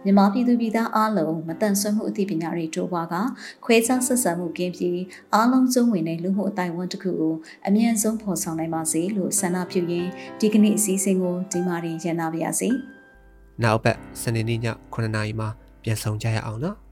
[0.04, 3.14] မြန်မာပြည်သူပြည်သားအားလုံးမတန်ဆွမ်းမှုအသိပညာတွေတိုးပွားက
[3.64, 5.00] ခွဲခြားဆက်ဆံမှုကင်းပြီး
[5.34, 7.34] အားလုံးစုံဝင်တဲ့လူမှုအတိုင်းအဝန်တစ်ခုကို
[7.66, 12.68] အမြင့်ဆုံးဖော်ဆောင်နိုင်ပါစေလို့ဆန္ဒပြုရင်းဒီကနေ့အစည်းအဝေးကိုဒီမှာရင်ရနာပါရစေ။
[13.62, 14.60] နောက်ပတ်စနေနေ့ည
[14.92, 15.48] 9:00နာရီမှာ
[15.82, 16.76] ပြန်ဆောင်ကြရအောင်နော်။